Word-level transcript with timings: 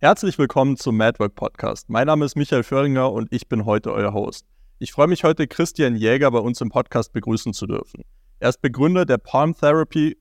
Herzlich 0.00 0.38
willkommen 0.38 0.76
zum 0.76 0.96
Madwork 0.96 1.34
Podcast. 1.34 1.90
Mein 1.90 2.06
Name 2.06 2.24
ist 2.24 2.36
Michael 2.36 2.62
Föhringer 2.62 3.10
und 3.10 3.32
ich 3.32 3.48
bin 3.48 3.64
heute 3.64 3.92
euer 3.92 4.12
Host. 4.12 4.46
Ich 4.78 4.92
freue 4.92 5.08
mich 5.08 5.24
heute, 5.24 5.48
Christian 5.48 5.96
Jäger 5.96 6.30
bei 6.30 6.38
uns 6.38 6.60
im 6.60 6.68
Podcast 6.68 7.12
begrüßen 7.12 7.52
zu 7.52 7.66
dürfen. 7.66 8.04
Er 8.38 8.50
ist 8.50 8.62
Begründer 8.62 9.04
der 9.04 9.18
Palm 9.18 9.56
Therapy. 9.56 10.16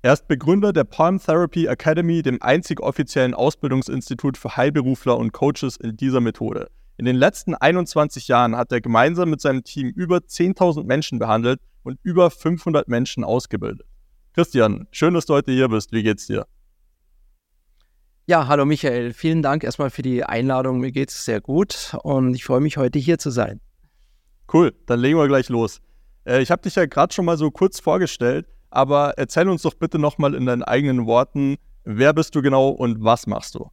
Er 0.00 0.14
ist 0.14 0.26
Begründer 0.28 0.72
der 0.72 0.84
Palm 0.84 1.18
Therapy 1.18 1.66
Academy, 1.66 2.22
dem 2.22 2.40
einzig 2.40 2.80
offiziellen 2.80 3.34
Ausbildungsinstitut 3.34 4.38
für 4.38 4.56
Heilberufler 4.56 5.18
und 5.18 5.32
Coaches 5.32 5.76
in 5.76 5.98
dieser 5.98 6.22
Methode. 6.22 6.70
In 6.96 7.04
den 7.04 7.16
letzten 7.16 7.54
21 7.54 8.28
Jahren 8.28 8.56
hat 8.56 8.72
er 8.72 8.80
gemeinsam 8.80 9.28
mit 9.28 9.42
seinem 9.42 9.62
Team 9.62 9.88
über 9.88 10.20
10.000 10.20 10.84
Menschen 10.84 11.18
behandelt 11.18 11.60
und 11.82 11.98
über 12.02 12.30
500 12.30 12.88
Menschen 12.88 13.24
ausgebildet. 13.24 13.86
Christian, 14.32 14.88
schön, 14.90 15.12
dass 15.12 15.26
du 15.26 15.34
heute 15.34 15.52
hier 15.52 15.68
bist. 15.68 15.92
Wie 15.92 16.02
geht's 16.02 16.28
dir? 16.28 16.46
Ja, 18.26 18.46
hallo 18.48 18.64
Michael. 18.64 19.12
Vielen 19.12 19.42
Dank 19.42 19.64
erstmal 19.64 19.90
für 19.90 20.00
die 20.00 20.24
Einladung. 20.24 20.80
Mir 20.80 20.92
geht 20.92 21.10
es 21.10 21.26
sehr 21.26 21.42
gut 21.42 21.94
und 22.04 22.32
ich 22.32 22.42
freue 22.42 22.62
mich, 22.62 22.78
heute 22.78 22.98
hier 22.98 23.18
zu 23.18 23.28
sein. 23.28 23.60
Cool, 24.50 24.72
dann 24.86 25.00
legen 25.00 25.18
wir 25.18 25.28
gleich 25.28 25.50
los. 25.50 25.82
Äh, 26.24 26.40
ich 26.40 26.50
habe 26.50 26.62
dich 26.62 26.74
ja 26.74 26.86
gerade 26.86 27.12
schon 27.12 27.26
mal 27.26 27.36
so 27.36 27.50
kurz 27.50 27.80
vorgestellt, 27.80 28.46
aber 28.70 29.12
erzähl 29.18 29.46
uns 29.46 29.60
doch 29.60 29.74
bitte 29.74 29.98
nochmal 29.98 30.34
in 30.34 30.46
deinen 30.46 30.62
eigenen 30.62 31.04
Worten, 31.04 31.56
wer 31.84 32.14
bist 32.14 32.34
du 32.34 32.40
genau 32.40 32.70
und 32.70 33.04
was 33.04 33.26
machst 33.26 33.56
du? 33.56 33.68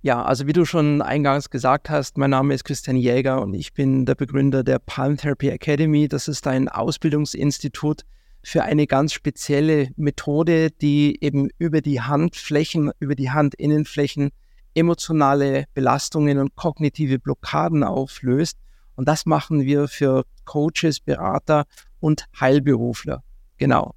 Ja, 0.00 0.22
also 0.22 0.46
wie 0.46 0.54
du 0.54 0.64
schon 0.64 1.02
eingangs 1.02 1.50
gesagt 1.50 1.90
hast, 1.90 2.16
mein 2.16 2.30
Name 2.30 2.54
ist 2.54 2.64
Christian 2.64 2.96
Jäger 2.96 3.42
und 3.42 3.52
ich 3.52 3.74
bin 3.74 4.06
der 4.06 4.14
Begründer 4.14 4.64
der 4.64 4.78
Palm 4.78 5.18
Therapy 5.18 5.50
Academy. 5.50 6.08
Das 6.08 6.28
ist 6.28 6.46
ein 6.46 6.70
Ausbildungsinstitut 6.70 8.06
für 8.44 8.62
eine 8.62 8.86
ganz 8.86 9.14
spezielle 9.14 9.88
Methode, 9.96 10.70
die 10.70 11.18
eben 11.22 11.48
über 11.58 11.80
die 11.80 12.02
Handflächen, 12.02 12.92
über 13.00 13.14
die 13.14 13.32
Handinnenflächen 13.32 14.30
emotionale 14.74 15.64
Belastungen 15.72 16.38
und 16.38 16.54
kognitive 16.54 17.18
Blockaden 17.18 17.82
auflöst. 17.82 18.58
Und 18.96 19.08
das 19.08 19.24
machen 19.24 19.62
wir 19.62 19.88
für 19.88 20.24
Coaches, 20.44 21.00
Berater 21.00 21.64
und 22.00 22.26
Heilberufler. 22.38 23.22
Genau. 23.56 23.94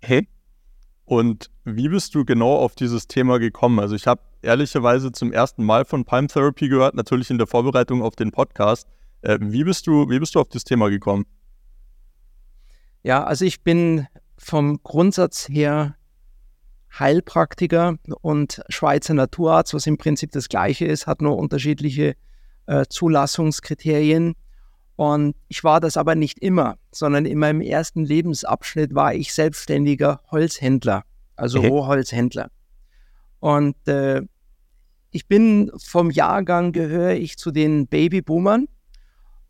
Hey. 0.00 0.28
Und 1.04 1.50
wie 1.64 1.88
bist 1.88 2.14
du 2.14 2.24
genau 2.24 2.56
auf 2.56 2.74
dieses 2.74 3.06
Thema 3.06 3.38
gekommen? 3.38 3.78
Also 3.78 3.94
ich 3.94 4.06
habe 4.06 4.20
ehrlicherweise 4.42 5.12
zum 5.12 5.32
ersten 5.32 5.64
Mal 5.64 5.84
von 5.84 6.04
Palm 6.04 6.28
Therapy 6.28 6.68
gehört, 6.68 6.94
natürlich 6.94 7.30
in 7.30 7.38
der 7.38 7.46
Vorbereitung 7.46 8.02
auf 8.02 8.16
den 8.16 8.32
Podcast. 8.32 8.88
Äh, 9.22 9.38
wie 9.40 9.64
bist 9.64 9.86
du, 9.86 10.10
wie 10.10 10.18
bist 10.18 10.34
du 10.34 10.40
auf 10.40 10.48
das 10.48 10.64
Thema 10.64 10.90
gekommen? 10.90 11.24
Ja, 13.02 13.24
also 13.24 13.44
ich 13.44 13.62
bin 13.62 14.06
vom 14.36 14.82
Grundsatz 14.82 15.48
her 15.48 15.96
Heilpraktiker 16.98 17.96
und 18.22 18.62
Schweizer 18.68 19.14
Naturarzt, 19.14 19.74
was 19.74 19.86
im 19.86 19.98
Prinzip 19.98 20.32
das 20.32 20.48
gleiche 20.48 20.86
ist, 20.86 21.06
hat 21.06 21.22
nur 21.22 21.36
unterschiedliche 21.36 22.14
äh, 22.66 22.86
Zulassungskriterien. 22.88 24.34
Und 24.96 25.36
ich 25.48 25.62
war 25.62 25.80
das 25.80 25.96
aber 25.96 26.14
nicht 26.14 26.40
immer, 26.40 26.76
sondern 26.90 27.24
in 27.24 27.38
meinem 27.38 27.60
ersten 27.60 28.04
Lebensabschnitt 28.04 28.94
war 28.94 29.14
ich 29.14 29.32
selbstständiger 29.32 30.20
Holzhändler, 30.30 31.04
also 31.36 31.58
okay. 31.58 31.68
Rohholzhändler. 31.68 32.50
Und 33.38 33.76
äh, 33.86 34.22
ich 35.10 35.26
bin 35.26 35.70
vom 35.76 36.10
Jahrgang 36.10 36.72
gehöre 36.72 37.14
ich 37.14 37.38
zu 37.38 37.50
den 37.50 37.86
Babyboomern 37.86 38.66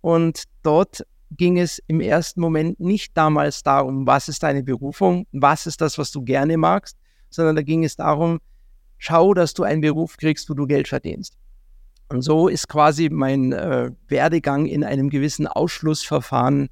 und 0.00 0.44
dort 0.62 1.06
ging 1.30 1.58
es 1.58 1.78
im 1.86 2.00
ersten 2.00 2.40
Moment 2.40 2.80
nicht 2.80 3.16
damals 3.16 3.62
darum, 3.62 4.06
was 4.06 4.28
ist 4.28 4.42
deine 4.42 4.62
Berufung, 4.62 5.26
was 5.32 5.66
ist 5.66 5.80
das, 5.80 5.98
was 5.98 6.10
du 6.10 6.22
gerne 6.22 6.56
magst, 6.56 6.96
sondern 7.30 7.56
da 7.56 7.62
ging 7.62 7.84
es 7.84 7.96
darum, 7.96 8.38
schau, 8.96 9.34
dass 9.34 9.54
du 9.54 9.62
einen 9.62 9.80
Beruf 9.80 10.16
kriegst, 10.16 10.48
wo 10.48 10.54
du 10.54 10.66
Geld 10.66 10.88
verdienst. 10.88 11.34
Und 12.08 12.22
so 12.22 12.48
ist 12.48 12.68
quasi 12.68 13.10
mein 13.10 13.52
äh, 13.52 13.90
Werdegang 14.08 14.66
in 14.66 14.82
einem 14.82 15.10
gewissen 15.10 15.46
Ausschlussverfahren 15.46 16.70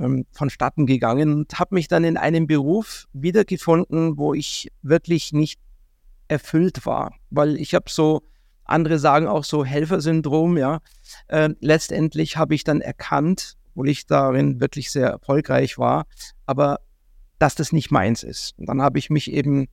ähm, 0.00 0.26
vonstatten 0.32 0.86
gegangen 0.86 1.32
und 1.32 1.58
habe 1.58 1.76
mich 1.76 1.86
dann 1.86 2.02
in 2.02 2.16
einem 2.16 2.48
Beruf 2.48 3.06
wiedergefunden, 3.12 4.18
wo 4.18 4.34
ich 4.34 4.72
wirklich 4.82 5.32
nicht 5.32 5.60
erfüllt 6.26 6.86
war, 6.86 7.14
weil 7.30 7.56
ich 7.56 7.74
habe 7.74 7.84
so 7.88 8.22
andere 8.64 8.98
sagen 8.98 9.28
auch 9.28 9.44
so 9.44 9.64
Helfersyndrom, 9.64 10.56
ja. 10.56 10.80
Äh, 11.28 11.50
letztendlich 11.60 12.36
habe 12.36 12.54
ich 12.54 12.64
dann 12.64 12.80
erkannt, 12.80 13.56
obwohl 13.74 13.88
ich 13.88 14.06
darin 14.06 14.60
wirklich 14.60 14.92
sehr 14.92 15.08
erfolgreich 15.08 15.78
war, 15.78 16.06
aber 16.46 16.80
dass 17.40 17.56
das 17.56 17.72
nicht 17.72 17.90
meins 17.90 18.22
ist. 18.22 18.54
Und 18.56 18.68
dann 18.68 18.80
habe 18.80 19.00
ich 19.00 19.10
mich 19.10 19.32
eben, 19.32 19.66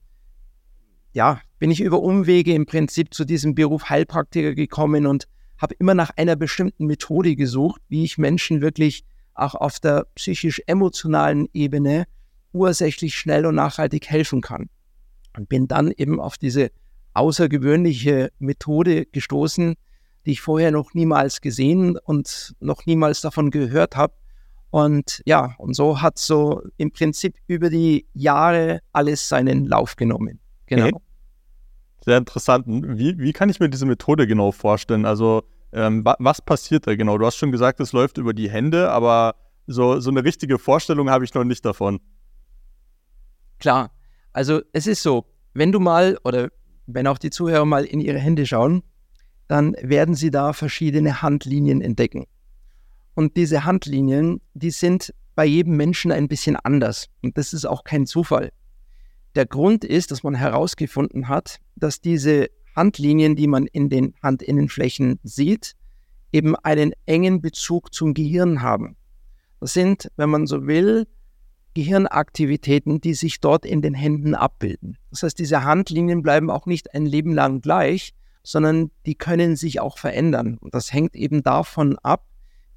ja, 1.13 1.39
bin 1.59 1.69
ich 1.69 1.81
über 1.81 2.01
Umwege 2.01 2.53
im 2.55 2.65
Prinzip 2.65 3.13
zu 3.13 3.25
diesem 3.25 3.53
Beruf 3.53 3.89
Heilpraktiker 3.89 4.55
gekommen 4.55 5.05
und 5.05 5.27
habe 5.59 5.75
immer 5.77 5.93
nach 5.93 6.09
einer 6.17 6.35
bestimmten 6.35 6.87
Methode 6.87 7.35
gesucht, 7.35 7.81
wie 7.89 8.03
ich 8.03 8.17
Menschen 8.17 8.61
wirklich 8.61 9.05
auch 9.35 9.53
auf 9.53 9.79
der 9.79 10.07
psychisch-emotionalen 10.15 11.47
Ebene 11.53 12.05
ursächlich 12.51 13.15
schnell 13.15 13.45
und 13.45 13.55
nachhaltig 13.55 14.09
helfen 14.09 14.41
kann. 14.41 14.69
Und 15.37 15.47
bin 15.47 15.67
dann 15.67 15.91
eben 15.91 16.19
auf 16.19 16.39
diese 16.39 16.71
außergewöhnliche 17.13 18.31
Methode 18.39 19.05
gestoßen, 19.05 19.75
die 20.25 20.31
ich 20.31 20.41
vorher 20.41 20.71
noch 20.71 20.93
niemals 20.93 21.41
gesehen 21.41 21.97
und 21.97 22.55
noch 22.59 22.85
niemals 22.85 23.21
davon 23.21 23.51
gehört 23.51 23.95
habe. 23.95 24.13
Und 24.69 25.21
ja, 25.25 25.53
und 25.57 25.75
so 25.75 26.01
hat 26.01 26.17
so 26.17 26.61
im 26.77 26.91
Prinzip 26.91 27.35
über 27.47 27.69
die 27.69 28.07
Jahre 28.13 28.79
alles 28.93 29.27
seinen 29.27 29.65
Lauf 29.65 29.95
genommen. 29.95 30.39
Genau. 30.67 30.87
Okay. 30.87 30.97
Sehr 32.03 32.17
interessant. 32.17 32.65
Wie, 32.67 33.17
wie 33.19 33.33
kann 33.33 33.49
ich 33.49 33.59
mir 33.59 33.69
diese 33.69 33.85
Methode 33.85 34.25
genau 34.25 34.51
vorstellen? 34.51 35.05
Also, 35.05 35.43
ähm, 35.73 36.03
wa 36.03 36.15
was 36.19 36.41
passiert 36.41 36.87
da 36.87 36.95
genau? 36.95 37.17
Du 37.17 37.25
hast 37.25 37.35
schon 37.35 37.51
gesagt, 37.51 37.79
es 37.79 37.91
läuft 37.91 38.17
über 38.17 38.33
die 38.33 38.49
Hände, 38.49 38.89
aber 38.91 39.35
so, 39.67 39.99
so 39.99 40.09
eine 40.09 40.23
richtige 40.23 40.57
Vorstellung 40.57 41.09
habe 41.09 41.25
ich 41.25 41.33
noch 41.33 41.43
nicht 41.43 41.63
davon. 41.63 41.99
Klar. 43.59 43.91
Also, 44.33 44.61
es 44.73 44.87
ist 44.87 45.03
so, 45.03 45.25
wenn 45.53 45.71
du 45.71 45.79
mal 45.79 46.17
oder 46.23 46.49
wenn 46.87 47.07
auch 47.07 47.17
die 47.17 47.29
Zuhörer 47.29 47.65
mal 47.65 47.85
in 47.85 47.99
ihre 47.99 48.17
Hände 48.17 48.45
schauen, 48.45 48.83
dann 49.51 49.75
werden 49.81 50.15
Sie 50.15 50.31
da 50.31 50.53
verschiedene 50.53 51.21
Handlinien 51.21 51.81
entdecken. 51.81 52.25
Und 53.15 53.35
diese 53.35 53.65
Handlinien, 53.65 54.39
die 54.53 54.71
sind 54.71 55.13
bei 55.35 55.43
jedem 55.43 55.75
Menschen 55.75 56.13
ein 56.13 56.29
bisschen 56.29 56.55
anders. 56.55 57.09
Und 57.21 57.37
das 57.37 57.51
ist 57.51 57.65
auch 57.65 57.83
kein 57.83 58.05
Zufall. 58.05 58.53
Der 59.35 59.45
Grund 59.45 59.83
ist, 59.83 60.09
dass 60.09 60.23
man 60.23 60.35
herausgefunden 60.35 61.27
hat, 61.27 61.57
dass 61.75 61.99
diese 61.99 62.47
Handlinien, 62.77 63.35
die 63.35 63.47
man 63.47 63.67
in 63.67 63.89
den 63.89 64.13
Handinnenflächen 64.23 65.19
sieht, 65.23 65.73
eben 66.31 66.55
einen 66.55 66.93
engen 67.05 67.41
Bezug 67.41 67.93
zum 67.93 68.13
Gehirn 68.13 68.61
haben. 68.61 68.95
Das 69.59 69.73
sind, 69.73 70.09
wenn 70.15 70.29
man 70.29 70.47
so 70.47 70.65
will, 70.65 71.07
Gehirnaktivitäten, 71.73 73.01
die 73.01 73.15
sich 73.15 73.41
dort 73.41 73.65
in 73.65 73.81
den 73.81 73.95
Händen 73.95 74.33
abbilden. 74.33 74.97
Das 75.09 75.23
heißt, 75.23 75.37
diese 75.37 75.65
Handlinien 75.65 76.21
bleiben 76.21 76.49
auch 76.49 76.67
nicht 76.67 76.93
ein 76.93 77.05
Leben 77.05 77.33
lang 77.33 77.59
gleich, 77.59 78.13
sondern 78.43 78.91
die 79.05 79.15
können 79.15 79.55
sich 79.55 79.79
auch 79.79 79.97
verändern. 79.97 80.57
Und 80.59 80.73
das 80.73 80.91
hängt 80.91 81.15
eben 81.15 81.43
davon 81.43 81.97
ab, 81.99 82.25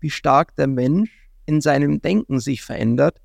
wie 0.01 0.11
stark 0.11 0.55
der 0.57 0.67
Mensch 0.67 1.31
in 1.47 1.61
seinem 1.61 2.01
Denken 2.01 2.41
sich 2.41 2.63
verändert, 2.63 3.21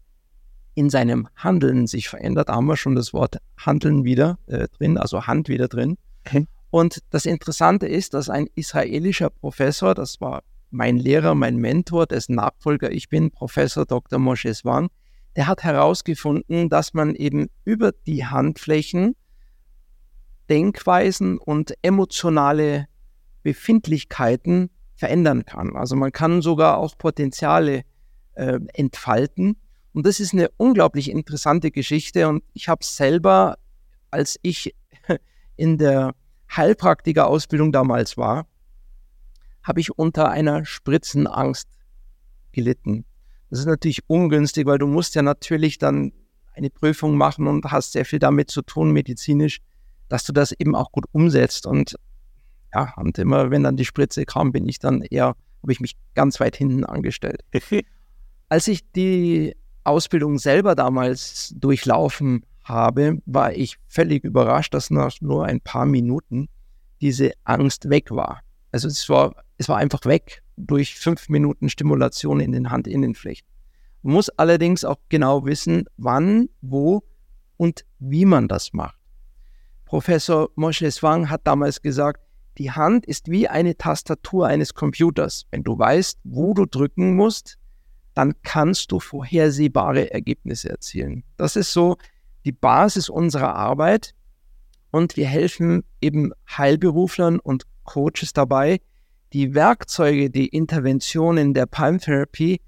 in 0.76 0.90
seinem 0.90 1.28
Handeln 1.36 1.88
sich 1.88 2.10
verändert. 2.10 2.50
Da 2.50 2.56
haben 2.56 2.68
wir 2.68 2.78
schon 2.78 2.96
das 2.96 3.14
Wort 3.14 3.38
Handeln 3.58 4.04
wieder 4.04 4.38
äh, 4.48 4.68
drin, 4.78 4.98
also 4.98 5.28
Hand 5.28 5.50
wieder 5.50 5.68
drin. 5.68 5.98
Okay. 6.26 6.48
Und 6.70 7.00
das 7.10 7.26
Interessante 7.26 7.88
ist, 7.88 8.14
dass 8.14 8.30
ein 8.30 8.48
israelischer 8.56 9.30
Professor, 9.30 9.96
das 9.96 10.22
war 10.22 10.44
mein 10.70 10.98
Lehrer, 10.98 11.34
mein 11.34 11.58
Mentor, 11.58 12.06
dessen 12.06 12.36
Nachfolger 12.36 12.92
ich 12.92 13.10
bin, 13.10 13.32
Professor 13.32 13.86
Dr. 13.86 14.20
Moshe 14.20 14.54
Swang, 14.54 14.90
der 15.36 15.48
hat 15.48 15.64
herausgefunden, 15.64 16.70
dass 16.70 16.94
man 16.94 17.16
eben 17.16 17.48
über 17.66 17.92
die 17.92 18.26
Handflächen 18.26 19.16
Denkweisen 20.49 21.37
und 21.37 21.73
emotionale 21.81 22.87
Befindlichkeiten 23.43 24.69
verändern 24.96 25.46
kann. 25.46 25.75
Also 25.75 25.96
man 25.96 26.11
kann 26.11 26.41
sogar 26.41 26.78
auch 26.78 26.97
Potenziale 26.97 27.84
äh, 28.34 28.59
entfalten. 28.73 29.57
Und 29.93 30.05
das 30.05 30.19
ist 30.19 30.34
eine 30.34 30.49
unglaublich 30.57 31.09
interessante 31.09 31.72
Geschichte. 31.72 32.28
Und 32.28 32.43
ich 32.53 32.67
habe 32.67 32.84
selber, 32.84 33.57
als 34.11 34.40
ich 34.41 34.75
in 35.55 35.78
der 35.78 36.13
Heilpraktiker-Ausbildung 36.55 37.72
damals 37.72 38.17
war, 38.17 38.47
habe 39.63 39.79
ich 39.79 39.97
unter 39.97 40.29
einer 40.29 40.66
Spritzenangst 40.66 41.69
gelitten. 42.51 43.05
Das 43.49 43.59
ist 43.59 43.66
natürlich 43.66 44.01
ungünstig, 44.07 44.66
weil 44.66 44.78
du 44.78 44.87
musst 44.87 45.16
ja 45.16 45.22
natürlich 45.22 45.78
dann 45.78 46.11
eine 46.53 46.69
Prüfung 46.69 47.16
machen 47.16 47.47
und 47.47 47.66
hast 47.66 47.93
sehr 47.93 48.05
viel 48.05 48.19
damit 48.19 48.51
zu 48.51 48.61
tun 48.61 48.91
medizinisch 48.91 49.61
dass 50.09 50.26
du 50.26 50.34
das 50.34 50.52
eben 50.52 50.76
auch 50.76 50.91
gut 50.91 51.06
umsetzt. 51.11 51.66
Und 51.66 51.96
ja, 52.73 52.94
und 52.97 53.17
immer, 53.17 53.52
wenn 53.52 53.64
dann 53.64 53.78
die 53.78 53.85
Spritze 53.85 54.26
kam, 54.26 54.52
bin 54.52 54.67
ich 54.67 54.79
dann 54.79 55.02
eher, 55.02 55.35
habe 55.61 55.72
ich 55.72 55.79
mich 55.79 55.96
ganz 56.16 56.40
weit 56.40 56.56
hinten 56.56 56.84
angestellt. 56.84 57.44
Als 58.50 58.67
ich 58.67 58.91
die 58.91 59.56
Ausbildung 59.84 60.38
selber 60.40 60.76
damals 60.76 61.53
durchlaufen 61.56 62.46
habe, 62.64 63.20
war 63.26 63.53
ich 63.53 63.78
völlig 63.88 64.23
überrascht, 64.23 64.73
dass 64.73 64.90
nach 64.90 65.22
nur 65.22 65.46
ein 65.46 65.61
paar 65.61 65.85
Minuten 65.85 66.50
diese 67.02 67.32
Angst 67.44 67.90
weg 67.90 68.11
war. 68.11 68.41
Also 68.72 68.88
es 68.88 69.08
war, 69.09 69.35
es 69.58 69.70
war 69.70 69.78
einfach 69.78 70.06
weg 70.06 70.44
durch 70.58 70.96
fünf 70.96 71.29
Minuten 71.29 71.70
Stimulation 71.70 72.40
in 72.40 72.52
den 72.52 72.72
Handinnenflächen. 72.72 73.47
Man 74.03 74.14
muss 74.14 74.29
allerdings 74.29 74.85
auch 74.85 74.97
genau 75.09 75.46
wissen, 75.46 75.85
wann, 75.97 76.50
wo 76.61 77.03
und 77.58 77.85
wie 78.00 78.26
man 78.26 78.47
das 78.47 78.73
macht. 78.73 78.98
Professor 79.90 80.52
Moshe 80.53 80.91
Swang 80.91 81.32
hat 81.32 81.41
damals 81.46 81.82
gesagt, 81.82 82.22
die 82.59 82.70
Hand 82.70 83.08
ist 83.08 83.32
wie 83.32 83.47
eine 83.47 83.76
Tastatur 83.76 84.46
eines 84.46 84.76
Computers. 84.76 85.47
Wenn 85.50 85.64
du 85.64 85.80
weißt, 85.80 86.20
wo 86.26 86.53
du 86.53 86.68
drücken 86.68 87.16
musst, 87.16 87.58
dann 88.14 88.36
kannst 88.44 88.91
du 88.91 89.00
vorhersehbare 89.00 90.14
Ergebnisse 90.14 90.70
erzielen. 90.70 91.24
Das 91.38 91.56
ist 91.56 91.74
so 91.74 91.97
die 92.46 92.52
Basis 92.52 93.09
unserer 93.09 93.56
Arbeit 93.56 94.14
und 94.91 95.18
wir 95.18 95.26
helfen 95.26 95.84
eben 96.02 96.34
Heilberuflern 96.47 97.40
und 97.40 97.64
Coaches 97.84 98.32
dabei, 98.32 98.82
die 99.34 99.56
Werkzeuge, 99.56 100.30
die 100.30 100.50
Interventionen 100.50 101.56
der 101.56 101.66
Palm 101.66 101.97
Therapy 101.97 102.62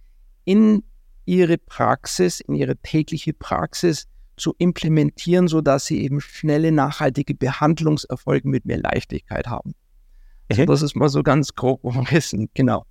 in 0.44 0.82
ihre 1.26 1.60
Praxis, 1.60 2.40
in 2.40 2.56
ihre 2.56 2.78
tägliche 2.78 3.34
Praxis 3.34 4.08
zu 4.38 4.56
implementieren, 4.58 5.48
sodass 5.48 5.86
sie 5.86 6.04
eben 6.04 6.22
schnelle, 6.22 6.72
nachhaltige 6.72 7.36
Behandlungserfolge 7.36 8.48
mit 8.48 8.66
mehr 8.66 8.80
Leichtigkeit 8.80 9.48
haben. 9.48 9.74
Also 10.50 10.66
das 10.66 10.82
ist 10.82 10.96
mal 10.96 11.10
so 11.10 11.24
ganz 11.24 11.56
grob 11.56 11.84
umrissen, 11.84 12.50
genau. 12.54 12.86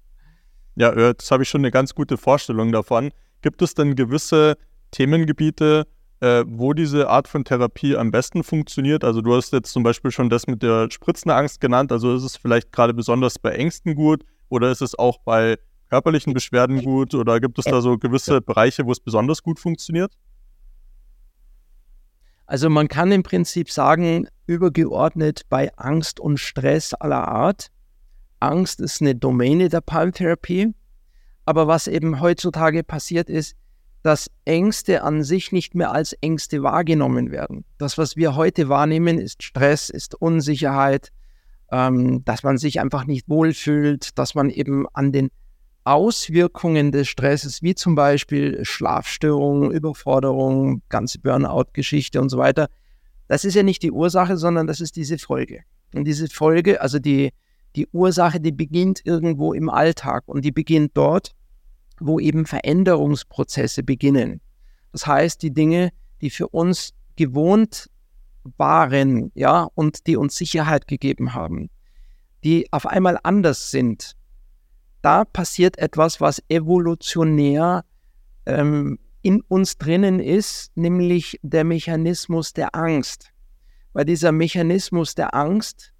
Ja, 0.77 0.97
jetzt 0.97 1.31
habe 1.31 1.43
ich 1.43 1.49
schon 1.49 1.61
eine 1.61 1.71
ganz 1.71 1.95
gute 1.95 2.17
Vorstellung 2.17 2.73
davon. 2.73 3.11
Gibt 3.43 3.61
es 3.63 3.75
denn 3.75 3.97
gewisse 3.97 4.57
Themengebiete, 4.93 5.87
äh, 6.21 6.45
wo 6.47 6.73
diese 6.73 7.09
Art 7.09 7.29
von 7.29 7.45
Therapie 7.45 7.97
am 7.97 8.11
besten 8.11 8.43
funktioniert? 8.45 9.05
Also 9.05 9.21
du 9.21 9.35
hast 9.35 9.53
jetzt 9.53 9.73
zum 9.73 9.83
Beispiel 9.83 10.11
schon 10.11 10.31
das 10.31 10.47
mit 10.47 10.63
der 10.63 10.89
Spritzenangst 10.91 11.61
genannt. 11.61 11.93
Also 11.93 12.15
ist 12.15 12.23
es 12.23 12.37
vielleicht 12.37 12.73
gerade 12.73 12.95
besonders 12.95 13.39
bei 13.39 13.51
Ängsten 13.51 13.95
gut 13.95 14.25
oder 14.49 14.71
ist 14.71 14.83
es 14.83 14.99
auch 14.99 15.19
bei 15.19 15.59
körperlichen 15.91 16.33
Beschwerden 16.33 16.83
gut 16.83 17.15
oder 17.15 17.41
gibt 17.41 17.59
es 17.59 17.65
da 17.65 17.81
so 17.81 17.99
gewisse 17.99 18.41
Bereiche, 18.41 18.87
wo 18.87 18.93
es 18.93 19.01
besonders 19.01 19.43
gut 19.43 19.59
funktioniert? 19.59 20.15
Also 22.51 22.69
man 22.69 22.89
kann 22.89 23.13
im 23.13 23.23
Prinzip 23.23 23.71
sagen, 23.71 24.27
übergeordnet 24.49 25.43
bei 25.49 25.73
Angst 25.77 26.19
und 26.19 26.39
Stress 26.39 26.95
aller 26.95 27.29
Art. 27.29 27.69
Angst 28.41 28.81
ist 28.81 29.01
eine 29.01 29.15
Domäne 29.15 29.69
der 29.69 29.81
Palmtherapie. 29.81 30.75
Aber 31.45 31.69
was 31.69 31.87
eben 31.87 32.21
heutzutage 32.21 32.83
passiert 32.83 33.31
ist, 33.31 33.55
dass 34.03 34.33
Ängste 34.47 35.05
an 35.05 35.23
sich 35.23 35.53
nicht 35.53 35.77
mehr 35.77 35.93
als 35.93 36.13
Ängste 36.15 36.65
wahrgenommen 36.65 37.31
werden. 37.31 37.65
Das, 37.79 37.99
was 37.99 38.17
wir 38.17 38.35
heute 38.35 38.69
wahrnehmen, 38.69 39.19
ist 39.19 39.45
Stress, 39.45 39.89
ist 39.89 40.17
Unsicherheit, 40.17 41.13
ähm, 41.71 42.25
dass 42.25 42.43
man 42.43 42.59
sich 42.59 42.81
einfach 42.81 43.05
nicht 43.05 43.29
wohlfühlt, 43.29 44.19
dass 44.19 44.35
man 44.35 44.51
eben 44.51 44.89
an 44.93 45.13
den 45.13 45.31
Auswirkungen 45.85 46.93
des 46.93 47.09
Stresses, 47.09 47.63
wie 47.63 47.75
zum 47.75 47.95
Beispiel 47.95 48.65
Schlafstörungen, 48.65 49.71
Überforderung, 49.71 50.83
ganze 50.89 51.19
Burnout-Geschichte 51.19 52.21
und 52.21 52.29
so 52.29 52.39
weiter, 52.39 52.69
das 53.29 53.45
ist 53.45 53.55
ja 53.55 53.63
nicht 53.63 53.83
die 53.83 53.93
Ursache, 53.93 54.37
sondern 54.37 54.67
das 54.67 54.81
ist 54.81 54.97
diese 54.97 55.19
Folge. 55.19 55.63
Und 55.95 56.05
diese 56.05 56.29
Folge, 56.29 56.81
also 56.81 56.99
die, 56.99 57.31
die 57.77 57.87
Ursache, 57.93 58.41
die 58.41 58.53
beginnt 58.53 59.01
irgendwo 59.05 59.53
im 59.53 59.71
Alltag 59.71 60.25
und 60.27 60.45
die 60.45 60.53
beginnt 60.53 60.93
dort, 60.95 61.33
wo 62.01 62.19
eben 62.19 62.47
Veränderungsprozesse 62.47 63.83
beginnen. 63.83 64.41
Das 64.93 65.07
heißt, 65.07 65.43
die 65.43 65.53
Dinge, 65.53 65.91
die 66.21 66.31
für 66.31 66.49
uns 66.49 66.93
gewohnt 67.17 67.89
waren, 68.57 69.31
ja, 69.35 69.69
und 69.75 70.07
die 70.07 70.17
uns 70.17 70.37
Sicherheit 70.37 70.89
gegeben 70.89 71.35
haben, 71.35 71.71
die 72.43 72.67
auf 72.73 72.87
einmal 72.87 73.19
anders 73.23 73.71
sind, 73.71 74.17
da 75.03 75.25
passiert 75.25 75.79
etwas, 75.79 76.21
was 76.21 76.43
evolutionär 76.49 77.85
ähm, 78.47 78.99
in 79.23 79.43
uns 79.43 79.79
drinnen 79.79 80.21
ist, 80.21 80.77
nämlich 80.77 81.39
der 81.43 81.65
Mechanismus 81.65 82.53
der 82.53 82.75
Angst. 82.75 83.31
Weil 83.93 84.05
dieser 84.05 84.33
Mechanismus 84.33 85.15
der 85.15 85.35
Angst, 85.35 85.93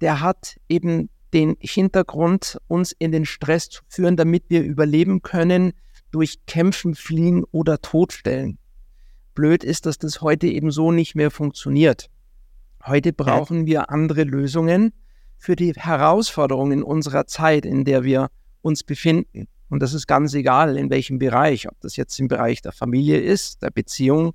der 0.00 0.20
hat 0.20 0.56
eben 0.68 1.10
den 1.32 1.56
Hintergrund, 1.58 2.58
uns 2.68 2.92
in 2.92 3.10
den 3.12 3.26
Stress 3.26 3.68
zu 3.68 3.82
führen, 3.88 4.16
damit 4.16 4.44
wir 4.48 4.62
überleben 4.62 5.22
können 5.22 5.72
durch 6.10 6.46
Kämpfen, 6.46 6.94
Fliehen 6.94 7.44
oder 7.50 7.80
Todstellen. 7.80 8.58
Blöd 9.34 9.64
ist, 9.64 9.86
dass 9.86 9.98
das 9.98 10.20
heute 10.20 10.46
eben 10.46 10.70
so 10.70 10.92
nicht 10.92 11.16
mehr 11.16 11.32
funktioniert. 11.32 12.08
Heute 12.86 13.12
brauchen 13.12 13.66
wir 13.66 13.90
andere 13.90 14.22
Lösungen 14.22 14.92
für 15.38 15.56
die 15.56 15.72
Herausforderungen 15.74 16.82
unserer 16.82 17.26
Zeit, 17.26 17.66
in 17.66 17.84
der 17.84 18.04
wir 18.04 18.28
uns 18.62 18.82
befinden. 18.82 19.46
Und 19.68 19.80
das 19.80 19.92
ist 19.92 20.06
ganz 20.06 20.34
egal, 20.34 20.76
in 20.76 20.90
welchem 20.90 21.18
Bereich, 21.18 21.68
ob 21.68 21.78
das 21.80 21.96
jetzt 21.96 22.18
im 22.18 22.28
Bereich 22.28 22.62
der 22.62 22.72
Familie 22.72 23.18
ist, 23.18 23.62
der 23.62 23.70
Beziehung, 23.70 24.32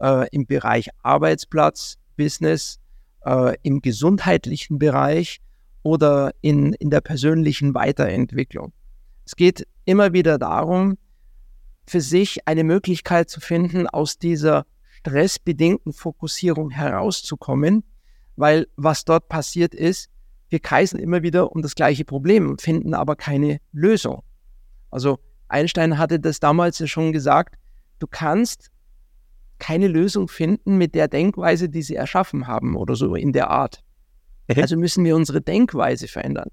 äh, 0.00 0.28
im 0.30 0.46
Bereich 0.46 0.88
Arbeitsplatz, 1.02 1.98
Business, 2.16 2.78
äh, 3.24 3.56
im 3.62 3.80
gesundheitlichen 3.80 4.78
Bereich 4.78 5.40
oder 5.82 6.32
in, 6.40 6.72
in 6.74 6.90
der 6.90 7.00
persönlichen 7.00 7.74
Weiterentwicklung. 7.74 8.72
Es 9.24 9.36
geht 9.36 9.66
immer 9.84 10.12
wieder 10.12 10.38
darum, 10.38 10.96
für 11.86 12.00
sich 12.00 12.46
eine 12.46 12.64
Möglichkeit 12.64 13.30
zu 13.30 13.40
finden, 13.40 13.86
aus 13.86 14.18
dieser 14.18 14.66
stressbedingten 14.98 15.92
Fokussierung 15.92 16.70
herauszukommen, 16.70 17.84
weil 18.36 18.66
was 18.76 19.04
dort 19.04 19.28
passiert 19.28 19.74
ist, 19.74 20.10
wir 20.48 20.60
kreisen 20.60 20.98
immer 20.98 21.22
wieder 21.22 21.52
um 21.52 21.62
das 21.62 21.74
gleiche 21.74 22.04
Problem, 22.04 22.58
finden 22.58 22.94
aber 22.94 23.16
keine 23.16 23.60
Lösung. 23.72 24.22
Also 24.90 25.18
Einstein 25.48 25.98
hatte 25.98 26.20
das 26.20 26.40
damals 26.40 26.78
ja 26.78 26.86
schon 26.86 27.12
gesagt, 27.12 27.56
du 27.98 28.06
kannst 28.06 28.70
keine 29.58 29.88
Lösung 29.88 30.28
finden 30.28 30.78
mit 30.78 30.94
der 30.94 31.08
Denkweise, 31.08 31.68
die 31.68 31.82
sie 31.82 31.96
erschaffen 31.96 32.46
haben 32.46 32.76
oder 32.76 32.94
so 32.94 33.14
in 33.14 33.32
der 33.32 33.50
Art. 33.50 33.82
Also 34.48 34.76
müssen 34.76 35.04
wir 35.04 35.16
unsere 35.16 35.40
Denkweise 35.42 36.08
verändern. 36.08 36.48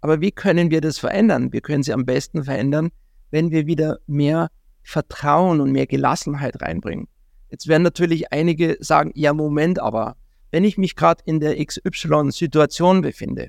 Aber 0.00 0.20
wie 0.20 0.32
können 0.32 0.70
wir 0.70 0.80
das 0.80 0.98
verändern? 0.98 1.52
Wir 1.52 1.60
können 1.60 1.82
sie 1.82 1.92
am 1.92 2.04
besten 2.04 2.44
verändern, 2.44 2.90
wenn 3.30 3.50
wir 3.50 3.66
wieder 3.66 3.98
mehr 4.06 4.50
Vertrauen 4.82 5.60
und 5.60 5.72
mehr 5.72 5.86
Gelassenheit 5.86 6.60
reinbringen. 6.60 7.06
Jetzt 7.50 7.68
werden 7.68 7.82
natürlich 7.82 8.32
einige 8.32 8.76
sagen, 8.80 9.12
ja, 9.14 9.32
Moment, 9.32 9.78
aber 9.78 10.16
wenn 10.50 10.64
ich 10.64 10.78
mich 10.78 10.96
gerade 10.96 11.22
in 11.26 11.40
der 11.40 11.64
XY-Situation 11.64 13.02
befinde 13.02 13.48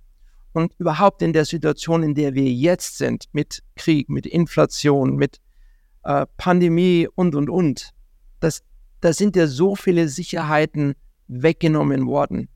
und 0.54 0.74
überhaupt 0.78 1.22
in 1.22 1.34
der 1.34 1.46
Situation, 1.46 2.04
in 2.04 2.16
der 2.16 2.34
wir 2.34 2.50
jetzt 2.52 2.98
sind, 2.98 3.26
mit 3.32 3.64
Krieg, 3.76 4.10
mit 4.10 4.26
Inflation, 4.26 5.16
mit 5.16 5.40
äh, 6.04 6.26
Pandemie 6.38 7.08
und, 7.16 7.36
und, 7.36 7.50
und, 7.50 7.92
das, 8.40 8.64
da 9.00 9.14
sind 9.14 9.36
ja 9.36 9.48
so 9.48 9.76
viele 9.76 10.08
Sicherheiten 10.08 10.94
weggenommen 11.28 12.08
worden. 12.08 12.50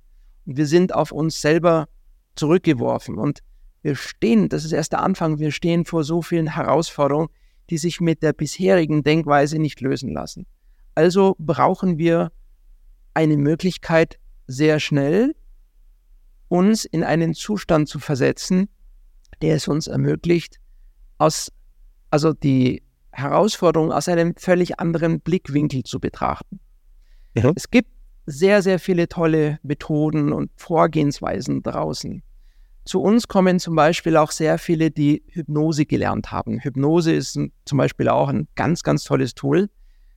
Und 0.45 0.57
wir 0.57 0.65
sind 0.65 0.93
auf 0.93 1.11
uns 1.11 1.41
selber 1.41 1.87
zurückgeworfen. 2.35 3.17
Und 3.17 3.39
wir 3.81 3.95
stehen, 3.95 4.49
das 4.49 4.65
ist 4.65 4.71
erst 4.71 4.91
der 4.91 5.01
Anfang, 5.01 5.39
wir 5.39 5.51
stehen 5.51 5.85
vor 5.85 6.03
so 6.03 6.21
vielen 6.21 6.47
Herausforderungen, 6.47 7.29
die 7.69 7.77
sich 7.77 8.01
mit 8.01 8.21
der 8.21 8.33
bisherigen 8.33 9.03
Denkweise 9.03 9.59
nicht 9.59 9.81
lösen 9.81 10.11
lassen. 10.11 10.45
Also 10.93 11.35
brauchen 11.39 11.97
wir 11.97 12.31
eine 13.13 13.37
Möglichkeit, 13.37 14.19
sehr 14.47 14.79
schnell 14.79 15.35
uns 16.47 16.85
in 16.85 17.03
einen 17.03 17.33
Zustand 17.33 17.89
zu 17.89 17.99
versetzen, 17.99 18.69
der 19.41 19.55
es 19.55 19.67
uns 19.67 19.87
ermöglicht, 19.87 20.59
aus, 21.17 21.51
also 22.09 22.33
die 22.33 22.83
Herausforderung 23.11 23.91
aus 23.91 24.07
einem 24.07 24.35
völlig 24.35 24.79
anderen 24.79 25.21
Blickwinkel 25.21 25.83
zu 25.83 25.99
betrachten. 25.99 26.59
Ja. 27.33 27.51
Es 27.55 27.69
gibt 27.69 27.89
sehr, 28.25 28.61
sehr 28.61 28.79
viele 28.79 29.07
tolle 29.07 29.59
Methoden 29.63 30.33
und 30.33 30.51
Vorgehensweisen 30.55 31.61
draußen. 31.63 32.23
Zu 32.85 33.01
uns 33.01 33.27
kommen 33.27 33.59
zum 33.59 33.75
Beispiel 33.75 34.17
auch 34.17 34.31
sehr 34.31 34.57
viele, 34.57 34.91
die 34.91 35.23
Hypnose 35.29 35.85
gelernt 35.85 36.31
haben. 36.31 36.59
Hypnose 36.59 37.13
ist 37.13 37.39
zum 37.65 37.77
Beispiel 37.77 38.09
auch 38.09 38.27
ein 38.27 38.47
ganz, 38.55 38.83
ganz 38.83 39.03
tolles 39.03 39.33
Tool. 39.33 39.69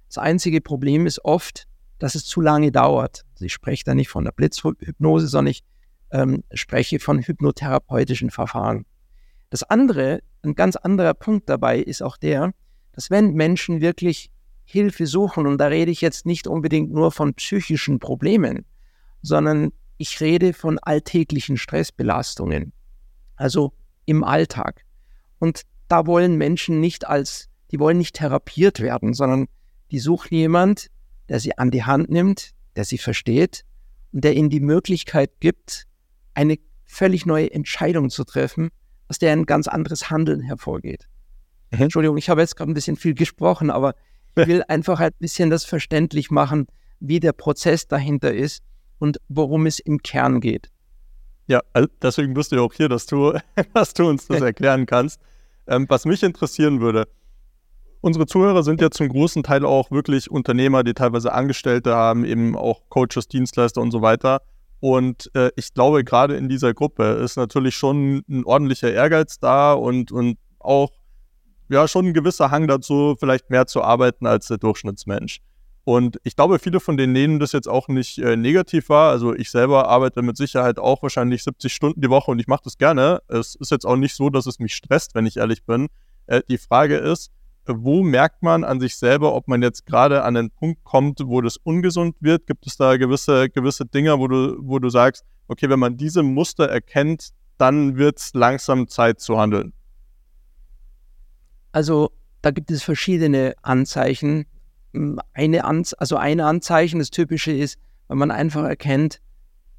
Das 0.09 0.19
einzige 0.19 0.61
Problem 0.61 1.07
ist 1.07 1.25
oft, 1.25 1.68
dass 1.99 2.15
es 2.15 2.25
zu 2.25 2.41
lange 2.41 2.73
dauert. 2.73 3.25
Also 3.35 3.45
ich 3.45 3.53
spreche 3.53 3.85
da 3.85 3.95
nicht 3.95 4.09
von 4.09 4.25
der 4.25 4.33
Blitzhypnose, 4.33 5.27
sondern 5.27 5.51
ich 5.51 5.65
ähm, 6.11 6.45
spreche 6.53 7.01
von 7.01 7.21
hypnotherapeutischen 7.21 8.31
Verfahren. 8.31 8.87
Das 9.51 9.63
andere, 9.63 10.21
ein 10.43 10.55
ganz 10.55 10.77
anderer 10.77 11.15
Punkt 11.15 11.49
dabei 11.49 11.79
ist 11.79 12.03
auch 12.03 12.17
der, 12.17 12.53
dass 12.93 13.11
wenn 13.11 13.35
Menschen 13.35 13.81
wirklich 13.81 14.31
Hilfe 14.65 15.07
suchen, 15.07 15.47
und 15.47 15.59
da 15.59 15.69
rede 15.69 15.91
ich 15.91 16.01
jetzt 16.01 16.27
nicht 16.27 16.47
unbedingt 16.47 16.93
nur 16.93 17.11
von 17.11 17.35
psychischen 17.35 17.99
Problemen, 17.99 18.67
sondern 19.23 19.73
ich 19.97 20.21
rede 20.21 20.53
von 20.53 20.79
alltäglichen 20.79 21.57
Stressbelastungen, 21.57 22.73
also 23.37 23.73
im 24.05 24.25
Alltag. 24.25 24.85
Und 25.39 25.63
da 25.89 26.07
wollen 26.07 26.37
Menschen 26.37 26.81
nicht 26.81 27.07
als, 27.07 27.49
die 27.71 27.81
wollen 27.81 27.99
nicht 27.99 28.17
therapiert 28.17 28.81
werden, 28.81 29.15
sondern 29.15 29.49
die 29.91 29.99
suchen 29.99 30.35
jemand, 30.35 30.89
der 31.29 31.41
sie 31.41 31.57
an 31.59 31.71
die 31.71 31.85
Hand 31.85 32.11
nimmt, 32.11 32.53
der 32.77 32.85
sie 32.85 32.99
versteht 32.99 33.65
und 34.13 34.25
der 34.25 34.35
ihnen 34.35 34.51
die 34.51 34.61
Möglichkeit 34.61 35.31
gibt, 35.41 35.87
eine 36.35 36.59
völlig 36.85 37.27
neue 37.27 37.53
Entscheidung 37.53 38.11
zu 38.11 38.25
treffen, 38.25 38.71
aus 39.09 39.19
der 39.19 39.33
ein 39.33 39.47
ganz 39.47 39.69
anderes 39.69 40.11
Handeln 40.11 40.41
hervorgeht. 40.41 41.09
Mhm. 41.71 41.83
Entschuldigung, 41.83 42.17
ich 42.17 42.31
habe 42.31 42.41
jetzt 42.41 42.57
gerade 42.57 42.71
ein 42.71 42.75
bisschen 42.75 42.97
viel 42.97 43.15
gesprochen, 43.15 43.71
aber 43.71 43.95
ich 44.37 44.47
will 44.47 44.63
einfach 44.69 45.01
ein 45.01 45.11
bisschen 45.19 45.51
das 45.51 45.65
verständlich 45.65 46.31
machen, 46.31 46.67
wie 47.01 47.21
der 47.21 47.33
Prozess 47.33 47.89
dahinter 47.89 48.33
ist 48.33 48.63
und 48.99 49.19
worum 49.29 49.67
es 49.67 49.79
im 49.79 50.03
Kern 50.03 50.41
geht. 50.41 50.71
Ja, 51.47 51.63
deswegen 52.03 52.35
bist 52.35 52.53
du 52.53 52.57
ja 52.57 52.63
auch 52.63 52.73
hier, 52.73 52.89
dass 52.89 53.07
du, 53.07 53.39
dass 53.75 53.95
du 53.95 54.09
uns 54.09 54.27
das 54.27 54.41
erklären 54.41 54.87
kannst. 54.87 55.21
Ähm, 55.67 55.87
was 55.89 56.05
mich 56.05 56.23
interessieren 56.23 56.81
würde, 56.81 57.09
unsere 58.01 58.27
Zuhörer 58.27 58.63
sind 58.63 58.81
ja 58.81 58.91
zum 58.91 59.09
großen 59.09 59.43
Teil 59.43 59.65
auch 59.65 59.91
wirklich 59.91 60.31
Unternehmer, 60.31 60.85
die 60.85 60.95
teilweise 60.95 61.33
Angestellte 61.33 61.95
haben, 61.95 62.25
eben 62.25 62.57
auch 62.57 62.83
Coaches, 62.89 63.29
Dienstleister 63.29 63.81
und 63.81 63.91
so 63.91 64.03
weiter. 64.03 64.43
Und 64.81 65.31
äh, 65.35 65.51
ich 65.57 65.75
glaube, 65.75 66.05
gerade 66.05 66.37
in 66.37 66.49
dieser 66.49 66.73
Gruppe 66.73 67.05
ist 67.05 67.37
natürlich 67.37 67.75
schon 67.75 68.23
ein 68.29 68.45
ordentlicher 68.45 68.93
Ehrgeiz 68.93 69.41
da 69.41 69.73
und, 69.73 70.13
und 70.13 70.39
auch 70.61 70.91
ja 71.69 71.89
schon 71.89 72.07
ein 72.07 72.15
gewisser 72.15 72.51
Hang 72.51 72.69
dazu, 72.69 73.17
vielleicht 73.19 73.51
mehr 73.51 73.67
zu 73.67 73.83
arbeiten 73.83 74.27
als 74.27 74.47
der 74.47 74.59
Durchschnittsmensch. 74.59 75.41
Und 75.85 76.21
ich 76.23 76.37
glaube, 76.37 76.59
viele 76.59 76.81
von 76.81 76.99
denen 76.99 77.15
nehmen 77.15 77.41
das 77.41 77.53
jetzt 77.53 77.67
auch 77.67 77.89
nicht 77.89 78.19
äh, 78.19 78.37
negativ 78.37 78.91
wahr. 78.91 79.11
Also 79.11 79.35
ich 79.35 79.51
selber 79.51 79.89
arbeite 79.89 80.21
mit 80.21 80.37
Sicherheit 80.37 80.79
auch 80.79 81.03
wahrscheinlich 81.03 81.43
70 81.43 81.73
Stunden 81.73 82.01
die 82.01 82.11
Woche 82.11 82.31
und 82.31 82.39
ich 82.39 82.47
mache 82.47 82.61
das 82.65 82.77
gerne. 82.77 83.23
Es 83.29 83.55
ist 83.55 83.71
jetzt 83.71 83.87
auch 83.87 83.97
nicht 83.97 84.15
so, 84.15 84.29
dass 84.29 84.47
es 84.47 84.59
mich 84.59 84.75
stresst, 84.75 85.15
wenn 85.15 85.25
ich 85.25 85.39
ehrlich 85.39 85.65
bin. 85.65 85.89
Äh, 86.27 86.43
die 86.49 86.59
Frage 86.59 86.97
ist, 86.97 87.31
wo 87.77 88.03
merkt 88.03 88.43
man 88.43 88.65
an 88.65 88.81
sich 88.81 88.97
selber, 88.97 89.35
ob 89.35 89.49
man 89.49 89.63
jetzt 89.63 89.87
gerade 89.87 90.23
an 90.25 90.35
den 90.35 90.51
Punkt 90.51 90.85
kommt, 90.85 91.21
wo 91.25 91.41
das 91.41 91.57
ungesund 91.57 92.17
wird? 92.21 92.47
Gibt 92.47 92.67
es 92.67 92.77
da 92.77 92.97
gewisse, 92.97 93.49
gewisse 93.51 93.87
Dinge, 93.87 94.19
wo 94.19 94.29
du, 94.29 94.57
wo 94.61 94.79
du 94.79 94.89
sagst, 94.89 95.25
okay, 95.49 95.69
wenn 95.69 95.79
man 95.79 95.97
diese 95.97 96.23
Muster 96.23 96.69
erkennt, 96.69 97.31
dann 97.59 97.97
wird 97.97 98.19
es 98.19 98.35
langsam 98.35 98.89
Zeit 98.89 99.21
zu 99.21 99.39
handeln? 99.39 99.73
Also 101.73 102.11
da 102.43 102.51
gibt 102.51 102.71
es 102.71 102.83
verschiedene 102.83 103.55
Anzeichen. 103.63 104.47
Eine 105.33 105.65
Anz 105.65 105.95
also 105.99 106.17
ein 106.17 106.41
Anzeichen, 106.41 106.99
das 106.99 107.11
typische 107.11 107.53
ist, 107.53 107.79
wenn 108.09 108.19
man 108.19 108.31
einfach 108.31 108.65
erkennt, 108.65 109.21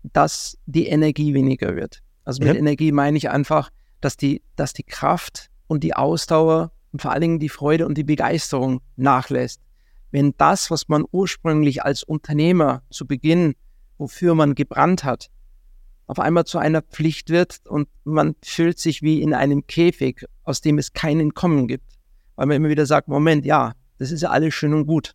dass 0.03 0.57
die 0.65 0.87
Energie 0.87 1.33
weniger 1.33 1.75
wird. 1.75 2.01
Also 2.25 2.43
mit 2.43 2.53
ja. 2.53 2.59
Energie 2.59 2.91
meine 2.91 3.17
ich 3.17 3.29
einfach, 3.29 3.69
dass 4.01 4.17
die, 4.17 4.43
dass 4.55 4.73
die 4.73 4.83
Kraft 4.83 5.49
und 5.67 5.83
die 5.83 5.95
Ausdauer 5.95 6.71
und 6.91 7.01
vor 7.01 7.11
allen 7.11 7.21
Dingen 7.21 7.39
die 7.39 7.49
Freude 7.49 7.85
und 7.85 7.97
die 7.97 8.03
Begeisterung 8.03 8.81
nachlässt. 8.95 9.61
Wenn 10.11 10.33
das, 10.37 10.71
was 10.71 10.87
man 10.87 11.05
ursprünglich 11.11 11.83
als 11.83 12.03
Unternehmer 12.03 12.81
zu 12.89 13.05
Beginn, 13.05 13.55
wofür 13.97 14.33
man 14.33 14.55
gebrannt 14.55 15.03
hat, 15.03 15.29
auf 16.07 16.19
einmal 16.19 16.45
zu 16.45 16.57
einer 16.57 16.81
Pflicht 16.81 17.29
wird 17.29 17.59
und 17.67 17.87
man 18.03 18.35
fühlt 18.43 18.79
sich 18.79 19.03
wie 19.03 19.21
in 19.21 19.35
einem 19.35 19.67
Käfig, 19.67 20.25
aus 20.43 20.61
dem 20.61 20.79
es 20.79 20.93
kein 20.93 21.19
Entkommen 21.19 21.67
gibt. 21.67 21.85
Weil 22.35 22.47
man 22.47 22.57
immer 22.57 22.69
wieder 22.69 22.87
sagt, 22.87 23.07
Moment, 23.07 23.45
ja, 23.45 23.73
das 23.99 24.11
ist 24.11 24.21
ja 24.21 24.31
alles 24.31 24.55
schön 24.55 24.73
und 24.73 24.87
gut, 24.87 25.13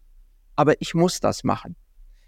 aber 0.55 0.81
ich 0.81 0.95
muss 0.95 1.19
das 1.19 1.43
machen. 1.43 1.75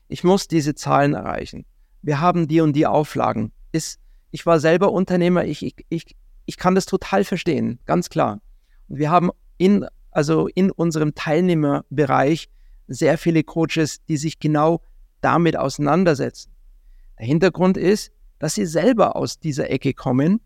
Ich 0.08 0.24
muss 0.24 0.48
diese 0.48 0.74
Zahlen 0.74 1.14
erreichen. 1.14 1.64
Wir 2.02 2.20
haben 2.20 2.48
die 2.48 2.60
und 2.60 2.74
die 2.74 2.86
Auflagen. 2.86 3.52
Ist, 3.70 4.00
ich 4.30 4.46
war 4.46 4.58
selber 4.58 4.90
Unternehmer, 4.90 5.44
ich, 5.44 5.64
ich, 5.64 5.74
ich, 5.88 6.16
ich 6.46 6.56
kann 6.56 6.74
das 6.74 6.86
total 6.86 7.24
verstehen, 7.24 7.78
ganz 7.84 8.08
klar. 8.08 8.40
Wir 8.88 9.10
haben 9.10 9.30
in, 9.58 9.86
also 10.10 10.48
in 10.48 10.70
unserem 10.70 11.14
Teilnehmerbereich 11.14 12.48
sehr 12.88 13.18
viele 13.18 13.42
Coaches, 13.42 14.04
die 14.06 14.16
sich 14.16 14.38
genau 14.38 14.80
damit 15.20 15.56
auseinandersetzen. 15.56 16.52
Der 17.18 17.26
Hintergrund 17.26 17.76
ist, 17.76 18.12
dass 18.38 18.54
sie 18.54 18.66
selber 18.66 19.16
aus 19.16 19.38
dieser 19.38 19.70
Ecke 19.70 19.94
kommen 19.94 20.40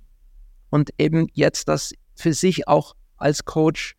und 0.70 0.90
eben 0.98 1.26
jetzt 1.32 1.68
das 1.68 1.92
für 2.14 2.32
sich 2.32 2.68
auch 2.68 2.94
als 3.16 3.44
Coach 3.44 3.96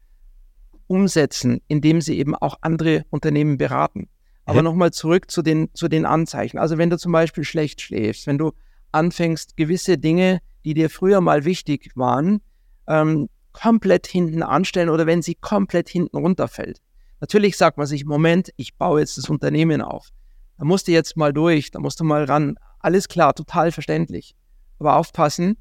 umsetzen, 0.87 1.61
indem 1.67 2.01
sie 2.01 2.17
eben 2.17 2.35
auch 2.35 2.57
andere 2.61 3.05
Unternehmen 3.09 3.57
beraten. 3.57 4.09
Aber 4.45 4.57
ja. 4.57 4.63
nochmal 4.63 4.91
zurück 4.91 5.29
zu 5.29 5.41
den, 5.41 5.69
zu 5.73 5.87
den 5.87 6.05
Anzeichen. 6.05 6.57
Also 6.57 6.77
wenn 6.77 6.89
du 6.89 6.97
zum 6.97 7.11
Beispiel 7.11 7.43
schlecht 7.43 7.81
schläfst, 7.81 8.27
wenn 8.27 8.37
du 8.37 8.51
anfängst, 8.91 9.55
gewisse 9.55 9.97
Dinge, 9.97 10.39
die 10.65 10.73
dir 10.73 10.89
früher 10.89 11.21
mal 11.21 11.45
wichtig 11.45 11.91
waren, 11.95 12.41
ähm, 12.87 13.29
komplett 13.53 14.07
hinten 14.07 14.43
anstellen 14.43 14.89
oder 14.89 15.05
wenn 15.05 15.21
sie 15.21 15.35
komplett 15.35 15.89
hinten 15.89 16.17
runterfällt. 16.17 16.81
Natürlich 17.19 17.57
sagt 17.57 17.77
man 17.77 17.85
sich, 17.85 18.05
Moment, 18.05 18.51
ich 18.57 18.75
baue 18.75 18.99
jetzt 18.99 19.17
das 19.17 19.29
Unternehmen 19.29 19.81
auf. 19.81 20.09
Da 20.57 20.65
musst 20.65 20.87
du 20.87 20.91
jetzt 20.91 21.17
mal 21.17 21.33
durch, 21.33 21.71
da 21.71 21.79
musst 21.79 21.99
du 21.99 22.03
mal 22.03 22.23
ran. 22.23 22.55
Alles 22.79 23.07
klar, 23.07 23.33
total 23.33 23.71
verständlich. 23.71 24.35
Aber 24.79 24.95
aufpassen, 24.97 25.57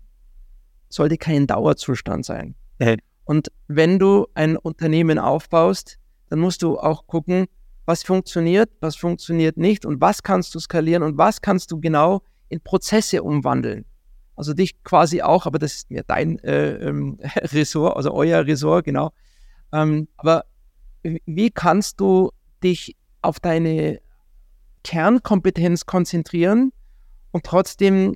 sollte 0.89 1.17
kein 1.19 1.47
Dauerzustand 1.47 2.25
sein. 2.25 2.55
Äh. 2.79 2.97
Und 3.25 3.53
wenn 3.69 3.99
du 3.99 4.27
ein 4.35 4.57
Unternehmen 4.57 5.19
aufbaust, 5.19 5.99
dann 6.31 6.41
musst 6.41 6.63
du 6.63 6.79
auch 6.79 7.07
gucken, 7.07 7.47
was 7.85 8.03
funktioniert, 8.03 8.71
was 8.81 8.97
funktioniert 8.97 9.57
nicht 9.57 9.85
und 9.85 10.01
was 10.01 10.23
kannst 10.23 10.55
du 10.55 10.59
skalieren 10.59 11.03
und 11.03 11.19
was 11.19 11.41
kannst 11.41 11.71
du 11.71 11.81
genau 11.81 12.23
in 12.49 12.61
Prozesse 12.61 13.23
umwandeln. 13.23 13.85
Also 14.41 14.55
dich 14.55 14.83
quasi 14.85 15.21
auch, 15.21 15.45
aber 15.45 15.59
das 15.59 15.75
ist 15.75 15.91
mir 15.91 16.03
dein 16.03 16.39
äh, 16.39 16.77
ähm, 16.77 17.19
Ressort, 17.53 17.95
also 17.95 18.15
euer 18.15 18.47
Ressort, 18.47 18.87
genau. 18.87 19.13
Ähm, 19.71 20.09
aber 20.17 20.47
wie 21.03 21.51
kannst 21.51 22.01
du 22.01 22.31
dich 22.65 22.97
auf 23.21 23.39
deine 23.39 24.01
Kernkompetenz 24.83 25.85
konzentrieren 25.85 26.73
und 27.33 27.45
trotzdem 27.45 28.15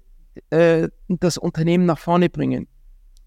äh, 0.49 0.89
das 1.09 1.37
Unternehmen 1.37 1.85
nach 1.85 1.99
vorne 1.99 2.31
bringen? 2.31 2.69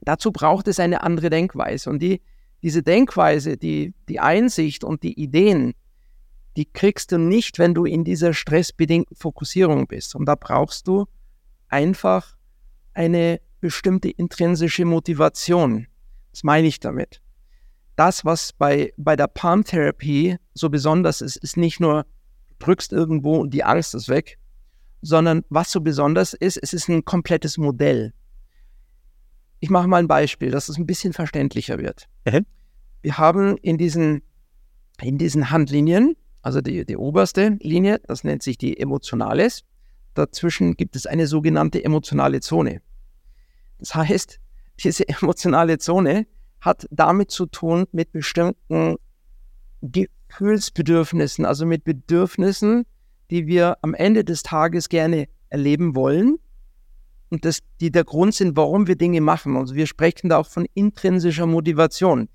Dazu 0.01 0.31
braucht 0.31 0.67
es 0.67 0.79
eine 0.79 1.03
andere 1.03 1.29
Denkweise. 1.29 1.91
Und 1.91 1.99
die, 2.01 2.23
diese 2.63 2.81
Denkweise, 2.81 3.57
die, 3.57 3.93
die 4.09 4.19
Einsicht 4.19 4.83
und 4.83 5.03
die 5.03 5.21
Ideen, 5.21 5.75
die 6.55 6.65
kriegst 6.65 7.11
du 7.11 7.19
nicht, 7.19 7.59
wenn 7.59 7.75
du 7.75 7.85
in 7.85 8.03
dieser 8.03 8.33
stressbedingten 8.33 9.15
Fokussierung 9.15 9.85
bist. 9.85 10.15
Und 10.15 10.25
da 10.25 10.33
brauchst 10.33 10.87
du 10.87 11.05
einfach 11.69 12.36
eine 12.97 13.39
bestimmte 13.61 14.09
intrinsische 14.09 14.83
Motivation. 14.83 15.87
Was 16.31 16.43
meine 16.43 16.67
ich 16.67 16.79
damit? 16.79 17.21
Das, 17.95 18.25
was 18.25 18.53
bei, 18.53 18.91
bei 18.97 19.15
der 19.15 19.27
Palm-Therapie 19.27 20.37
so 20.53 20.69
besonders 20.69 21.21
ist, 21.21 21.37
ist 21.37 21.57
nicht 21.57 21.79
nur, 21.79 22.03
du 22.49 22.55
drückst 22.59 22.91
irgendwo 22.91 23.37
und 23.37 23.53
die 23.53 23.63
Angst 23.63 23.95
ist 23.95 24.09
weg, 24.09 24.37
sondern 25.01 25.43
was 25.49 25.71
so 25.71 25.79
besonders 25.79 26.33
ist, 26.33 26.57
es 26.57 26.73
ist 26.73 26.89
ein 26.89 27.05
komplettes 27.05 27.57
Modell. 27.57 28.13
Ich 29.59 29.69
mache 29.69 29.87
mal 29.87 29.97
ein 29.97 30.07
Beispiel, 30.07 30.51
dass 30.51 30.69
es 30.69 30.77
ein 30.77 30.85
bisschen 30.85 31.13
verständlicher 31.13 31.77
wird. 31.77 32.07
Mhm. 32.25 32.45
Wir 33.03 33.17
haben 33.17 33.57
in 33.57 33.77
diesen, 33.77 34.23
in 35.01 35.17
diesen 35.17 35.51
Handlinien, 35.51 36.15
also 36.41 36.61
die, 36.61 36.85
die 36.85 36.97
oberste 36.97 37.57
Linie, 37.61 37.99
das 38.07 38.23
nennt 38.23 38.41
sich 38.41 38.57
die 38.57 38.79
Emotionales, 38.79 39.63
dazwischen 40.17 40.75
gibt 40.75 40.95
es 40.95 41.05
eine 41.05 41.27
sogenannte 41.27 41.83
emotionale 41.83 42.39
Zone. 42.39 42.81
Das 43.79 43.95
heißt, 43.95 44.39
diese 44.83 45.07
emotionale 45.21 45.77
Zone 45.77 46.27
hat 46.61 46.87
damit 46.91 47.31
zu 47.31 47.45
tun 47.45 47.85
mit 47.91 48.11
bestimmten 48.11 48.97
Gefühlsbedürfnissen, 49.81 51.45
also 51.45 51.65
mit 51.65 51.83
Bedürfnissen, 51.83 52.85
die 53.29 53.45
wir 53.47 53.77
am 53.81 53.93
Ende 53.93 54.23
des 54.23 54.43
Tages 54.43 54.89
gerne 54.89 55.27
erleben 55.49 55.95
wollen 55.95 56.37
und 57.29 57.45
das, 57.45 57.59
die 57.81 57.91
der 57.91 58.03
Grund 58.03 58.33
sind, 58.33 58.55
warum 58.55 58.87
wir 58.87 58.95
Dinge 58.95 59.21
machen. 59.21 59.57
Also 59.57 59.75
wir 59.75 59.85
sprechen 59.85 60.29
da 60.29 60.37
auch 60.37 60.47
von 60.47 60.65
intrinsischer 60.73 61.45
Motivation. 61.45 62.29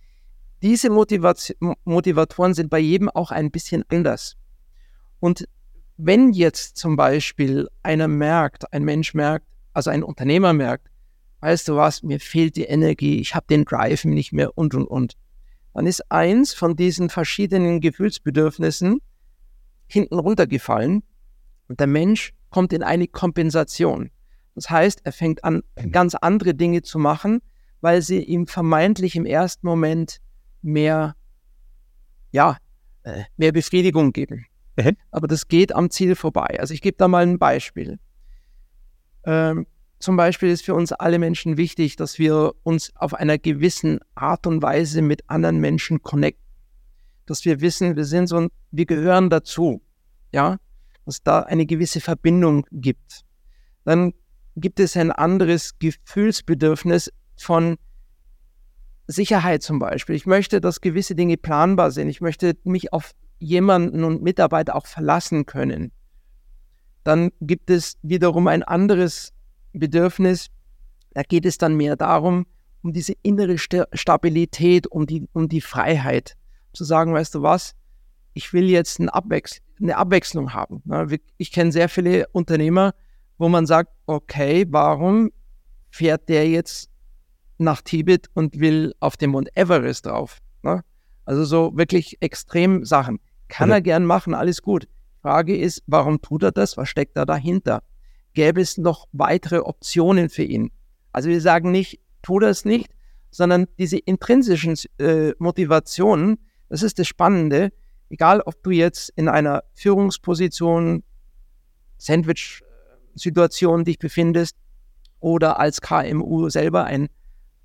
Diese 0.63 0.91
Motivation, 0.91 1.75
Motivatoren 1.85 2.55
sind 2.55 2.71
bei 2.71 2.79
jedem 2.79 3.09
auch 3.09 3.31
ein 3.31 3.51
bisschen 3.51 3.85
anders. 3.89 4.37
Und 5.19 5.49
wenn 5.97 6.33
jetzt 6.33 6.77
zum 6.77 6.97
Beispiel 6.97 7.69
einer 7.83 8.09
merkt, 8.09 8.73
ein 8.73 8.85
Mensch 8.85 9.15
merkt, 9.15 9.47
also 9.73 9.91
ein 9.91 10.03
Unternehmer 10.03 10.53
merkt, 10.53 10.89
weißt 11.41 11.69
du 11.69 11.77
was, 11.77 12.03
mir 12.03 12.21
fehlt 12.21 12.57
die 12.57 12.65
Energie, 12.65 13.21
ich 13.21 13.35
habe 13.35 13.47
den 13.49 13.65
Drive 13.65 14.05
nicht 14.05 14.33
mehr 14.33 14.57
und, 14.57 14.75
und, 14.75 14.87
und. 14.87 15.15
Dann 15.75 15.87
ist 15.87 16.11
eins 16.11 16.55
von 16.55 16.77
diesen 16.77 17.09
verschiedenen 17.09 17.81
Gefühlsbedürfnissen 17.81 19.01
hinten 19.87 20.19
runtergefallen 20.19 21.03
und 21.69 21.81
der 21.81 21.87
Mensch 21.87 22.33
kommt 22.51 22.73
in 22.73 22.83
eine 22.83 23.07
Kompensation. 23.07 24.11
Das 24.55 24.69
heißt, 24.69 25.01
er 25.05 25.13
fängt 25.13 25.45
an, 25.45 25.63
ganz 25.91 26.15
andere 26.15 26.55
Dinge 26.55 26.83
zu 26.83 26.99
machen, 26.99 27.41
weil 27.81 28.03
sie 28.03 28.23
ihm 28.23 28.47
vermeintlich 28.47 29.17
im 29.17 29.27
ersten 29.27 29.67
Moment 29.67 30.19
mehr, 30.61 31.17
ja, 32.31 32.59
äh, 33.03 33.25
mehr 33.37 33.53
Befriedigung 33.53 34.13
geben. 34.13 34.47
Aber 35.11 35.27
das 35.27 35.49
geht 35.49 35.75
am 35.75 35.91
Ziel 35.91 36.15
vorbei. 36.15 36.59
Also 36.59 36.75
ich 36.75 36.81
gebe 36.81 36.97
da 36.97 37.09
mal 37.09 37.23
ein 37.23 37.39
Beispiel. 37.39 37.99
Ähm, 39.25 39.67
zum 39.99 40.17
Beispiel 40.17 40.49
ist 40.49 40.65
für 40.65 40.75
uns 40.75 40.93
alle 40.93 41.19
Menschen 41.19 41.57
wichtig, 41.57 41.97
dass 41.97 42.19
wir 42.19 42.53
uns 42.65 42.91
auf 42.97 43.15
einer 43.15 43.39
gewissen 43.39 44.01
Art 44.15 44.47
und 44.47 44.63
Weise 44.63 45.03
mit 45.03 45.29
anderen 45.29 45.59
Menschen 45.59 46.03
connecten. 46.03 46.43
Dass 47.27 47.45
wir 47.45 47.61
wissen, 47.61 47.95
wir 47.95 48.05
sind 48.05 48.27
so 48.27 48.49
wir 48.71 48.87
gehören 48.87 49.31
dazu. 49.31 49.83
ja, 50.33 50.57
dass 51.05 51.23
da 51.23 51.41
eine 51.41 51.67
gewisse 51.67 52.01
Verbindung 52.01 52.67
gibt. 52.71 53.23
Dann 53.85 54.13
gibt 54.57 54.81
es 54.81 54.97
ein 54.97 55.11
anderes 55.11 55.79
Gefühlsbedürfnis 55.79 57.13
von 57.37 57.77
Sicherheit 59.07 59.63
zum 59.63 59.79
Beispiel. 59.79 60.15
Ich 60.15 60.27
möchte, 60.27 60.61
dass 60.61 60.81
gewisse 60.81 61.15
Dinge 61.15 61.37
planbar 61.37 61.91
sind. 61.91 62.09
Ich 62.09 62.21
möchte 62.21 62.57
mich 62.65 62.93
auf 62.93 63.13
jemanden 63.43 64.05
und 64.05 64.23
Mitarbeiter 64.23 64.77
auch 64.77 64.87
verlassen 64.87 65.47
können. 65.47 65.93
Dann 67.05 67.31
gibt 67.41 67.71
es 67.71 67.99
wiederum 68.03 68.47
ein 68.47 68.63
anderes 68.63 69.33
Bedürfnis. 69.73 70.49
Da 71.13 71.23
geht 71.23 71.45
es 71.45 71.59
dann 71.59 71.77
mehr 71.77 71.97
darum, 71.97 72.47
um 72.83 72.93
diese 72.93 73.15
innere 73.23 73.59
Stabilität, 73.59 74.87
um 74.87 75.07
die, 75.07 75.29
um 75.33 75.49
die 75.49 75.61
Freiheit. 75.61 76.37
Zu 76.73 76.85
sagen, 76.85 77.13
weißt 77.13 77.35
du 77.35 77.43
was, 77.43 77.75
ich 78.33 78.53
will 78.53 78.71
jetzt 78.71 79.01
eine, 79.01 79.13
Abwechsl 79.13 79.61
eine 79.81 79.97
Abwechslung 79.97 80.55
haben. 80.55 80.83
Ich 81.37 81.51
kenne 81.51 81.73
sehr 81.73 81.89
viele 81.89 82.29
Unternehmer, 82.29 82.95
wo 83.37 83.49
man 83.49 83.67
sagt, 83.67 83.93
okay, 84.07 84.65
warum 84.71 85.33
fährt 85.91 86.29
der 86.29 86.49
jetzt 86.49 86.89
nach 87.59 87.83
Tibet 87.83 88.31
und 88.35 88.61
will 88.61 88.95
auf 89.01 89.17
den 89.17 89.31
Mount 89.31 89.55
Everest 89.57 90.07
drauf? 90.07 90.39
Also 91.25 91.45
so 91.45 91.77
wirklich 91.77 92.17
extrem 92.21 92.85
Sachen. 92.85 93.21
Kann 93.53 93.69
ja. 93.69 93.77
er 93.77 93.83
gern 93.83 94.07
machen, 94.07 94.33
alles 94.33 94.63
gut. 94.63 94.89
Frage 95.21 95.55
ist, 95.55 95.83
warum 95.87 96.23
tut 96.23 96.43
er 96.43 96.53
das? 96.53 96.79
Was 96.79 96.89
steckt 96.89 97.19
da 97.19 97.27
dahinter? 97.27 97.83
Gäbe 98.33 98.63
es 98.63 98.79
noch 98.79 99.09
weitere 99.13 99.59
Optionen 99.59 100.31
für 100.31 100.43
ihn? 100.43 100.71
Also 101.13 101.29
wir 101.29 101.39
sagen 101.43 101.71
nicht, 101.71 102.01
tu 102.23 102.39
das 102.39 102.65
nicht, 102.65 102.91
sondern 103.31 103.67
diese 103.79 103.99
intrinsischen 103.99 104.75
äh, 104.99 105.35
Motivationen, 105.39 106.39
das 106.71 106.83
ist 106.83 106.99
das 106.99 107.07
Spannende, 107.07 107.73
egal 108.09 108.41
ob 108.41 108.63
du 108.63 108.71
jetzt 108.71 109.11
in 109.17 109.29
einer 109.29 109.65
Führungsposition, 109.75 111.03
Sandwich-Situation 111.99 113.85
dich 113.85 113.99
befindest 113.99 114.57
oder 115.21 115.61
als 115.61 115.83
KMU 115.83 116.49
selber 116.49 116.85
ein 116.85 117.11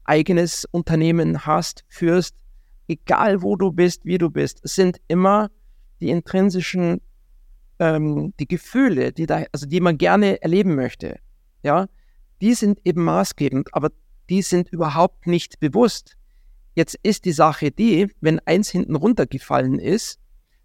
eigenes 0.04 0.66
Unternehmen 0.70 1.46
hast, 1.46 1.86
führst, 1.88 2.36
egal 2.90 3.42
wo 3.42 3.56
du 3.56 3.72
bist, 3.72 4.04
wie 4.04 4.18
du 4.18 4.30
bist, 4.30 4.60
es 4.64 4.76
sind 4.76 5.00
immer 5.08 5.50
die 6.02 6.10
intrinsischen, 6.10 7.02
ähm, 7.80 8.34
die 8.40 8.48
Gefühle, 8.48 9.12
die 9.12 9.26
da, 9.26 9.44
also 9.52 9.66
die 9.66 9.80
man 9.80 9.98
gerne 9.98 10.42
erleben 10.42 10.76
möchte, 10.76 11.20
ja, 11.64 11.88
die 12.42 12.54
sind 12.54 12.80
eben 12.86 13.04
maßgebend, 13.04 13.74
aber 13.74 13.92
die 14.30 14.42
sind 14.42 14.70
überhaupt 14.70 15.28
nicht 15.28 15.60
bewusst. 15.60 16.18
Jetzt 16.76 16.98
ist 17.02 17.26
die 17.26 17.32
Sache 17.32 17.72
die, 17.72 18.12
wenn 18.22 18.40
eins 18.40 18.70
hinten 18.70 18.96
runtergefallen 18.96 19.80
ist, 19.80 20.20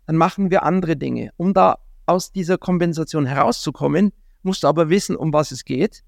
dann 0.06 0.16
machen 0.16 0.50
wir 0.50 0.64
andere 0.64 0.96
Dinge. 0.96 1.30
Um 1.36 1.54
da 1.54 1.78
aus 2.06 2.32
dieser 2.32 2.58
Kompensation 2.58 3.24
herauszukommen, 3.26 4.12
musst 4.42 4.64
du 4.64 4.66
aber 4.66 4.90
wissen, 4.90 5.16
um 5.16 5.32
was 5.32 5.52
es 5.52 5.64
geht, 5.64 6.02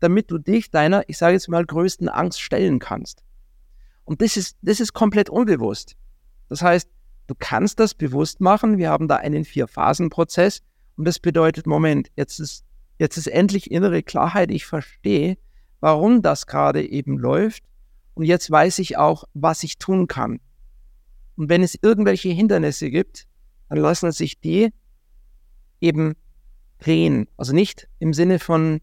damit 0.00 0.30
du 0.30 0.38
dich 0.38 0.70
deiner, 0.70 1.08
ich 1.08 1.16
sage 1.16 1.34
jetzt 1.34 1.48
mal, 1.48 1.64
größten 1.64 2.08
Angst 2.08 2.40
stellen 2.40 2.78
kannst. 2.78 3.22
Und 4.04 4.20
das 4.20 4.36
ist, 4.36 4.56
das 4.62 4.80
ist 4.80 4.92
komplett 4.92 5.30
unbewusst. 5.30 5.96
Das 6.48 6.62
heißt, 6.62 6.88
du 7.26 7.34
kannst 7.38 7.80
das 7.80 7.94
bewusst 7.94 8.40
machen. 8.40 8.78
Wir 8.78 8.90
haben 8.90 9.08
da 9.08 9.16
einen 9.16 9.44
Vier-Phasen-Prozess 9.44 10.62
und 10.96 11.06
das 11.06 11.18
bedeutet, 11.18 11.66
Moment, 11.66 12.10
jetzt 12.16 12.40
ist, 12.40 12.64
jetzt 12.98 13.16
ist 13.16 13.26
endlich 13.26 13.70
innere 13.70 14.02
Klarheit. 14.02 14.50
Ich 14.50 14.66
verstehe, 14.66 15.36
warum 15.80 16.22
das 16.22 16.46
gerade 16.46 16.86
eben 16.86 17.18
läuft. 17.18 17.64
Und 18.14 18.24
jetzt 18.24 18.50
weiß 18.50 18.78
ich 18.78 18.96
auch, 18.96 19.24
was 19.34 19.62
ich 19.62 19.78
tun 19.78 20.06
kann. 20.06 20.40
Und 21.36 21.50
wenn 21.50 21.62
es 21.62 21.78
irgendwelche 21.80 22.30
Hindernisse 22.30 22.90
gibt, 22.90 23.26
dann 23.68 23.78
lassen 23.78 24.10
sich 24.12 24.40
die 24.40 24.72
eben 25.80 26.14
drehen. 26.78 27.28
Also 27.36 27.52
nicht 27.52 27.88
im 27.98 28.14
Sinne 28.14 28.38
von 28.38 28.80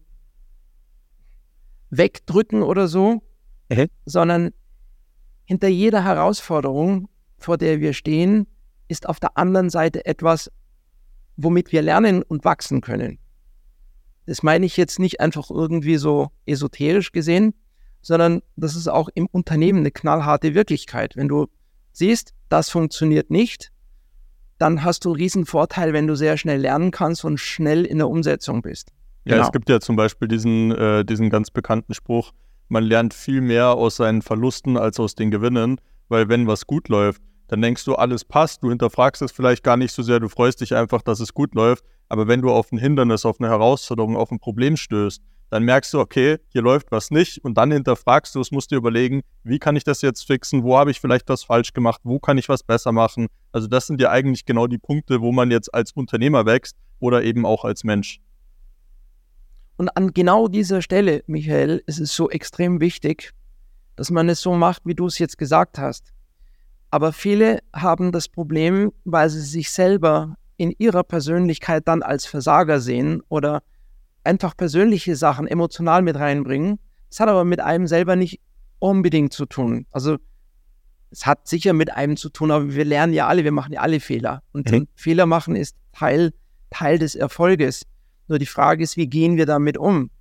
wegdrücken 1.90 2.62
oder 2.62 2.86
so, 2.86 3.22
mhm. 3.70 3.88
sondern 4.04 4.50
hinter 5.46 5.68
jeder 5.68 6.04
Herausforderung, 6.04 7.08
vor 7.44 7.58
der 7.58 7.80
wir 7.80 7.92
stehen, 7.92 8.46
ist 8.88 9.08
auf 9.08 9.20
der 9.20 9.36
anderen 9.36 9.70
Seite 9.70 10.04
etwas, 10.06 10.50
womit 11.36 11.72
wir 11.72 11.82
lernen 11.82 12.22
und 12.22 12.44
wachsen 12.44 12.80
können. 12.80 13.18
Das 14.26 14.42
meine 14.42 14.66
ich 14.66 14.76
jetzt 14.76 14.98
nicht 14.98 15.20
einfach 15.20 15.50
irgendwie 15.50 15.96
so 15.96 16.30
esoterisch 16.46 17.12
gesehen, 17.12 17.54
sondern 18.00 18.42
das 18.56 18.76
ist 18.76 18.88
auch 18.88 19.08
im 19.14 19.26
Unternehmen 19.26 19.80
eine 19.80 19.90
knallharte 19.90 20.54
Wirklichkeit. 20.54 21.16
Wenn 21.16 21.28
du 21.28 21.46
siehst, 21.92 22.34
das 22.48 22.70
funktioniert 22.70 23.30
nicht, 23.30 23.70
dann 24.58 24.84
hast 24.84 25.04
du 25.04 25.10
einen 25.10 25.20
riesen 25.20 25.46
Vorteil, 25.46 25.92
wenn 25.92 26.06
du 26.06 26.14
sehr 26.14 26.36
schnell 26.36 26.60
lernen 26.60 26.90
kannst 26.90 27.24
und 27.24 27.38
schnell 27.38 27.84
in 27.84 27.98
der 27.98 28.08
Umsetzung 28.08 28.62
bist. 28.62 28.90
Ja, 29.24 29.36
genau. 29.36 29.46
es 29.46 29.52
gibt 29.52 29.68
ja 29.68 29.80
zum 29.80 29.96
Beispiel 29.96 30.28
diesen, 30.28 30.70
äh, 30.72 31.04
diesen 31.04 31.30
ganz 31.30 31.50
bekannten 31.50 31.94
Spruch, 31.94 32.32
man 32.68 32.84
lernt 32.84 33.14
viel 33.14 33.40
mehr 33.40 33.70
aus 33.70 33.96
seinen 33.96 34.22
Verlusten 34.22 34.76
als 34.76 35.00
aus 35.00 35.14
den 35.14 35.30
Gewinnen, 35.30 35.80
weil 36.08 36.28
wenn 36.28 36.46
was 36.46 36.66
gut 36.66 36.88
läuft, 36.88 37.22
dann 37.48 37.62
denkst 37.62 37.84
du, 37.84 37.94
alles 37.94 38.24
passt, 38.24 38.62
du 38.62 38.70
hinterfragst 38.70 39.22
es 39.22 39.32
vielleicht 39.32 39.62
gar 39.62 39.76
nicht 39.76 39.92
so 39.92 40.02
sehr, 40.02 40.20
du 40.20 40.28
freust 40.28 40.60
dich 40.60 40.74
einfach, 40.74 41.02
dass 41.02 41.20
es 41.20 41.34
gut 41.34 41.54
läuft, 41.54 41.84
aber 42.08 42.28
wenn 42.28 42.42
du 42.42 42.50
auf 42.50 42.72
ein 42.72 42.78
Hindernis, 42.78 43.24
auf 43.24 43.40
eine 43.40 43.48
Herausforderung, 43.48 44.16
auf 44.16 44.30
ein 44.30 44.38
Problem 44.38 44.76
stößt, 44.76 45.22
dann 45.50 45.62
merkst 45.62 45.92
du, 45.94 46.00
okay, 46.00 46.38
hier 46.48 46.62
läuft 46.62 46.90
was 46.90 47.10
nicht 47.10 47.38
und 47.44 47.54
dann 47.56 47.70
hinterfragst 47.70 48.34
du 48.34 48.40
es, 48.40 48.50
musst 48.50 48.70
dir 48.70 48.76
überlegen, 48.76 49.22
wie 49.44 49.58
kann 49.58 49.76
ich 49.76 49.84
das 49.84 50.02
jetzt 50.02 50.26
fixen, 50.26 50.64
wo 50.64 50.76
habe 50.76 50.90
ich 50.90 51.00
vielleicht 51.00 51.28
was 51.28 51.44
falsch 51.44 51.72
gemacht, 51.72 52.00
wo 52.02 52.18
kann 52.18 52.38
ich 52.38 52.48
was 52.48 52.62
besser 52.62 52.92
machen. 52.92 53.28
Also 53.52 53.68
das 53.68 53.86
sind 53.86 54.00
ja 54.00 54.10
eigentlich 54.10 54.46
genau 54.46 54.66
die 54.66 54.78
Punkte, 54.78 55.20
wo 55.20 55.32
man 55.32 55.50
jetzt 55.50 55.72
als 55.72 55.92
Unternehmer 55.92 56.46
wächst 56.46 56.76
oder 56.98 57.22
eben 57.22 57.46
auch 57.46 57.64
als 57.64 57.84
Mensch. 57.84 58.20
Und 59.76 59.96
an 59.96 60.12
genau 60.12 60.48
dieser 60.48 60.82
Stelle, 60.82 61.22
Michael, 61.26 61.82
ist 61.86 62.00
es 62.00 62.14
so 62.14 62.30
extrem 62.30 62.80
wichtig, 62.80 63.32
dass 63.96 64.10
man 64.10 64.28
es 64.28 64.40
so 64.40 64.54
macht, 64.54 64.82
wie 64.86 64.94
du 64.94 65.06
es 65.06 65.18
jetzt 65.18 65.38
gesagt 65.38 65.78
hast. 65.78 66.12
Aber 66.94 67.12
viele 67.12 67.58
haben 67.72 68.12
das 68.12 68.28
Problem, 68.28 68.92
weil 69.04 69.28
sie 69.28 69.40
sich 69.40 69.72
selber 69.72 70.36
in 70.56 70.72
ihrer 70.78 71.02
Persönlichkeit 71.02 71.88
dann 71.88 72.04
als 72.04 72.24
Versager 72.24 72.78
sehen 72.78 73.20
oder 73.28 73.64
einfach 74.22 74.56
persönliche 74.56 75.16
Sachen 75.16 75.48
emotional 75.48 76.02
mit 76.02 76.14
reinbringen. 76.14 76.78
Das 77.10 77.18
hat 77.18 77.28
aber 77.28 77.42
mit 77.42 77.58
einem 77.58 77.88
selber 77.88 78.14
nicht 78.14 78.40
unbedingt 78.78 79.32
zu 79.32 79.44
tun. 79.44 79.86
Also 79.90 80.18
es 81.10 81.26
hat 81.26 81.48
sicher 81.48 81.72
mit 81.72 81.92
einem 81.92 82.16
zu 82.16 82.28
tun, 82.28 82.52
aber 82.52 82.72
wir 82.72 82.84
lernen 82.84 83.12
ja 83.12 83.26
alle, 83.26 83.42
wir 83.42 83.50
machen 83.50 83.72
ja 83.72 83.80
alle 83.80 83.98
Fehler. 83.98 84.44
Und 84.52 84.70
mhm. 84.70 84.86
Fehler 84.94 85.26
machen 85.26 85.56
ist 85.56 85.76
Teil, 85.90 86.32
Teil 86.70 87.00
des 87.00 87.16
Erfolges. 87.16 87.82
Nur 88.28 88.38
die 88.38 88.46
Frage 88.46 88.84
ist, 88.84 88.96
wie 88.96 89.08
gehen 89.08 89.36
wir 89.36 89.46
damit 89.46 89.76
um? 89.76 90.12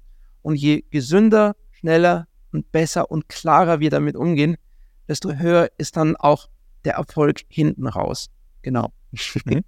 Und 0.41 0.55
je 0.55 0.83
gesünder, 0.89 1.55
schneller 1.69 2.27
und 2.51 2.71
besser 2.71 3.11
und 3.11 3.29
klarer 3.29 3.79
wir 3.79 3.91
damit 3.91 4.15
umgehen, 4.15 4.57
desto 5.07 5.33
höher 5.33 5.69
ist 5.77 5.97
dann 5.97 6.15
auch 6.15 6.49
der 6.85 6.95
Erfolg 6.95 7.41
hinten 7.49 7.87
raus. 7.87 8.29
Genau. 8.61 8.91
Mhm. 9.45 9.63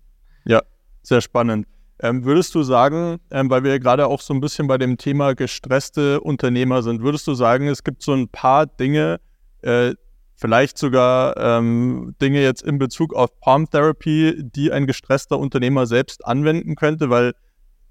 Ja, 0.46 0.62
sehr 1.02 1.22
spannend. 1.22 1.68
Ähm, 2.00 2.26
würdest 2.26 2.54
du 2.56 2.64
sagen, 2.64 3.20
ähm, 3.32 3.50
weil 3.50 3.64
wir 3.64 3.80
gerade 3.80 4.08
auch 4.08 4.20
so 4.22 4.34
ein 4.34 4.42
bisschen 4.42 4.68
bei 4.68 4.78
dem 4.78 4.98
Thema 4.98 5.34
gestresste 5.34 6.20
Unternehmer 6.20 6.84
sind, 6.84 7.02
würdest 7.02 7.26
du 7.28 7.34
sagen, 7.34 7.68
es 7.68 7.84
gibt 7.84 8.02
so 8.02 8.14
ein 8.14 8.28
paar 8.28 8.66
Dinge, 8.66 9.20
äh, 9.62 9.94
vielleicht 10.36 10.78
sogar 10.78 11.38
ähm, 11.38 12.16
Dinge 12.22 12.42
jetzt 12.42 12.64
in 12.64 12.78
Bezug 12.78 13.14
auf 13.14 13.40
Palm 13.40 13.70
Therapy, 13.70 14.36
die 14.44 14.72
ein 14.72 14.88
gestresster 14.88 15.40
Unternehmer 15.40 15.86
selbst 15.86 16.26
anwenden 16.26 16.76
könnte? 16.76 17.10
Weil 17.10 17.34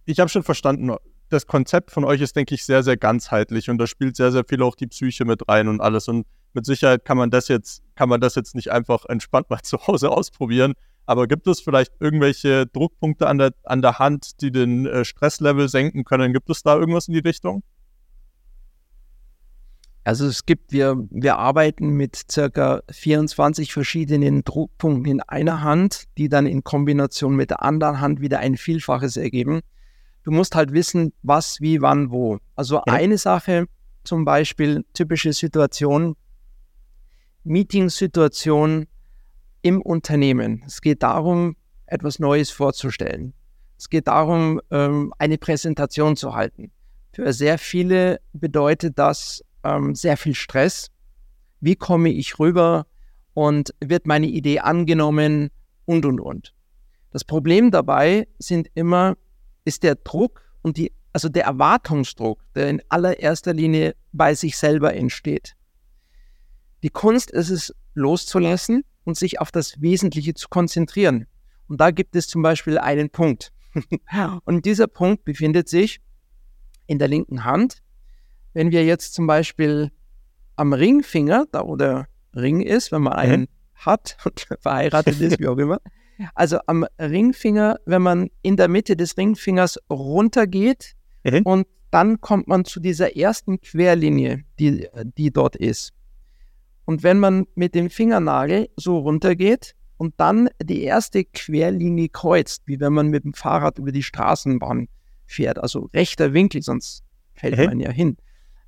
ich 0.04 0.20
habe 0.20 0.28
schon 0.28 0.42
verstanden, 0.42 0.94
das 1.30 1.46
Konzept 1.46 1.90
von 1.90 2.04
euch 2.04 2.20
ist, 2.20 2.36
denke 2.36 2.54
ich, 2.54 2.64
sehr, 2.64 2.82
sehr 2.82 2.98
ganzheitlich 2.98 3.70
und 3.70 3.78
da 3.78 3.86
spielt 3.86 4.16
sehr, 4.16 4.32
sehr 4.32 4.44
viel 4.44 4.62
auch 4.62 4.74
die 4.76 4.86
Psyche 4.86 5.24
mit 5.24 5.48
rein 5.48 5.68
und 5.68 5.80
alles. 5.80 6.08
Und 6.08 6.26
mit 6.54 6.66
Sicherheit 6.66 7.04
kann 7.04 7.16
man 7.16 7.30
das 7.30 7.48
jetzt, 7.48 7.82
kann 7.94 8.08
man 8.08 8.20
das 8.20 8.34
jetzt 8.34 8.54
nicht 8.54 8.70
einfach 8.70 9.04
entspannt 9.06 9.50
mal 9.50 9.58
zu 9.62 9.86
Hause 9.86 10.10
ausprobieren. 10.10 10.74
Aber 11.06 11.26
gibt 11.26 11.46
es 11.46 11.60
vielleicht 11.60 11.92
irgendwelche 12.00 12.66
Druckpunkte 12.66 13.26
an 13.26 13.38
der, 13.38 13.52
an 13.64 13.82
der 13.82 13.98
Hand, 13.98 14.40
die 14.40 14.50
den 14.50 14.86
äh, 14.86 15.04
Stresslevel 15.04 15.68
senken 15.68 16.04
können? 16.04 16.32
Gibt 16.32 16.48
es 16.48 16.62
da 16.62 16.76
irgendwas 16.76 17.08
in 17.08 17.14
die 17.14 17.20
Richtung? 17.20 17.62
Also 20.04 20.26
es 20.26 20.44
gibt, 20.44 20.70
wir, 20.70 20.96
wir 21.10 21.38
arbeiten 21.38 21.90
mit 21.90 22.20
circa 22.30 22.82
24 22.90 23.72
verschiedenen 23.72 24.44
Druckpunkten 24.44 25.10
in 25.10 25.20
einer 25.22 25.62
Hand, 25.62 26.04
die 26.18 26.28
dann 26.28 26.46
in 26.46 26.62
Kombination 26.62 27.34
mit 27.34 27.50
der 27.50 27.62
anderen 27.62 28.00
Hand 28.00 28.20
wieder 28.20 28.38
ein 28.38 28.58
Vielfaches 28.58 29.16
ergeben. 29.16 29.60
Du 30.22 30.30
musst 30.30 30.54
halt 30.54 30.72
wissen, 30.72 31.12
was, 31.22 31.60
wie, 31.60 31.80
wann, 31.80 32.10
wo. 32.10 32.38
Also 32.54 32.76
ja. 32.76 32.82
eine 32.86 33.16
Sache, 33.16 33.66
zum 34.04 34.26
Beispiel 34.26 34.84
typische 34.92 35.32
Situation, 35.32 36.16
Meetingsituation, 37.44 38.86
im 39.64 39.80
Unternehmen. 39.80 40.62
Es 40.66 40.82
geht 40.82 41.02
darum, 41.02 41.56
etwas 41.86 42.18
Neues 42.18 42.50
vorzustellen. 42.50 43.32
Es 43.78 43.88
geht 43.88 44.08
darum, 44.08 44.60
ähm, 44.70 45.12
eine 45.18 45.38
Präsentation 45.38 46.16
zu 46.16 46.34
halten. 46.34 46.70
Für 47.14 47.32
sehr 47.32 47.56
viele 47.56 48.20
bedeutet 48.34 48.98
das 48.98 49.42
ähm, 49.64 49.94
sehr 49.94 50.18
viel 50.18 50.34
Stress. 50.34 50.90
Wie 51.60 51.76
komme 51.76 52.10
ich 52.10 52.38
rüber 52.38 52.86
und 53.32 53.74
wird 53.80 54.06
meine 54.06 54.26
Idee 54.26 54.60
angenommen 54.60 55.48
und, 55.86 56.04
und, 56.04 56.20
und. 56.20 56.54
Das 57.10 57.24
Problem 57.24 57.70
dabei 57.70 58.28
sind 58.38 58.68
immer, 58.74 59.16
ist 59.64 59.82
der 59.82 59.94
Druck 59.94 60.42
und 60.60 60.76
die, 60.76 60.92
also 61.14 61.30
der 61.30 61.44
Erwartungsdruck, 61.44 62.38
der 62.54 62.68
in 62.68 62.82
allererster 62.90 63.54
Linie 63.54 63.94
bei 64.12 64.34
sich 64.34 64.58
selber 64.58 64.92
entsteht. 64.94 65.54
Die 66.84 66.90
Kunst 66.90 67.30
ist 67.30 67.48
es, 67.48 67.74
loszulassen 67.94 68.84
und 69.04 69.16
sich 69.16 69.40
auf 69.40 69.50
das 69.50 69.80
Wesentliche 69.80 70.34
zu 70.34 70.50
konzentrieren. 70.50 71.26
Und 71.66 71.80
da 71.80 71.90
gibt 71.90 72.14
es 72.14 72.28
zum 72.28 72.42
Beispiel 72.42 72.76
einen 72.76 73.08
Punkt. 73.08 73.52
und 74.44 74.66
dieser 74.66 74.86
Punkt 74.86 75.24
befindet 75.24 75.66
sich 75.70 76.02
in 76.86 76.98
der 76.98 77.08
linken 77.08 77.44
Hand. 77.44 77.78
Wenn 78.52 78.70
wir 78.70 78.84
jetzt 78.84 79.14
zum 79.14 79.26
Beispiel 79.26 79.92
am 80.56 80.74
Ringfinger, 80.74 81.46
da 81.50 81.66
wo 81.66 81.76
der 81.76 82.06
Ring 82.36 82.60
ist, 82.60 82.92
wenn 82.92 83.00
man 83.00 83.14
einen 83.14 83.40
mhm. 83.40 83.46
hat 83.76 84.18
und 84.26 84.46
verheiratet 84.60 85.18
ist, 85.22 85.38
wie 85.38 85.48
auch 85.48 85.56
immer, 85.56 85.80
also 86.34 86.58
am 86.66 86.84
Ringfinger, 87.00 87.78
wenn 87.86 88.02
man 88.02 88.28
in 88.42 88.58
der 88.58 88.68
Mitte 88.68 88.94
des 88.94 89.16
Ringfingers 89.16 89.78
runtergeht 89.88 90.96
mhm. 91.22 91.42
und 91.44 91.66
dann 91.90 92.20
kommt 92.20 92.46
man 92.46 92.66
zu 92.66 92.78
dieser 92.78 93.16
ersten 93.16 93.58
Querlinie, 93.62 94.44
die, 94.58 94.86
die 95.16 95.32
dort 95.32 95.56
ist. 95.56 95.93
Und 96.84 97.02
wenn 97.02 97.18
man 97.18 97.46
mit 97.54 97.74
dem 97.74 97.90
Fingernagel 97.90 98.68
so 98.76 98.98
runtergeht 98.98 99.74
und 99.96 100.14
dann 100.18 100.48
die 100.62 100.82
erste 100.82 101.24
Querlinie 101.24 102.08
kreuzt, 102.08 102.62
wie 102.66 102.80
wenn 102.80 102.92
man 102.92 103.08
mit 103.08 103.24
dem 103.24 103.34
Fahrrad 103.34 103.78
über 103.78 103.92
die 103.92 104.02
Straßenbahn 104.02 104.88
fährt, 105.26 105.58
also 105.58 105.88
rechter 105.94 106.34
Winkel, 106.34 106.62
sonst 106.62 107.02
fällt 107.34 107.58
mhm. 107.58 107.64
man 107.64 107.80
ja 107.80 107.90
hin. 107.90 108.16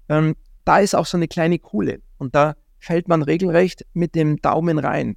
Ähm, 0.09 0.35
da 0.64 0.79
ist 0.79 0.94
auch 0.94 1.07
so 1.07 1.16
eine 1.16 1.29
kleine 1.29 1.59
Kuhle 1.59 2.00
und 2.18 2.35
da 2.35 2.57
fällt 2.79 3.09
man 3.09 3.22
regelrecht 3.22 3.85
mit 3.92 4.14
dem 4.14 4.37
Daumen 4.40 4.79
rein. 4.79 5.16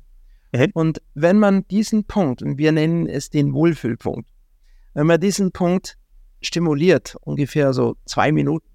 Mhm. 0.52 0.72
Und 0.74 1.02
wenn 1.14 1.40
man 1.40 1.68
diesen 1.68 2.06
Punkt, 2.06 2.42
und 2.42 2.58
wir 2.58 2.72
nennen 2.72 3.08
es 3.08 3.30
den 3.30 3.54
Wohlfühlpunkt, 3.54 4.30
wenn 4.94 5.08
man 5.08 5.20
diesen 5.20 5.52
Punkt 5.52 5.98
stimuliert, 6.42 7.16
ungefähr 7.22 7.74
so 7.74 7.96
zwei 8.06 8.32
Minuten, 8.32 8.68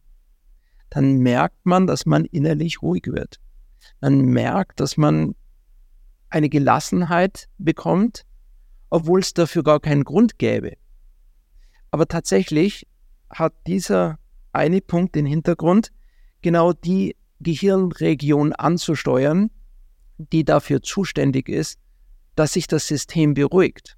dann 0.91 1.19
merkt 1.19 1.67
man, 1.67 1.87
dass 1.87 2.07
man 2.07 2.25
innerlich 2.27 2.83
ruhig 2.83 3.07
wird. 3.07 3.41
Man 4.01 4.21
merkt, 4.21 4.81
dass 4.81 4.97
man 4.97 5.35
eine 6.31 6.49
Gelassenheit 6.49 7.49
bekommt, 7.59 8.25
obwohl 8.91 9.21
es 9.21 9.35
dafür 9.35 9.63
gar 9.63 9.81
keinen 9.81 10.05
Grund 10.05 10.39
gäbe. 10.39 10.77
Aber 11.91 12.07
tatsächlich 12.07 12.87
hat 13.31 13.55
dieser 13.67 14.19
eine 14.53 14.81
Punkt 14.81 15.15
den 15.15 15.27
Hintergrund, 15.27 15.93
genau 16.43 16.73
die 16.73 17.17
Gehirnregion 17.41 18.53
anzusteuern, 18.53 19.51
die 20.19 20.45
dafür 20.45 20.83
zuständig 20.83 21.49
ist, 21.49 21.79
dass 22.37 22.53
sich 22.53 22.67
das 22.67 22.87
System 22.87 23.35
beruhigt. 23.35 23.97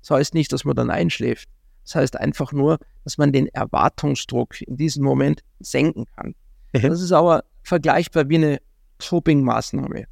Das 0.00 0.10
heißt 0.10 0.34
nicht, 0.34 0.52
dass 0.52 0.64
man 0.64 0.76
dann 0.76 0.90
einschläft. 0.90 1.48
Das 1.84 1.94
heißt 1.94 2.16
einfach 2.16 2.52
nur, 2.52 2.78
dass 3.04 3.18
man 3.18 3.32
den 3.32 3.48
Erwartungsdruck 3.48 4.60
in 4.62 4.76
diesem 4.76 5.04
Moment 5.04 5.42
senken 5.58 6.04
kann. 6.16 6.34
Mhm. 6.72 6.82
Das 6.82 7.00
ist 7.00 7.12
aber 7.12 7.44
vergleichbar 7.62 8.28
wie 8.28 8.36
eine 8.36 8.58
Coping-Maßnahme. 8.98 10.06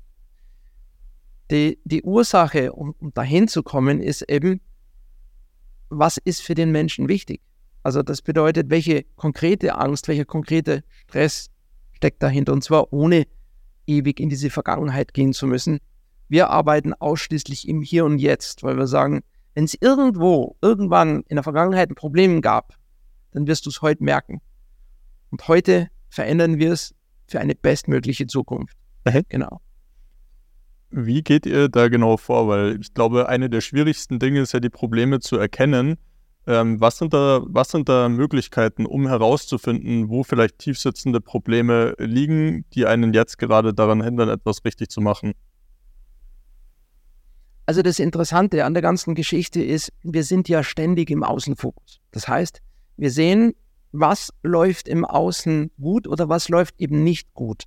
Die, 1.51 1.79
die 1.85 2.03
Ursache, 2.03 2.73
um, 2.73 2.95
um 2.99 3.13
dahin 3.13 3.49
zu 3.49 3.63
kommen, 3.63 4.01
ist 4.01 4.23
eben, 4.23 4.61
was 5.89 6.17
ist 6.17 6.43
für 6.43 6.55
den 6.55 6.73
Menschen 6.73 7.09
wichtig? 7.09 7.41
Also 7.83 8.03
das 8.03 8.21
bedeutet, 8.21 8.69
welche 8.71 9.05
konkrete 9.15 9.77
Angst, 9.77 10.09
welcher 10.09 10.25
konkrete 10.25 10.83
Stress 11.05 11.51
steckt 11.93 12.23
dahinter 12.23 12.53
und 12.53 12.65
zwar 12.65 12.93
ohne 12.93 13.27
ewig 13.87 14.19
in 14.19 14.29
diese 14.29 14.51
Vergangenheit 14.51 15.15
gehen 15.15 15.33
zu 15.33 15.47
müssen. 15.47 15.79
Wir 16.29 16.51
arbeiten 16.51 16.93
ausschließlich 16.93 17.69
im 17.69 17.83
Hier 17.83 18.05
und 18.05 18.19
Jetzt, 18.19 18.65
weil 18.65 18.77
wir 18.77 18.89
sagen, 18.89 19.23
wenn 19.55 19.65
es 19.65 19.77
irgendwo, 19.81 20.57
irgendwann 20.61 21.23
in 21.29 21.37
der 21.37 21.45
Vergangenheit 21.45 21.89
ein 21.89 21.95
Problem 21.95 22.43
gab, 22.43 22.75
dann 23.31 23.47
wirst 23.47 23.67
du 23.67 23.71
es 23.71 23.81
heute 23.83 24.03
merken. 24.03 24.41
Und 25.31 25.47
heute 25.47 25.89
verändern 26.09 26.59
wir 26.59 26.73
es 26.73 26.95
für 27.27 27.41
eine 27.41 27.55
bestmögliche 27.55 28.27
Zukunft. 28.27 28.77
Mhm. 29.05 29.23
Genau. 29.29 29.61
Wie 30.91 31.23
geht 31.23 31.47
ihr 31.47 31.69
da 31.69 31.89
genau 31.89 32.17
vor? 32.17 32.49
Weil 32.49 32.81
ich 32.81 32.95
glaube, 32.95 33.29
eine 33.29 33.51
der 33.51 33.61
schwierigsten 33.61 34.19
Dinge 34.19 34.41
ist 34.41 34.53
ja, 34.53 34.61
die 34.61 34.71
Probleme 34.71 35.21
zu 35.21 35.37
erkennen. 35.37 35.99
Ähm, 36.47 36.81
was, 36.81 36.99
sind 36.99 37.13
da, 37.13 37.43
was 37.45 37.71
sind 37.71 37.89
da 37.89 38.09
Möglichkeiten, 38.09 38.87
um 38.87 39.09
herauszufinden, 39.09 40.09
wo 40.09 40.23
vielleicht 40.23 40.59
tiefsitzende 40.59 41.21
Probleme 41.21 41.95
liegen, 41.99 42.65
die 42.73 42.87
einen 42.87 43.13
jetzt 43.13 43.39
gerade 43.39 43.75
daran 43.75 44.03
hindern, 44.03 44.29
etwas 44.29 44.65
richtig 44.65 44.89
zu 44.91 45.01
machen? 45.01 45.33
Also 47.67 47.83
das 47.83 47.99
Interessante 47.99 48.65
an 48.65 48.75
der 48.75 48.83
ganzen 48.83 49.17
Geschichte 49.17 49.61
ist, 49.61 49.93
wir 50.05 50.23
sind 50.23 50.49
ja 50.49 50.63
ständig 50.63 51.11
im 51.11 51.25
Außenfokus. 51.25 52.01
Das 52.13 52.29
heißt, 52.29 52.63
wir 52.97 53.11
sehen, 53.11 53.55
was 53.93 54.33
läuft 54.43 54.89
im 54.89 55.05
Außen 55.05 55.71
gut 55.81 56.07
oder 56.07 56.29
was 56.29 56.49
läuft 56.49 56.75
eben 56.79 57.05
nicht 57.05 57.33
gut. 57.35 57.65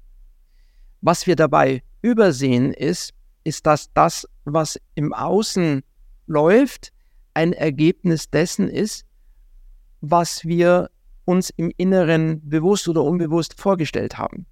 Was 1.01 1.27
wir 1.27 1.35
dabei 1.35 1.83
übersehen 2.01 2.73
ist, 2.73 3.13
ist, 3.43 3.65
dass 3.65 3.91
das, 3.93 4.27
was 4.45 4.79
im 4.95 5.13
Außen 5.13 5.81
läuft, 6.27 6.91
ein 7.33 7.53
Ergebnis 7.53 8.29
dessen 8.29 8.67
ist, 8.67 9.05
was 10.01 10.45
wir 10.45 10.89
uns 11.25 11.49
im 11.51 11.71
Inneren 11.77 12.41
bewusst 12.47 12.87
oder 12.87 13.03
unbewusst 13.03 13.59
vorgestellt 13.59 14.17
haben. 14.17 14.45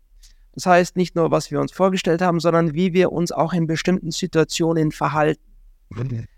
Das 0.53 0.65
heißt 0.65 0.95
nicht 0.95 1.15
nur, 1.15 1.31
was 1.31 1.51
wir 1.51 1.59
uns 1.61 1.71
vorgestellt 1.71 2.21
haben, 2.21 2.39
sondern 2.39 2.73
wie 2.73 2.93
wir 2.93 3.11
uns 3.11 3.31
auch 3.31 3.53
in 3.53 3.67
bestimmten 3.67 4.11
Situationen 4.11 4.91
verhalten. 4.91 5.41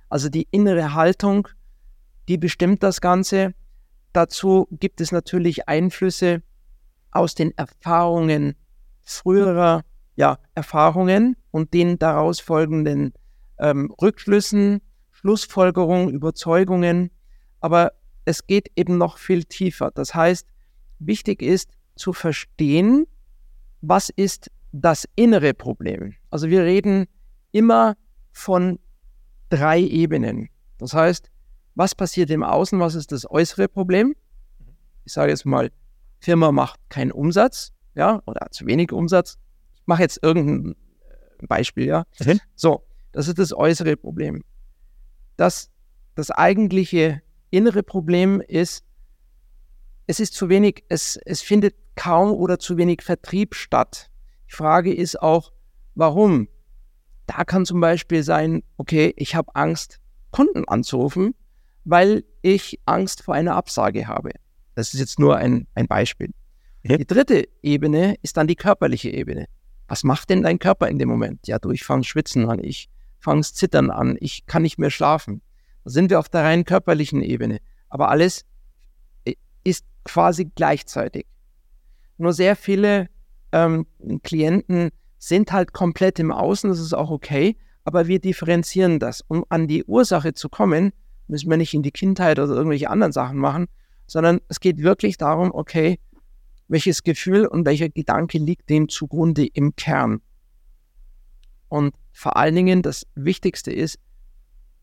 Also 0.09 0.29
die 0.29 0.47
innere 0.51 0.93
Haltung, 0.93 1.47
die 2.27 2.37
bestimmt 2.37 2.83
das 2.83 2.99
Ganze. 2.99 3.53
Dazu 4.13 4.67
gibt 4.72 5.02
es 5.02 5.12
natürlich 5.12 5.67
Einflüsse 5.67 6.41
aus 7.12 7.36
den 7.36 7.56
Erfahrungen 7.58 8.56
früherer 9.02 9.84
ja, 10.15 10.38
Erfahrungen 10.54 11.38
und 11.52 11.74
den 11.74 11.98
daraus 11.98 12.41
folgenden 12.41 13.13
ähm, 13.58 13.89
Rückschlüssen, 14.02 14.82
Schlussfolgerungen, 15.12 16.10
Überzeugungen. 16.10 17.10
Aber 17.62 17.93
es 18.26 18.45
geht 18.45 18.69
eben 18.76 18.98
noch 18.98 19.17
viel 19.17 19.45
tiefer. 19.45 19.91
Das 19.91 20.13
heißt, 20.13 20.48
wichtig 21.00 21.41
ist 21.41 21.72
zu 21.95 22.13
verstehen, 22.13 23.08
was 23.82 24.10
ist 24.10 24.52
das 24.72 25.08
innere 25.15 25.54
Problem. 25.54 26.15
Also 26.30 26.50
wir 26.50 26.63
reden 26.63 27.08
immer 27.52 27.95
von 28.32 28.78
drei 29.50 29.80
Ebenen. 29.80 30.50
Das 30.78 30.93
heißt, 30.93 31.32
was 31.79 31.95
passiert 31.95 32.29
im 32.29 32.43
Außen, 32.43 32.79
was 32.79 32.93
ist 32.93 33.11
das 33.11 33.29
äußere 33.29 33.69
Problem? 33.69 34.15
Ich 35.05 35.13
sage 35.13 35.31
jetzt 35.31 35.45
mal, 35.45 35.71
Firma 36.19 36.51
macht 36.51 36.79
keinen 36.89 37.11
Umsatz, 37.11 37.71
ja, 37.95 38.21
oder 38.25 38.47
zu 38.51 38.65
wenig 38.67 38.91
Umsatz 38.91 39.37
mache 39.89 40.03
jetzt 40.03 40.19
irgendein 40.23 40.75
äh, 41.41 41.47
Beispiel, 41.47 41.85
ja. 41.85 42.05
Mhm. 42.19 42.39
So, 42.55 42.83
das 43.11 43.27
ist 43.27 43.39
das 43.39 43.51
äußere 43.51 43.97
Problem. 43.97 44.43
Das, 45.35 45.69
das 46.15 46.31
eigentliche 46.31 47.21
innere 47.49 47.83
Problem 47.83 48.39
ist, 48.39 48.85
es 50.07 50.19
ist 50.19 50.33
zu 50.33 50.47
wenig, 50.47 50.85
es, 50.87 51.19
es 51.25 51.41
findet 51.41 51.75
kaum 51.95 52.31
oder 52.31 52.59
zu 52.59 52.77
wenig 52.77 53.01
Vertrieb 53.01 53.55
statt. 53.55 54.09
Die 54.49 54.55
Frage 54.55 54.93
ist 54.93 55.21
auch, 55.21 55.51
warum? 55.95 56.47
Da 57.25 57.43
kann 57.43 57.65
zum 57.65 57.79
Beispiel 57.79 58.23
sein, 58.23 58.63
okay, 58.77 59.13
ich 59.17 59.35
habe 59.35 59.55
Angst, 59.55 59.99
Kunden 60.31 60.67
anzurufen, 60.67 61.35
weil 61.85 62.23
ich 62.41 62.79
Angst 62.85 63.23
vor 63.23 63.35
einer 63.35 63.55
Absage 63.55 64.07
habe. 64.07 64.31
Das 64.75 64.93
ist 64.93 64.99
jetzt 64.99 65.19
nur 65.19 65.37
ein, 65.37 65.67
ein 65.75 65.87
Beispiel. 65.87 66.31
Mhm. 66.83 66.97
Die 66.97 67.07
dritte 67.07 67.47
Ebene 67.61 68.15
ist 68.21 68.37
dann 68.37 68.47
die 68.47 68.55
körperliche 68.55 69.09
Ebene 69.09 69.47
was 69.89 70.03
macht 70.03 70.29
denn 70.29 70.43
dein 70.43 70.59
Körper 70.59 70.87
in 70.87 70.99
dem 70.99 71.09
Moment? 71.09 71.47
Ja, 71.47 71.59
du, 71.59 71.71
ich 71.71 71.83
fange 71.83 72.03
schwitzen 72.03 72.47
an, 72.47 72.63
ich 72.63 72.89
fange 73.19 73.41
zittern 73.41 73.89
an, 73.89 74.17
ich 74.21 74.45
kann 74.45 74.61
nicht 74.61 74.77
mehr 74.77 74.91
schlafen. 74.91 75.41
Da 75.83 75.89
sind 75.89 76.09
wir 76.09 76.19
auf 76.19 76.29
der 76.29 76.43
rein 76.43 76.63
körperlichen 76.63 77.21
Ebene. 77.21 77.59
Aber 77.89 78.09
alles 78.09 78.45
äh, 79.25 79.33
ist 79.63 79.83
quasi 80.05 80.45
gleichzeitig. 80.45 81.25
Nur 82.17 82.33
sehr 82.33 82.55
viele 82.55 83.09
ähm, 83.51 83.87
Klienten 84.23 84.91
sind 85.17 85.51
halt 85.51 85.73
komplett 85.73 86.19
im 86.19 86.31
Außen, 86.31 86.69
das 86.69 86.79
ist 86.79 86.93
auch 86.93 87.09
okay, 87.09 87.57
aber 87.83 88.07
wir 88.07 88.19
differenzieren 88.19 88.99
das. 88.99 89.21
Um 89.27 89.43
an 89.49 89.67
die 89.67 89.83
Ursache 89.83 90.33
zu 90.33 90.49
kommen, 90.49 90.93
müssen 91.29 91.49
wir 91.49 91.57
nicht 91.57 91.73
in 91.73 91.83
die 91.83 91.91
Kindheit 91.91 92.39
oder 92.39 92.53
irgendwelche 92.53 92.89
anderen 92.89 93.13
Sachen 93.13 93.37
machen, 93.37 93.67
sondern 94.07 94.41
es 94.47 94.59
geht 94.59 94.79
wirklich 94.79 95.17
darum, 95.17 95.51
okay, 95.53 95.99
welches 96.67 97.03
Gefühl 97.03 97.45
und 97.45 97.65
welcher 97.65 97.89
Gedanke 97.89 98.37
liegt 98.37 98.69
dem 98.69 98.89
zugrunde 98.89 99.45
im 99.45 99.75
Kern. 99.75 100.21
Und 101.67 101.95
vor 102.11 102.37
allen 102.37 102.55
Dingen 102.55 102.81
das 102.81 103.05
Wichtigste 103.15 103.71
ist, 103.71 103.99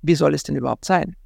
wie 0.02 0.14
soll 0.14 0.34
es 0.34 0.44
denn 0.44 0.56
überhaupt 0.56 0.84
sein? 0.84 1.16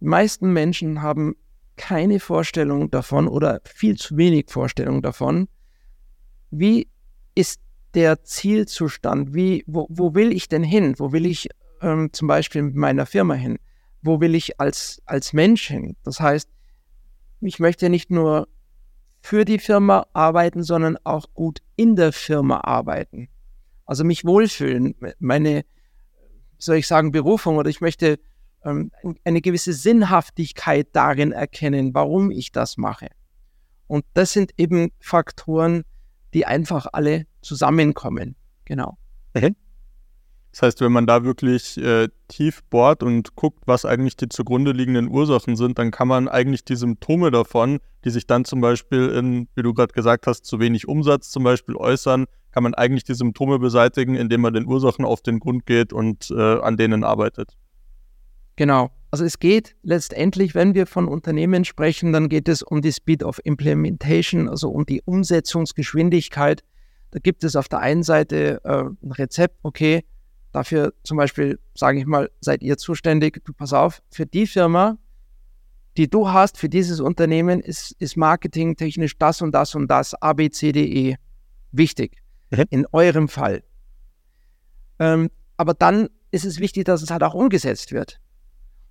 Die 0.00 0.04
meisten 0.04 0.52
Menschen 0.52 1.02
haben 1.02 1.34
keine 1.76 2.20
Vorstellung 2.20 2.90
davon 2.90 3.28
oder 3.28 3.60
viel 3.64 3.96
zu 3.96 4.16
wenig 4.16 4.50
Vorstellung 4.50 5.00
davon, 5.00 5.48
wie 6.50 6.88
ist 7.34 7.60
der 7.94 8.22
Zielzustand, 8.24 9.34
wie, 9.34 9.64
wo, 9.66 9.86
wo 9.90 10.14
will 10.14 10.32
ich 10.32 10.48
denn 10.48 10.62
hin, 10.62 10.94
wo 10.98 11.12
will 11.12 11.26
ich 11.26 11.48
ähm, 11.80 12.10
zum 12.12 12.28
Beispiel 12.28 12.62
mit 12.62 12.74
meiner 12.74 13.06
Firma 13.06 13.34
hin, 13.34 13.58
wo 14.02 14.20
will 14.20 14.34
ich 14.34 14.60
als, 14.60 15.00
als 15.06 15.32
Mensch 15.32 15.68
hin? 15.68 15.96
Das 16.02 16.20
heißt, 16.20 16.48
ich 17.40 17.58
möchte 17.58 17.88
nicht 17.88 18.10
nur 18.10 18.48
für 19.20 19.44
die 19.44 19.58
Firma 19.58 20.06
arbeiten, 20.12 20.62
sondern 20.62 20.98
auch 21.04 21.26
gut 21.34 21.62
in 21.76 21.96
der 21.96 22.12
Firma 22.12 22.60
arbeiten. 22.60 23.28
Also 23.86 24.04
mich 24.04 24.24
wohlfühlen, 24.24 24.94
meine, 25.18 25.64
soll 26.58 26.76
ich 26.76 26.86
sagen, 26.86 27.12
Berufung 27.12 27.56
oder 27.56 27.70
ich 27.70 27.80
möchte 27.80 28.18
ähm, 28.64 28.90
eine 29.24 29.40
gewisse 29.40 29.72
Sinnhaftigkeit 29.72 30.88
darin 30.92 31.32
erkennen, 31.32 31.94
warum 31.94 32.30
ich 32.30 32.52
das 32.52 32.76
mache. 32.76 33.08
Und 33.86 34.04
das 34.14 34.32
sind 34.32 34.52
eben 34.56 34.90
Faktoren, 35.00 35.84
die 36.34 36.46
einfach 36.46 36.86
alle 36.92 37.26
zusammenkommen. 37.42 38.36
Genau. 38.64 38.96
Mhm. 39.34 39.56
Das 40.52 40.62
heißt, 40.62 40.80
wenn 40.82 40.92
man 40.92 41.06
da 41.06 41.24
wirklich 41.24 41.78
äh, 41.78 42.08
tief 42.28 42.62
bohrt 42.64 43.02
und 43.02 43.34
guckt, 43.36 43.62
was 43.66 43.86
eigentlich 43.86 44.16
die 44.16 44.28
zugrunde 44.28 44.72
liegenden 44.72 45.08
Ursachen 45.08 45.56
sind, 45.56 45.78
dann 45.78 45.90
kann 45.90 46.08
man 46.08 46.28
eigentlich 46.28 46.64
die 46.64 46.76
Symptome 46.76 47.30
davon, 47.30 47.78
die 48.04 48.10
sich 48.10 48.26
dann 48.26 48.44
zum 48.44 48.60
Beispiel 48.60 49.08
in, 49.08 49.48
wie 49.54 49.62
du 49.62 49.72
gerade 49.72 49.94
gesagt 49.94 50.26
hast, 50.26 50.44
zu 50.44 50.60
wenig 50.60 50.86
Umsatz 50.86 51.30
zum 51.30 51.42
Beispiel 51.42 51.74
äußern, 51.74 52.26
kann 52.52 52.62
man 52.62 52.74
eigentlich 52.74 53.04
die 53.04 53.14
Symptome 53.14 53.58
beseitigen, 53.58 54.14
indem 54.14 54.42
man 54.42 54.52
den 54.52 54.66
Ursachen 54.66 55.06
auf 55.06 55.22
den 55.22 55.40
Grund 55.40 55.64
geht 55.64 55.94
und 55.94 56.30
äh, 56.30 56.60
an 56.60 56.76
denen 56.76 57.02
arbeitet. 57.02 57.56
Genau. 58.56 58.90
Also 59.10 59.24
es 59.24 59.38
geht 59.38 59.74
letztendlich, 59.82 60.54
wenn 60.54 60.74
wir 60.74 60.86
von 60.86 61.08
Unternehmen 61.08 61.64
sprechen, 61.64 62.12
dann 62.12 62.28
geht 62.28 62.48
es 62.48 62.62
um 62.62 62.82
die 62.82 62.92
Speed 62.92 63.22
of 63.24 63.40
Implementation, 63.44 64.48
also 64.48 64.70
um 64.70 64.84
die 64.84 65.00
Umsetzungsgeschwindigkeit. 65.02 66.62
Da 67.10 67.18
gibt 67.18 67.44
es 67.44 67.56
auf 67.56 67.68
der 67.68 67.80
einen 67.80 68.02
Seite 68.02 68.60
äh, 68.64 68.84
ein 68.84 69.12
Rezept, 69.12 69.56
okay, 69.62 70.04
dafür 70.52 70.92
zum 71.02 71.16
Beispiel, 71.16 71.58
sage 71.74 71.98
ich 71.98 72.06
mal, 72.06 72.30
seid 72.40 72.62
ihr 72.62 72.76
zuständig, 72.76 73.42
du 73.44 73.52
pass 73.52 73.72
auf, 73.72 74.02
für 74.10 74.26
die 74.26 74.46
Firma, 74.46 74.98
die 75.96 76.08
du 76.08 76.30
hast, 76.30 76.58
für 76.58 76.68
dieses 76.68 77.00
Unternehmen 77.00 77.60
ist, 77.60 77.92
ist 77.98 78.16
Marketing 78.16 78.76
technisch 78.76 79.18
das 79.18 79.42
und 79.42 79.52
das 79.52 79.74
und 79.74 79.88
das, 79.88 80.14
A, 80.22 80.32
B, 80.32 80.50
C, 80.50 80.72
D, 80.72 80.84
E 80.84 81.16
wichtig. 81.72 82.22
Mhm. 82.50 82.64
In 82.70 82.86
eurem 82.92 83.28
Fall. 83.28 83.62
Ähm, 84.98 85.30
aber 85.56 85.74
dann 85.74 86.08
ist 86.30 86.44
es 86.44 86.60
wichtig, 86.60 86.84
dass 86.84 87.02
es 87.02 87.10
halt 87.10 87.22
auch 87.22 87.34
umgesetzt 87.34 87.92
wird. 87.92 88.20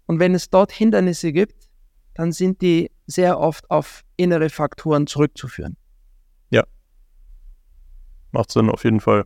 Und 0.06 0.20
wenn 0.20 0.36
es 0.36 0.50
dort 0.50 0.72
Hindernisse 0.72 1.32
gibt, 1.32 1.70
dann 2.14 2.32
sind 2.32 2.62
die 2.62 2.92
sehr 3.08 3.40
oft 3.40 3.70
auf 3.70 4.04
innere 4.18 4.50
Faktoren 4.50 5.08
zurückzuführen. 5.08 5.78
Ja. 6.50 6.64
Macht 8.32 8.52
Sinn, 8.52 8.70
auf 8.70 8.84
jeden 8.84 9.00
Fall. 9.00 9.26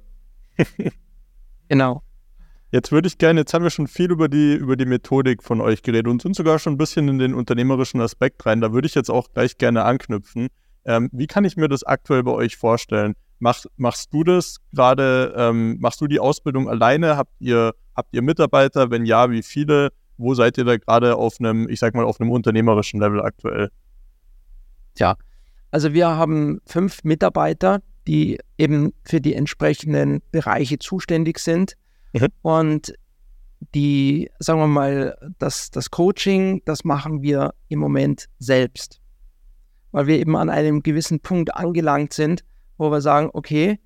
genau. 1.68 2.04
Jetzt 2.76 2.92
würde 2.92 3.08
ich 3.08 3.18
gerne, 3.18 3.40
jetzt 3.40 3.54
haben 3.54 3.64
wir 3.64 3.70
schon 3.70 3.88
viel 3.88 4.12
über 4.12 4.28
die, 4.28 4.54
über 4.54 4.76
die 4.76 4.86
Methodik 4.86 5.44
von 5.44 5.62
euch 5.62 5.82
geredet 5.82 6.08
und 6.08 6.22
sind 6.22 6.36
sogar 6.36 6.60
schon 6.60 6.74
ein 6.74 6.78
bisschen 6.78 7.08
in 7.08 7.20
den 7.20 7.34
unternehmerischen 7.34 8.02
Aspekt 8.02 8.46
rein. 8.46 8.60
Da 8.60 8.74
würde 8.74 8.86
ich 8.86 8.96
jetzt 8.96 9.10
auch 9.10 9.30
gleich 9.34 9.58
gerne 9.58 9.86
anknüpfen. 9.86 10.50
Ähm, 10.84 11.10
wie 11.14 11.26
kann 11.26 11.46
ich 11.46 11.56
mir 11.56 11.70
das 11.70 11.84
aktuell 11.84 12.24
bei 12.24 12.32
euch 12.32 12.58
vorstellen? 12.58 13.14
Mach, 13.40 13.64
machst 13.78 14.14
du 14.14 14.26
das 14.26 14.58
gerade, 14.74 15.34
ähm, 15.38 15.78
machst 15.80 16.02
du 16.02 16.08
die 16.08 16.20
Ausbildung 16.20 16.68
alleine? 16.68 17.16
Habt 17.16 17.32
ihr, 17.40 17.74
habt 17.96 18.14
ihr 18.14 18.22
Mitarbeiter? 18.22 18.92
Wenn 18.92 19.06
ja, 19.06 19.32
wie 19.32 19.42
viele? 19.42 19.94
wo 20.18 20.34
seid 20.34 20.58
ihr 20.58 20.66
da 20.66 20.78
gerade 20.78 21.16
auf 21.16 21.40
einem, 21.40 21.70
ich 21.70 21.80
sag 21.80 21.94
mal, 21.94 22.06
auf 22.06 22.20
einem 22.20 22.32
unternehmerischen 22.32 23.00
Level 23.00 23.22
aktuell? 23.22 23.70
Ja, 24.98 25.16
also 25.72 25.94
wir 25.94 26.08
haben 26.10 26.62
fünf 26.66 27.04
Mitarbeiter, 27.04 27.82
die 28.06 28.40
eben 28.58 28.94
für 29.04 29.20
die 29.20 29.34
entsprechenden 29.34 30.22
Bereiche 30.32 30.80
zuständig 30.80 31.40
sind. 31.40 31.76
Mhm. 32.22 32.28
Und 32.42 32.94
die, 33.74 34.30
sagen 34.40 34.60
wir 34.60 34.68
mal, 34.68 35.18
das, 35.40 35.72
das 35.72 35.92
Coaching, 35.92 36.62
das 36.66 36.84
machen 36.84 37.22
wir 37.22 37.54
im 37.68 37.80
Moment 37.80 38.28
selbst. 38.40 39.02
Weil 39.92 40.08
wir 40.08 40.20
eben 40.20 40.36
an 40.36 40.50
einem 40.50 40.84
gewissen 40.84 41.20
Punkt 41.20 41.56
angelangt 41.56 42.14
sind, 42.14 42.44
wo 42.78 42.92
wir 42.92 43.02
sagen, 43.02 43.30
okay, 43.34 43.80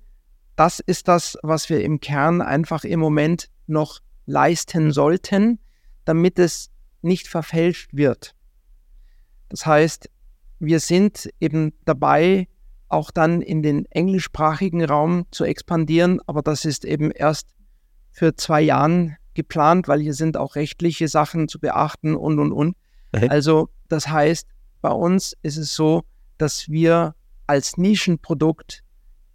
das 0.56 0.80
ist 0.80 1.08
das, 1.08 1.38
was 1.42 1.70
wir 1.70 1.82
im 1.82 2.00
Kern 2.00 2.42
einfach 2.42 2.84
im 2.84 3.00
Moment 3.00 3.48
noch 3.66 4.00
leisten 4.26 4.92
sollten 4.92 5.58
damit 6.10 6.38
es 6.38 6.70
nicht 7.02 7.28
verfälscht 7.28 7.94
wird. 7.94 8.34
Das 9.48 9.66
heißt, 9.66 10.10
wir 10.58 10.80
sind 10.80 11.30
eben 11.40 11.72
dabei, 11.84 12.48
auch 12.88 13.12
dann 13.12 13.40
in 13.40 13.62
den 13.62 13.86
englischsprachigen 13.86 14.84
Raum 14.84 15.26
zu 15.30 15.44
expandieren, 15.44 16.20
aber 16.26 16.42
das 16.42 16.64
ist 16.64 16.84
eben 16.84 17.12
erst 17.12 17.54
für 18.12 18.34
zwei 18.36 18.60
Jahren 18.60 19.16
geplant, 19.34 19.88
weil 19.88 20.00
hier 20.00 20.14
sind 20.14 20.36
auch 20.36 20.56
rechtliche 20.56 21.08
Sachen 21.08 21.48
zu 21.48 21.58
beachten 21.58 22.14
und, 22.14 22.38
und, 22.38 22.52
und. 22.52 22.76
Okay. 23.12 23.28
Also 23.28 23.68
das 23.88 24.08
heißt, 24.08 24.46
bei 24.80 24.90
uns 24.90 25.36
ist 25.42 25.56
es 25.56 25.74
so, 25.74 26.02
dass 26.38 26.68
wir 26.68 27.14
als 27.46 27.76
Nischenprodukt 27.76 28.82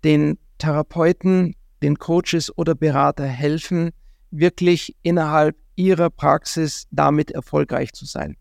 den 0.03 0.37
Therapeuten, 0.57 1.55
den 1.81 1.97
Coaches 1.97 2.55
oder 2.57 2.75
Berater 2.75 3.25
helfen, 3.25 3.91
wirklich 4.31 4.95
innerhalb 5.03 5.55
ihrer 5.75 6.09
Praxis 6.09 6.87
damit 6.91 7.31
erfolgreich 7.31 7.91
zu 7.93 8.05
sein. 8.05 8.37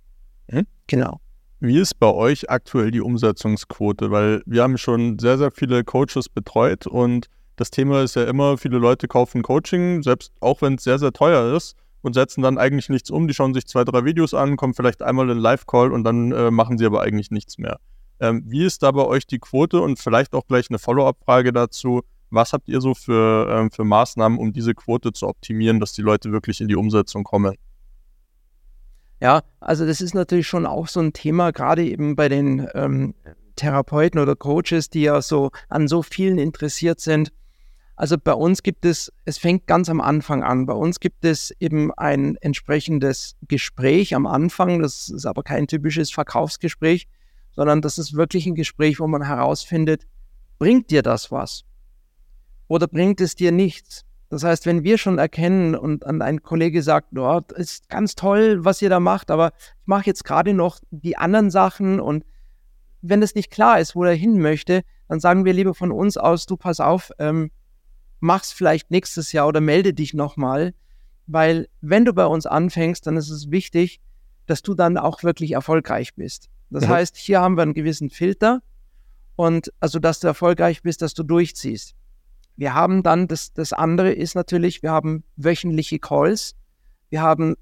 Hm? 0.48 0.66
Genau. 0.86 1.20
Wie 1.60 1.78
ist 1.78 1.98
bei 1.98 2.12
euch 2.12 2.50
aktuell 2.50 2.90
die 2.90 3.00
Umsetzungsquote? 3.00 4.10
Weil 4.10 4.42
wir 4.46 4.62
haben 4.62 4.76
schon 4.76 5.18
sehr, 5.18 5.38
sehr 5.38 5.50
viele 5.50 5.82
Coaches 5.82 6.28
betreut 6.28 6.86
und 6.86 7.28
das 7.56 7.70
Thema 7.70 8.02
ist 8.02 8.16
ja 8.16 8.24
immer, 8.24 8.58
viele 8.58 8.78
Leute 8.78 9.08
kaufen 9.08 9.42
Coaching, 9.42 10.02
selbst 10.02 10.32
auch 10.40 10.62
wenn 10.62 10.74
es 10.74 10.84
sehr, 10.84 10.98
sehr 10.98 11.12
teuer 11.12 11.56
ist 11.56 11.76
und 12.02 12.14
setzen 12.14 12.42
dann 12.42 12.58
eigentlich 12.58 12.88
nichts 12.88 13.10
um. 13.10 13.28
Die 13.28 13.34
schauen 13.34 13.54
sich 13.54 13.66
zwei, 13.66 13.84
drei 13.84 14.04
Videos 14.04 14.34
an, 14.34 14.56
kommen 14.56 14.74
vielleicht 14.74 15.02
einmal 15.02 15.30
in 15.30 15.38
Live-Call 15.38 15.92
und 15.92 16.04
dann 16.04 16.32
äh, 16.32 16.50
machen 16.50 16.78
sie 16.78 16.86
aber 16.86 17.02
eigentlich 17.02 17.30
nichts 17.30 17.58
mehr. 17.58 17.78
Ähm, 18.20 18.44
wie 18.46 18.64
ist 18.64 18.82
da 18.82 18.90
bei 18.90 19.04
euch 19.04 19.26
die 19.26 19.38
Quote 19.38 19.80
und 19.80 19.98
vielleicht 19.98 20.34
auch 20.34 20.46
gleich 20.46 20.68
eine 20.70 20.78
Follow-up-Frage 20.78 21.52
dazu? 21.52 22.02
Was 22.30 22.52
habt 22.52 22.68
ihr 22.68 22.80
so 22.80 22.94
für, 22.94 23.48
ähm, 23.50 23.70
für 23.70 23.84
Maßnahmen, 23.84 24.38
um 24.38 24.52
diese 24.52 24.74
Quote 24.74 25.12
zu 25.12 25.28
optimieren, 25.28 25.80
dass 25.80 25.92
die 25.92 26.02
Leute 26.02 26.32
wirklich 26.32 26.60
in 26.60 26.68
die 26.68 26.76
Umsetzung 26.76 27.24
kommen? 27.24 27.54
Ja, 29.20 29.42
also 29.60 29.86
das 29.86 30.00
ist 30.00 30.14
natürlich 30.14 30.46
schon 30.46 30.66
auch 30.66 30.88
so 30.88 31.00
ein 31.00 31.12
Thema, 31.12 31.52
gerade 31.52 31.84
eben 31.84 32.16
bei 32.16 32.28
den 32.28 32.68
ähm, 32.74 33.14
Therapeuten 33.56 34.20
oder 34.20 34.36
Coaches, 34.36 34.90
die 34.90 35.02
ja 35.02 35.22
so 35.22 35.50
an 35.68 35.88
so 35.88 36.02
vielen 36.02 36.38
interessiert 36.38 37.00
sind. 37.00 37.32
Also 37.96 38.16
bei 38.18 38.32
uns 38.32 38.62
gibt 38.62 38.84
es, 38.84 39.12
es 39.24 39.38
fängt 39.38 39.66
ganz 39.66 39.88
am 39.88 40.00
Anfang 40.00 40.42
an. 40.42 40.66
Bei 40.66 40.74
uns 40.74 40.98
gibt 40.98 41.24
es 41.24 41.52
eben 41.60 41.92
ein 41.94 42.36
entsprechendes 42.36 43.36
Gespräch 43.46 44.14
am 44.14 44.26
Anfang. 44.26 44.82
Das 44.82 45.08
ist 45.08 45.26
aber 45.26 45.42
kein 45.42 45.68
typisches 45.68 46.10
Verkaufsgespräch, 46.10 47.06
sondern 47.52 47.82
das 47.82 47.98
ist 47.98 48.14
wirklich 48.14 48.46
ein 48.46 48.56
Gespräch, 48.56 48.98
wo 48.98 49.06
man 49.06 49.22
herausfindet, 49.22 50.06
bringt 50.58 50.90
dir 50.90 51.02
das 51.02 51.30
was? 51.30 51.64
oder 52.68 52.86
bringt 52.86 53.20
es 53.20 53.34
dir 53.34 53.52
nichts? 53.52 54.04
Das 54.30 54.42
heißt, 54.42 54.66
wenn 54.66 54.82
wir 54.82 54.98
schon 54.98 55.18
erkennen 55.18 55.74
und 55.74 56.04
an 56.06 56.22
ein 56.22 56.42
Kollege 56.42 56.82
sagt, 56.82 57.16
oh, 57.16 57.40
ist 57.54 57.88
ganz 57.88 58.14
toll, 58.14 58.64
was 58.64 58.82
ihr 58.82 58.90
da 58.90 58.98
macht, 58.98 59.30
aber 59.30 59.52
ich 59.56 59.86
mache 59.86 60.06
jetzt 60.06 60.24
gerade 60.24 60.54
noch 60.54 60.80
die 60.90 61.16
anderen 61.16 61.50
Sachen 61.50 62.00
und 62.00 62.24
wenn 63.02 63.22
es 63.22 63.34
nicht 63.34 63.50
klar 63.50 63.78
ist, 63.78 63.94
wo 63.94 64.02
er 64.04 64.14
hin 64.14 64.40
möchte, 64.40 64.82
dann 65.08 65.20
sagen 65.20 65.44
wir 65.44 65.52
lieber 65.52 65.74
von 65.74 65.92
uns 65.92 66.16
aus, 66.16 66.46
du 66.46 66.56
pass 66.56 66.80
auf, 66.80 67.12
ähm, 67.18 67.50
mach's 68.24 68.52
vielleicht 68.52 68.90
nächstes 68.90 69.32
Jahr 69.32 69.46
oder 69.46 69.60
melde 69.60 69.92
dich 69.92 70.14
nochmal, 70.14 70.74
weil 71.26 71.68
wenn 71.80 72.04
du 72.04 72.12
bei 72.12 72.26
uns 72.26 72.46
anfängst, 72.46 73.06
dann 73.06 73.16
ist 73.16 73.30
es 73.30 73.50
wichtig, 73.50 74.00
dass 74.46 74.62
du 74.62 74.74
dann 74.74 74.98
auch 74.98 75.22
wirklich 75.22 75.52
erfolgreich 75.52 76.14
bist. 76.14 76.48
Das 76.70 76.84
mhm. 76.84 76.88
heißt, 76.88 77.16
hier 77.16 77.40
haben 77.40 77.56
wir 77.56 77.62
einen 77.62 77.74
gewissen 77.74 78.10
Filter 78.10 78.62
und 79.36 79.72
also, 79.78 79.98
dass 79.98 80.20
du 80.20 80.26
erfolgreich 80.26 80.82
bist, 80.82 81.02
dass 81.02 81.14
du 81.14 81.22
durchziehst. 81.22 81.94
Wir 82.56 82.74
haben 82.74 83.02
dann, 83.02 83.28
das, 83.28 83.52
das 83.52 83.72
andere 83.72 84.12
ist 84.12 84.34
natürlich, 84.34 84.82
wir 84.82 84.90
haben 84.90 85.24
wöchentliche 85.36 85.98
Calls, 85.98 86.54
wir 87.10 87.20
haben 87.20 87.56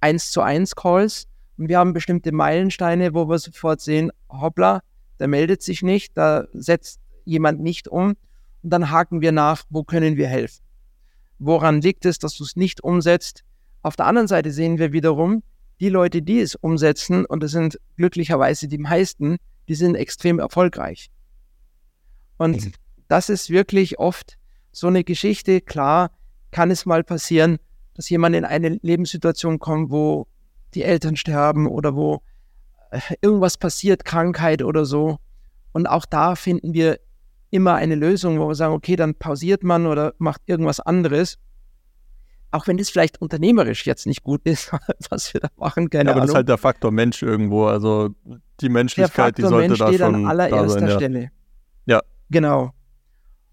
eins 0.00 0.30
zu 0.30 0.40
eins 0.40 0.74
Calls 0.74 1.28
und 1.58 1.68
wir 1.68 1.78
haben 1.78 1.92
bestimmte 1.92 2.32
Meilensteine, 2.32 3.14
wo 3.14 3.28
wir 3.28 3.38
sofort 3.38 3.80
sehen, 3.80 4.10
hoppla, 4.28 4.82
der 5.20 5.28
meldet 5.28 5.62
sich 5.62 5.82
nicht, 5.82 6.16
da 6.16 6.46
setzt 6.52 7.00
jemand 7.24 7.60
nicht 7.60 7.88
um 7.88 8.16
und 8.62 8.70
dann 8.70 8.90
haken 8.90 9.20
wir 9.20 9.32
nach, 9.32 9.64
wo 9.70 9.84
können 9.84 10.16
wir 10.16 10.28
helfen. 10.28 10.62
Woran 11.38 11.80
liegt 11.80 12.04
es, 12.04 12.18
dass 12.18 12.34
du 12.34 12.44
es 12.44 12.56
nicht 12.56 12.82
umsetzt? 12.82 13.44
Auf 13.82 13.96
der 13.96 14.06
anderen 14.06 14.28
Seite 14.28 14.50
sehen 14.50 14.78
wir 14.78 14.92
wiederum, 14.92 15.42
die 15.80 15.88
Leute, 15.88 16.22
die 16.22 16.40
es 16.40 16.56
umsetzen, 16.56 17.24
und 17.24 17.42
das 17.42 17.52
sind 17.52 17.78
glücklicherweise 17.96 18.66
die 18.66 18.78
meisten, 18.78 19.36
die 19.68 19.74
sind 19.74 19.94
extrem 19.94 20.38
erfolgreich. 20.40 21.10
Und 22.36 22.64
mhm. 22.64 22.72
das 23.06 23.28
ist 23.28 23.50
wirklich 23.50 23.98
oft 23.98 24.36
so 24.72 24.88
eine 24.88 25.04
Geschichte. 25.04 25.60
Klar 25.60 26.10
kann 26.50 26.70
es 26.70 26.86
mal 26.86 27.04
passieren, 27.04 27.58
dass 27.94 28.08
jemand 28.08 28.34
in 28.36 28.44
eine 28.44 28.78
Lebenssituation 28.82 29.58
kommt, 29.58 29.90
wo 29.90 30.26
die 30.74 30.82
Eltern 30.82 31.16
sterben 31.16 31.66
oder 31.66 31.94
wo 31.94 32.22
äh, 32.90 33.00
irgendwas 33.20 33.56
passiert, 33.56 34.04
Krankheit 34.04 34.62
oder 34.62 34.84
so. 34.84 35.18
Und 35.72 35.86
auch 35.86 36.06
da 36.06 36.34
finden 36.34 36.72
wir 36.74 36.98
immer 37.50 37.74
eine 37.74 37.94
Lösung, 37.94 38.38
wo 38.38 38.48
wir 38.48 38.54
sagen, 38.54 38.74
okay, 38.74 38.96
dann 38.96 39.14
pausiert 39.14 39.62
man 39.62 39.86
oder 39.86 40.14
macht 40.18 40.42
irgendwas 40.46 40.80
anderes. 40.80 41.38
auch 42.50 42.66
wenn 42.66 42.78
das 42.78 42.88
vielleicht 42.88 43.20
unternehmerisch 43.20 43.86
jetzt 43.86 44.06
nicht 44.06 44.22
gut 44.22 44.40
ist, 44.44 44.72
was 45.10 45.32
wir 45.34 45.40
da 45.40 45.48
machen, 45.56 45.90
keine 45.90 46.10
ja, 46.10 46.12
aber 46.12 46.22
Ahnung. 46.22 46.26
das 46.26 46.30
ist 46.30 46.36
halt 46.36 46.48
der 46.48 46.58
Faktor 46.58 46.90
Mensch 46.90 47.22
irgendwo. 47.22 47.66
Also 47.66 48.10
die 48.60 48.68
Menschlichkeit, 48.68 49.36
die 49.38 49.42
sollte 49.42 49.68
Mensch 49.68 49.78
da 49.78 49.88
steht 49.88 50.00
schon 50.00 50.14
an 50.14 50.26
allererster 50.26 50.80
sein, 50.80 50.88
ja. 50.88 50.96
Stelle. 50.96 51.30
Ja. 51.86 52.00
Genau. 52.30 52.72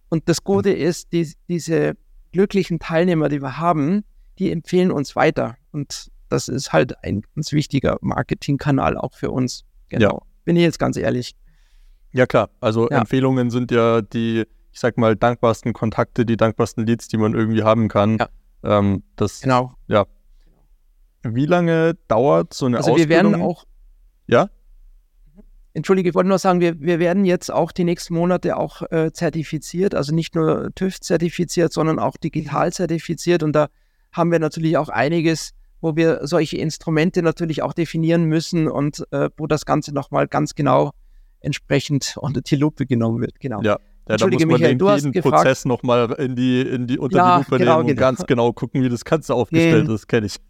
Und 0.09 0.29
das 0.29 0.43
Gute 0.43 0.71
ist, 0.71 1.11
die, 1.11 1.29
diese 1.49 1.95
glücklichen 2.31 2.79
Teilnehmer, 2.79 3.29
die 3.29 3.41
wir 3.41 3.57
haben, 3.57 4.03
die 4.39 4.51
empfehlen 4.51 4.91
uns 4.91 5.15
weiter. 5.15 5.55
Und 5.71 6.09
das 6.29 6.47
ist 6.47 6.73
halt 6.73 7.03
ein 7.03 7.23
ganz 7.35 7.51
wichtiger 7.51 7.97
Marketingkanal 8.01 8.97
auch 8.97 9.13
für 9.13 9.31
uns. 9.31 9.65
Genau. 9.89 10.23
Bin 10.43 10.55
ich 10.55 10.63
jetzt 10.63 10.79
ganz 10.79 10.97
ehrlich. 10.97 11.35
Ja, 12.15 12.25
klar. 12.25 12.49
Also 12.61 12.89
Ja. 12.89 12.99
Empfehlungen 12.99 13.49
sind 13.49 13.71
ja 13.71 14.01
die, 14.01 14.45
ich 14.71 14.79
sag 14.79 14.97
mal, 14.97 15.17
dankbarsten 15.17 15.73
Kontakte, 15.73 16.25
die 16.25 16.37
dankbarsten 16.37 16.85
Leads, 16.85 17.09
die 17.09 17.17
man 17.17 17.33
irgendwie 17.33 17.63
haben 17.63 17.89
kann. 17.89 18.17
Ja. 18.17 18.29
Ähm, 18.63 19.03
das, 19.17 19.41
Genau. 19.41 19.73
Wie 21.27 21.45
lange 21.47 21.97
dauert 22.07 22.53
so 22.53 22.67
eine 22.67 22.77
Also 22.77 22.89
wir 22.95 23.03
Ausbildung? 23.03 23.31
werden 23.33 23.41
auch, 23.41 23.65
Ja? 24.27 24.49
Entschuldige, 25.73 26.09
ich 26.09 26.15
wollte 26.15 26.29
nur 26.29 26.37
sagen, 26.37 26.59
wir, 26.61 26.79
wir 26.79 26.99
werden 26.99 27.25
jetzt 27.25 27.51
auch 27.51 27.71
die 27.73 27.83
nächsten 27.83 28.13
Monate 28.13 28.55
auch 28.55 28.81
äh, 28.91 29.11
zertifiziert, 29.11 29.93
also 29.95 30.13
nicht 30.15 30.35
nur 30.35 30.69
TÜV 30.75 31.01
zertifiziert, 31.01 31.73
sondern 31.73 31.99
auch 31.99 32.15
digital 32.15 32.71
zertifiziert. 32.71 33.43
Und 33.43 33.53
da 33.53 33.67
haben 34.13 34.31
wir 34.31 34.39
natürlich 34.39 34.77
auch 34.77 34.87
einiges, 34.87 35.51
wo 35.81 35.95
wir 35.97 36.19
solche 36.27 36.57
Instrumente 36.57 37.21
natürlich 37.23 37.61
auch 37.61 37.73
definieren 37.73 38.23
müssen 38.25 38.69
und 38.69 39.03
äh, 39.11 39.29
wo 39.35 39.47
das 39.47 39.65
Ganze 39.65 39.93
nochmal 39.93 40.27
ganz 40.27 40.55
genau 40.55 40.91
entsprechend 41.45 42.15
unter 42.19 42.41
die 42.41 42.55
Lupe 42.55 42.85
genommen 42.85 43.21
wird. 43.21 43.39
Genau. 43.39 43.61
Ja. 43.61 43.77
Ja, 44.07 44.17
da 44.17 44.25
muss 44.27 44.33
Entschuldige, 44.33 44.45
man 44.45 44.53
Michael, 44.59 44.73
den, 44.73 44.79
du 44.79 44.89
hast 44.89 45.01
jeden 45.01 45.13
gefragt- 45.13 45.35
Prozess 45.43 45.65
nochmal 45.65 46.11
in 46.19 46.35
die, 46.35 46.61
in 46.61 46.85
die, 46.85 46.99
unter 46.99 47.17
Ja, 47.17 47.37
die 47.37 47.43
Lupe 47.45 47.57
genau, 47.57 47.71
nehmen 47.77 47.81
und 47.81 47.87
genau. 47.95 47.99
ganz 48.01 48.25
genau 48.27 48.53
gucken, 48.53 48.83
wie 48.83 48.89
das 48.89 49.03
Ganze 49.03 49.33
aufgestellt 49.33 49.87
Gen- 49.87 49.95
ist, 49.95 50.07
kenne 50.07 50.25
ich. 50.27 50.35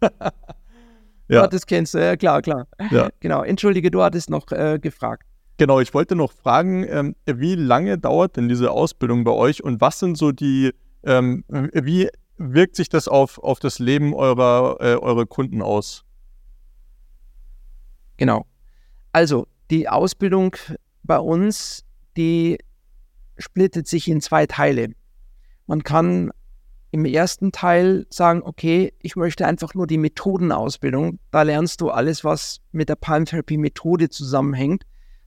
Ja. 1.28 1.40
Ja. 1.42 1.46
das 1.48 1.66
kennst 1.66 1.92
du, 1.94 1.98
ja 1.98 2.14
klar, 2.16 2.40
klar. 2.40 2.68
Ja. 2.92 3.08
Genau. 3.18 3.42
Entschuldige, 3.42 3.90
du 3.90 4.00
hattest 4.00 4.30
noch 4.30 4.52
äh, 4.52 4.78
gefragt. 4.80 5.24
Genau, 5.56 5.80
ich 5.80 5.92
wollte 5.92 6.14
noch 6.14 6.30
fragen, 6.30 6.84
ähm, 6.88 7.16
wie 7.24 7.56
lange 7.56 7.98
dauert 7.98 8.36
denn 8.36 8.48
diese 8.48 8.70
Ausbildung 8.70 9.24
bei 9.24 9.32
euch 9.32 9.64
und 9.64 9.80
was 9.80 9.98
sind 9.98 10.16
so 10.16 10.30
die, 10.30 10.72
ähm, 11.02 11.42
wie 11.48 12.08
wirkt 12.36 12.76
sich 12.76 12.88
das 12.90 13.08
auf, 13.08 13.38
auf 13.42 13.58
das 13.58 13.80
Leben 13.80 14.14
eurer, 14.14 14.76
äh, 14.80 14.94
eurer 14.96 15.26
Kunden 15.26 15.62
aus? 15.62 16.04
Genau. 18.18 18.46
Also, 19.12 19.46
die 19.70 19.88
Ausbildung 19.88 20.54
bei 21.06 21.18
uns, 21.18 21.84
die 22.16 22.58
splittet 23.38 23.86
sich 23.86 24.08
in 24.08 24.20
zwei 24.20 24.46
Teile. 24.46 24.90
Man 25.66 25.82
kann 25.82 26.30
im 26.90 27.04
ersten 27.04 27.52
Teil 27.52 28.06
sagen, 28.10 28.42
okay, 28.42 28.94
ich 29.02 29.16
möchte 29.16 29.46
einfach 29.46 29.74
nur 29.74 29.86
die 29.86 29.98
Methodenausbildung. 29.98 31.18
Da 31.30 31.42
lernst 31.42 31.80
du 31.80 31.90
alles, 31.90 32.24
was 32.24 32.60
mit 32.72 32.88
der 32.88 32.96
Palm 32.96 33.24
Therapy 33.24 33.56
Methode 33.56 34.08
zusammenhängt. 34.08 34.84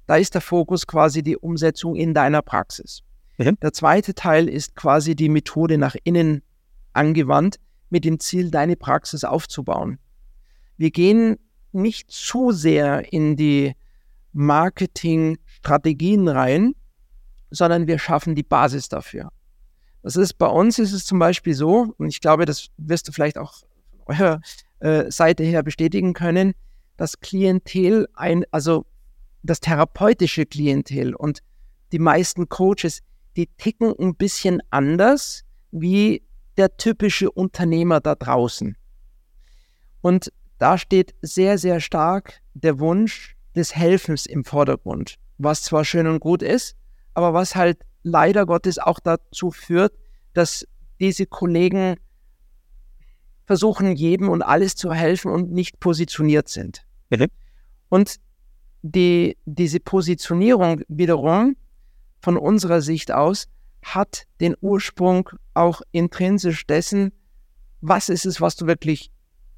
Da 0.07 0.15
ist 0.15 0.33
der 0.33 0.41
Fokus 0.41 0.87
quasi 0.87 1.21
die 1.21 1.37
Umsetzung 1.37 1.95
in 1.95 2.13
deiner 2.13 2.41
Praxis. 2.41 3.03
Mhm. 3.37 3.59
Der 3.61 3.73
zweite 3.73 4.15
Teil 4.15 4.49
ist 4.49 4.75
quasi 4.75 5.15
die 5.15 5.29
Methode 5.29 5.77
nach 5.77 5.95
innen 6.03 6.41
angewandt, 6.93 7.59
mit 7.89 8.05
dem 8.05 8.19
Ziel, 8.19 8.51
deine 8.51 8.75
Praxis 8.75 9.23
aufzubauen. 9.23 9.99
Wir 10.77 10.91
gehen 10.91 11.37
nicht 11.71 12.09
zu 12.11 12.51
sehr 12.51 13.11
in 13.13 13.35
die 13.35 13.73
Marketingstrategien 15.63 16.27
rein, 16.27 16.75
sondern 17.51 17.87
wir 17.87 17.99
schaffen 17.99 18.35
die 18.35 18.43
Basis 18.43 18.89
dafür. 18.89 19.29
Das 20.01 20.15
ist 20.15 20.33
bei 20.33 20.47
uns 20.47 20.79
ist 20.79 20.93
es 20.93 21.05
zum 21.05 21.19
Beispiel 21.19 21.53
so, 21.53 21.93
und 21.97 22.07
ich 22.07 22.21
glaube, 22.21 22.45
das 22.45 22.67
wirst 22.77 23.07
du 23.07 23.11
vielleicht 23.11 23.37
auch 23.37 23.53
von 23.53 24.01
eurer 24.17 24.41
äh, 24.79 25.11
Seite 25.11 25.43
her 25.43 25.63
bestätigen 25.63 26.13
können, 26.13 26.53
das 26.97 27.19
Klientel 27.19 28.07
ein, 28.13 28.45
also 28.51 28.85
das 29.43 29.59
therapeutische 29.59 30.45
Klientel 30.45 31.15
und 31.15 31.39
die 31.91 31.99
meisten 31.99 32.49
Coaches, 32.49 32.99
die 33.35 33.47
ticken 33.57 33.93
ein 33.99 34.15
bisschen 34.15 34.61
anders 34.69 35.43
wie 35.71 36.23
der 36.57 36.77
typische 36.77 37.31
Unternehmer 37.31 37.99
da 37.99 38.15
draußen. 38.15 38.75
Und 40.01 40.31
da 40.57 40.77
steht 40.77 41.15
sehr, 41.21 41.57
sehr 41.57 41.79
stark 41.79 42.41
der 42.53 42.79
Wunsch 42.79 43.35
des 43.55 43.75
Helfens 43.75 44.25
im 44.25 44.43
Vordergrund, 44.43 45.15
was 45.39 45.63
zwar 45.63 45.83
schön 45.85 46.05
und 46.05 46.19
gut 46.19 46.43
ist, 46.43 46.75
aber 47.15 47.33
was 47.33 47.55
halt 47.55 47.79
leider 48.03 48.45
Gottes 48.45 48.77
auch 48.77 48.99
dazu 48.99 49.51
führt, 49.51 49.93
dass 50.33 50.67
diese 50.99 51.25
Kollegen 51.25 51.95
versuchen, 53.45 53.95
jedem 53.95 54.29
und 54.29 54.43
alles 54.43 54.75
zu 54.75 54.93
helfen 54.93 55.31
und 55.31 55.51
nicht 55.51 55.79
positioniert 55.79 56.49
sind. 56.49 56.85
Mhm. 57.09 57.27
Und 57.89 58.17
die, 58.83 59.37
diese 59.45 59.79
Positionierung 59.79 60.81
wiederum 60.87 61.55
von 62.21 62.37
unserer 62.37 62.81
Sicht 62.81 63.11
aus 63.11 63.47
hat 63.83 64.25
den 64.39 64.55
Ursprung 64.61 65.29
auch 65.53 65.81
intrinsisch 65.91 66.67
dessen, 66.67 67.11
was 67.81 68.09
ist 68.09 68.25
es, 68.25 68.41
was 68.41 68.55
du 68.55 68.67
wirklich 68.67 69.11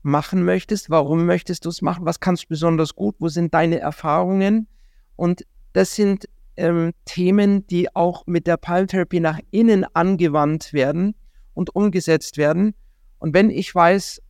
machen 0.03 0.43
möchtest, 0.43 0.89
warum 0.89 1.25
möchtest 1.25 1.65
du 1.65 1.69
es 1.69 1.81
machen, 1.81 2.05
was 2.05 2.19
kannst 2.19 2.43
du 2.43 2.47
besonders 2.49 2.95
gut, 2.95 3.15
wo 3.19 3.27
sind 3.27 3.53
deine 3.53 3.79
Erfahrungen. 3.79 4.67
Und 5.15 5.45
das 5.73 5.95
sind 5.95 6.27
ähm, 6.57 6.91
Themen, 7.05 7.65
die 7.67 7.95
auch 7.95 8.25
mit 8.27 8.47
der 8.47 8.57
Palmtherapie 8.57 9.19
nach 9.19 9.39
innen 9.51 9.85
angewandt 9.93 10.73
werden 10.73 11.15
und 11.53 11.75
umgesetzt 11.75 12.37
werden. 12.37 12.73
Und 13.19 13.33
wenn 13.33 13.49
ich 13.49 13.73
weiß, 13.73 14.21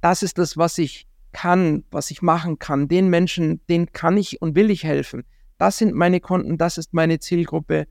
das 0.00 0.22
ist 0.22 0.38
das, 0.38 0.56
was 0.56 0.78
ich 0.78 1.06
kann, 1.32 1.84
was 1.90 2.10
ich 2.10 2.22
machen 2.22 2.58
kann, 2.58 2.88
den 2.88 3.08
Menschen, 3.08 3.60
denen 3.68 3.92
kann 3.92 4.16
ich 4.16 4.42
und 4.42 4.54
will 4.54 4.70
ich 4.70 4.84
helfen, 4.84 5.24
das 5.58 5.78
sind 5.78 5.94
meine 5.94 6.20
Kunden, 6.20 6.58
das 6.58 6.78
ist 6.78 6.92
meine 6.92 7.18
Zielgruppe, 7.20 7.86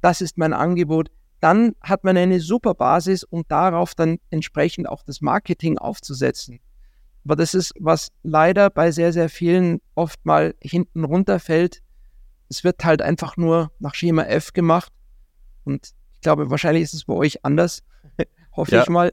das 0.00 0.20
ist 0.20 0.36
mein 0.36 0.52
Angebot, 0.52 1.10
dann 1.40 1.74
hat 1.80 2.04
man 2.04 2.16
eine 2.16 2.40
super 2.40 2.74
Basis, 2.74 3.22
um 3.22 3.44
darauf 3.48 3.94
dann 3.94 4.18
entsprechend 4.30 4.88
auch 4.88 5.02
das 5.02 5.20
Marketing 5.20 5.78
aufzusetzen. 5.78 6.60
Aber 7.24 7.36
das 7.36 7.54
ist, 7.54 7.72
was 7.78 8.08
leider 8.22 8.68
bei 8.70 8.90
sehr, 8.90 9.12
sehr 9.12 9.28
vielen 9.28 9.80
oft 9.94 10.24
mal 10.24 10.54
hinten 10.60 11.04
runterfällt. 11.04 11.82
Es 12.48 12.64
wird 12.64 12.84
halt 12.84 13.02
einfach 13.02 13.36
nur 13.36 13.70
nach 13.78 13.94
Schema 13.94 14.22
F 14.24 14.52
gemacht. 14.52 14.92
Und 15.64 15.90
ich 16.14 16.20
glaube, 16.20 16.50
wahrscheinlich 16.50 16.82
ist 16.84 16.94
es 16.94 17.04
bei 17.04 17.14
euch 17.14 17.44
anders. 17.44 17.82
Hoffe 18.56 18.74
Ja. 18.76 18.82
ich 18.82 18.88
mal. 18.88 19.12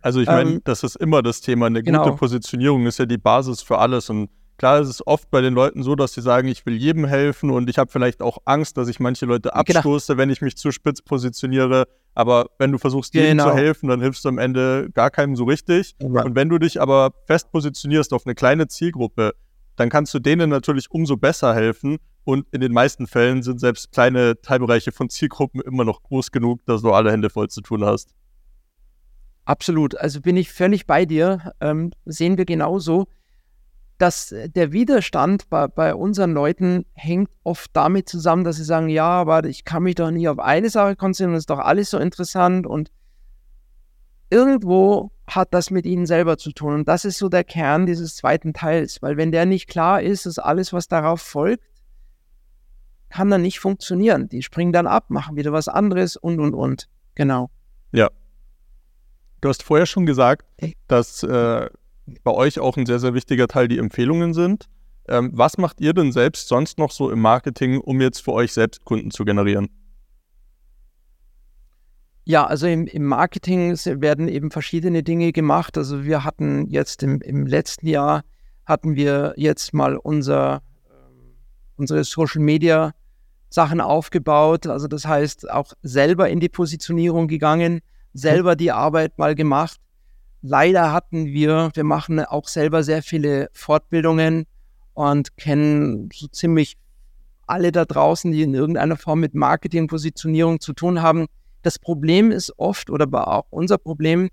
Also 0.00 0.20
ich 0.20 0.26
meine, 0.26 0.50
Ähm, 0.52 0.60
das 0.64 0.82
ist 0.82 0.96
immer 0.96 1.22
das 1.22 1.40
Thema. 1.40 1.66
Eine 1.66 1.82
genau. 1.82 2.04
gute 2.04 2.16
Positionierung 2.16 2.86
ist 2.86 2.98
ja 2.98 3.06
die 3.06 3.18
Basis 3.18 3.62
für 3.62 3.78
alles. 3.78 4.10
Und 4.10 4.30
klar 4.58 4.80
ist 4.80 4.88
es 4.88 5.06
oft 5.06 5.30
bei 5.30 5.40
den 5.40 5.54
Leuten 5.54 5.82
so, 5.84 5.94
dass 5.94 6.14
sie 6.14 6.22
sagen, 6.22 6.48
ich 6.48 6.66
will 6.66 6.74
jedem 6.74 7.04
helfen 7.04 7.50
und 7.50 7.70
ich 7.70 7.78
habe 7.78 7.90
vielleicht 7.90 8.20
auch 8.20 8.38
Angst, 8.44 8.76
dass 8.76 8.88
ich 8.88 8.98
manche 8.98 9.26
Leute 9.26 9.50
Genau. 9.50 9.60
abstoße, 9.78 10.16
wenn 10.16 10.30
ich 10.30 10.40
mich 10.42 10.56
zu 10.56 10.72
spitz 10.72 11.02
positioniere. 11.02 11.86
Aber 12.14 12.46
wenn 12.58 12.72
du 12.72 12.78
versuchst, 12.78 13.14
jedem 13.14 13.38
Genau. 13.38 13.50
zu 13.50 13.54
helfen, 13.56 13.88
dann 13.88 14.00
hilfst 14.00 14.24
du 14.24 14.28
am 14.30 14.38
Ende 14.38 14.90
gar 14.92 15.10
keinem 15.10 15.36
so 15.36 15.44
richtig. 15.44 15.94
Und 16.00 16.34
wenn 16.34 16.48
du 16.48 16.58
dich 16.58 16.80
aber 16.80 17.12
fest 17.26 17.52
positionierst 17.52 18.12
auf 18.12 18.26
eine 18.26 18.34
kleine 18.34 18.66
Zielgruppe, 18.66 19.34
dann 19.76 19.88
kannst 19.88 20.12
du 20.14 20.18
denen 20.18 20.50
natürlich 20.50 20.90
umso 20.90 21.16
besser 21.16 21.54
helfen. 21.54 21.98
Und 22.24 22.46
in 22.52 22.60
den 22.60 22.72
meisten 22.72 23.06
Fällen 23.06 23.42
sind 23.42 23.58
selbst 23.58 23.90
kleine 23.92 24.40
Teilbereiche 24.40 24.92
von 24.92 25.08
Zielgruppen 25.08 25.60
immer 25.60 25.84
noch 25.84 26.02
groß 26.02 26.30
genug, 26.30 26.64
dass 26.66 26.82
du 26.82 26.92
alle 26.92 27.10
Hände 27.10 27.30
voll 27.30 27.48
zu 27.48 27.60
tun 27.60 27.84
hast. 27.84 28.14
Absolut. 29.44 29.96
Also 29.96 30.20
bin 30.20 30.36
ich 30.36 30.52
völlig 30.52 30.86
bei 30.86 31.04
dir. 31.04 31.52
Ähm, 31.60 31.90
sehen 32.04 32.38
wir 32.38 32.44
genauso, 32.44 33.08
dass 33.98 34.34
der 34.46 34.72
Widerstand 34.72 35.48
bei, 35.50 35.68
bei 35.68 35.94
unseren 35.94 36.32
Leuten 36.32 36.86
hängt 36.94 37.30
oft 37.42 37.70
damit 37.72 38.08
zusammen, 38.08 38.44
dass 38.44 38.56
sie 38.56 38.64
sagen, 38.64 38.88
ja, 38.88 39.04
aber 39.04 39.44
ich 39.44 39.64
kann 39.64 39.82
mich 39.82 39.96
doch 39.96 40.10
nicht 40.10 40.28
auf 40.28 40.38
eine 40.38 40.70
Sache 40.70 40.96
konzentrieren, 40.96 41.34
das 41.34 41.42
ist 41.42 41.50
doch 41.50 41.58
alles 41.58 41.90
so 41.90 41.98
interessant 41.98 42.66
und 42.66 42.90
irgendwo 44.30 45.12
hat 45.28 45.54
das 45.54 45.70
mit 45.70 45.86
ihnen 45.86 46.06
selber 46.06 46.36
zu 46.36 46.52
tun. 46.52 46.74
Und 46.74 46.88
das 46.88 47.04
ist 47.04 47.18
so 47.18 47.28
der 47.28 47.44
Kern 47.44 47.86
dieses 47.86 48.16
zweiten 48.16 48.54
Teils, 48.54 49.02
weil 49.02 49.16
wenn 49.16 49.30
der 49.30 49.46
nicht 49.46 49.68
klar 49.68 50.02
ist, 50.02 50.26
dass 50.26 50.38
alles, 50.38 50.72
was 50.72 50.88
darauf 50.88 51.20
folgt, 51.20 51.62
kann 53.12 53.30
dann 53.30 53.42
nicht 53.42 53.60
funktionieren. 53.60 54.28
Die 54.28 54.42
springen 54.42 54.72
dann 54.72 54.86
ab, 54.86 55.10
machen 55.10 55.36
wieder 55.36 55.52
was 55.52 55.68
anderes 55.68 56.16
und, 56.16 56.40
und, 56.40 56.54
und. 56.54 56.88
Genau. 57.14 57.50
Du 59.42 59.48
hast 59.48 59.64
vorher 59.64 59.86
schon 59.86 60.06
gesagt, 60.06 60.46
dass 60.86 61.24
äh, 61.24 61.68
bei 62.22 62.30
euch 62.30 62.60
auch 62.60 62.76
ein 62.76 62.86
sehr, 62.86 63.00
sehr 63.00 63.12
wichtiger 63.12 63.48
Teil 63.48 63.66
die 63.66 63.78
Empfehlungen 63.78 64.34
sind. 64.34 64.68
Ähm, 65.08 65.32
was 65.34 65.58
macht 65.58 65.80
ihr 65.80 65.92
denn 65.92 66.12
selbst 66.12 66.46
sonst 66.46 66.78
noch 66.78 66.92
so 66.92 67.10
im 67.10 67.20
Marketing, 67.20 67.80
um 67.80 68.00
jetzt 68.00 68.22
für 68.22 68.32
euch 68.32 68.52
selbst 68.52 68.84
Kunden 68.84 69.10
zu 69.10 69.24
generieren? 69.24 69.68
Ja, 72.24 72.46
also 72.46 72.68
im, 72.68 72.86
im 72.86 73.04
Marketing 73.04 73.72
werden 73.72 74.28
eben 74.28 74.52
verschiedene 74.52 75.02
Dinge 75.02 75.32
gemacht. 75.32 75.76
Also 75.76 76.04
wir 76.04 76.22
hatten 76.22 76.68
jetzt 76.68 77.02
im, 77.02 77.20
im 77.20 77.44
letzten 77.44 77.88
Jahr 77.88 78.22
hatten 78.64 78.94
wir 78.94 79.34
jetzt 79.36 79.74
mal 79.74 79.96
unser, 79.96 80.62
ähm, 80.88 81.34
unsere 81.74 82.04
Social 82.04 82.40
Media 82.40 82.92
Sachen 83.52 83.80
aufgebaut. 83.80 84.66
Also 84.66 84.88
das 84.88 85.06
heißt 85.06 85.50
auch 85.50 85.72
selber 85.82 86.28
in 86.30 86.40
die 86.40 86.48
Positionierung 86.48 87.28
gegangen, 87.28 87.80
selber 88.14 88.56
die 88.56 88.72
Arbeit 88.72 89.18
mal 89.18 89.34
gemacht. 89.34 89.78
leider 90.44 90.92
hatten 90.92 91.26
wir, 91.26 91.70
wir 91.74 91.84
machen 91.84 92.18
auch 92.18 92.48
selber 92.48 92.82
sehr 92.82 93.02
viele 93.02 93.48
Fortbildungen 93.52 94.46
und 94.94 95.36
kennen 95.36 96.08
so 96.12 96.26
ziemlich 96.26 96.76
alle 97.46 97.70
da 97.70 97.84
draußen, 97.84 98.32
die 98.32 98.42
in 98.42 98.54
irgendeiner 98.54 98.96
Form 98.96 99.20
mit 99.20 99.34
Marketing, 99.34 99.86
Positionierung 99.86 100.58
zu 100.58 100.72
tun 100.72 101.02
haben. 101.02 101.26
Das 101.62 101.78
Problem 101.78 102.32
ist 102.32 102.58
oft, 102.58 102.90
oder 102.90 103.06
auch 103.28 103.46
unser 103.50 103.78
Problem, 103.78 104.30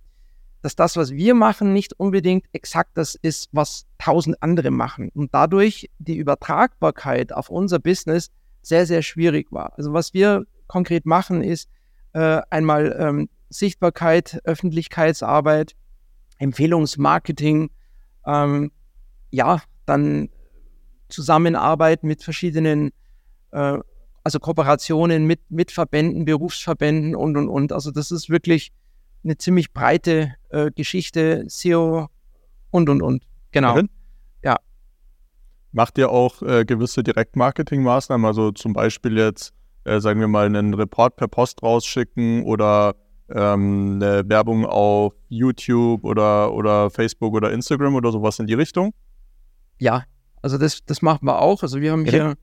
dass 0.62 0.76
das, 0.76 0.98
was 0.98 1.12
wir 1.12 1.36
machen, 1.36 1.74
nicht 1.74 1.94
unbedingt 2.00 2.46
exakt 2.54 2.92
das 2.96 3.16
ist, 3.16 3.50
was 3.52 3.86
tausend 3.98 4.42
andere 4.42 4.72
machen. 4.72 5.10
Und 5.14 5.34
dadurch 5.34 5.90
die 6.00 6.18
Übertragbarkeit 6.18 7.34
auf 7.34 7.50
unser 7.50 7.80
Business 7.80 8.30
sehr, 8.62 8.86
sehr 8.86 9.02
schwierig 9.02 9.52
war. 9.52 9.74
Also 9.78 9.94
was 9.94 10.14
wir 10.14 10.46
konkret 10.68 11.06
machen, 11.06 11.42
ist 11.42 11.70
äh, 12.14 12.42
einmal 12.50 12.96
ähm, 13.00 13.30
Sichtbarkeit, 13.50 14.40
Öffentlichkeitsarbeit, 14.44 15.76
Empfehlungsmarketing, 16.38 17.70
ähm, 18.26 18.72
ja, 19.32 19.62
dann 19.86 20.30
Zusammenarbeit 21.10 22.04
mit 22.04 22.24
verschiedenen, 22.24 22.92
äh, 23.52 23.80
also 24.24 24.40
Kooperationen 24.40 25.26
mit, 25.26 25.42
mit 25.50 25.72
Verbänden, 25.72 26.26
Berufsverbänden 26.26 27.16
und, 27.16 27.36
und, 27.36 27.50
und. 27.50 27.74
Also 27.74 27.92
das 27.92 28.12
ist 28.12 28.30
wirklich 28.30 28.72
eine 29.24 29.38
ziemlich 29.38 29.74
breite 29.74 30.36
äh, 30.50 30.72
Geschichte, 30.72 31.46
SEO 31.48 32.08
und, 32.72 32.90
und, 32.90 33.02
und. 33.02 33.24
Genau. 33.52 33.82
Macht 35.72 35.98
ihr 35.98 36.10
auch 36.10 36.42
äh, 36.42 36.66
gewisse 36.66 37.04
Direktmarketing-Maßnahmen, 37.04 38.26
also 38.26 38.52
zum 38.52 38.74
Beispiel 38.74 39.18
jetzt, 39.18 39.54
äh, 39.84 40.00
sagen 40.00 40.20
wir 40.20 40.28
mal, 40.28 40.46
einen 40.46 40.74
Report 40.74 41.16
per 41.16 41.28
Post 41.28 41.62
rausschicken 41.62 42.44
oder 42.44 42.96
ähm, 43.30 44.00
eine 44.02 44.28
Werbung 44.28 44.66
auf 44.66 45.14
YouTube 45.28 46.04
oder, 46.04 46.54
oder 46.54 46.90
Facebook 46.90 47.34
oder 47.34 47.52
Instagram 47.52 47.96
oder 47.96 48.12
sowas 48.12 48.40
in 48.40 48.48
die 48.48 48.56
Richtung? 48.56 48.94
Ja, 49.78 50.04
also 50.42 50.58
das, 50.58 50.84
das 50.86 51.02
machen 51.02 51.26
wir 51.26 51.40
auch. 51.40 51.62
Also 51.62 51.82
wir 51.82 51.92
haben 51.92 52.06
ja. 52.06 52.12
hier 52.12 52.34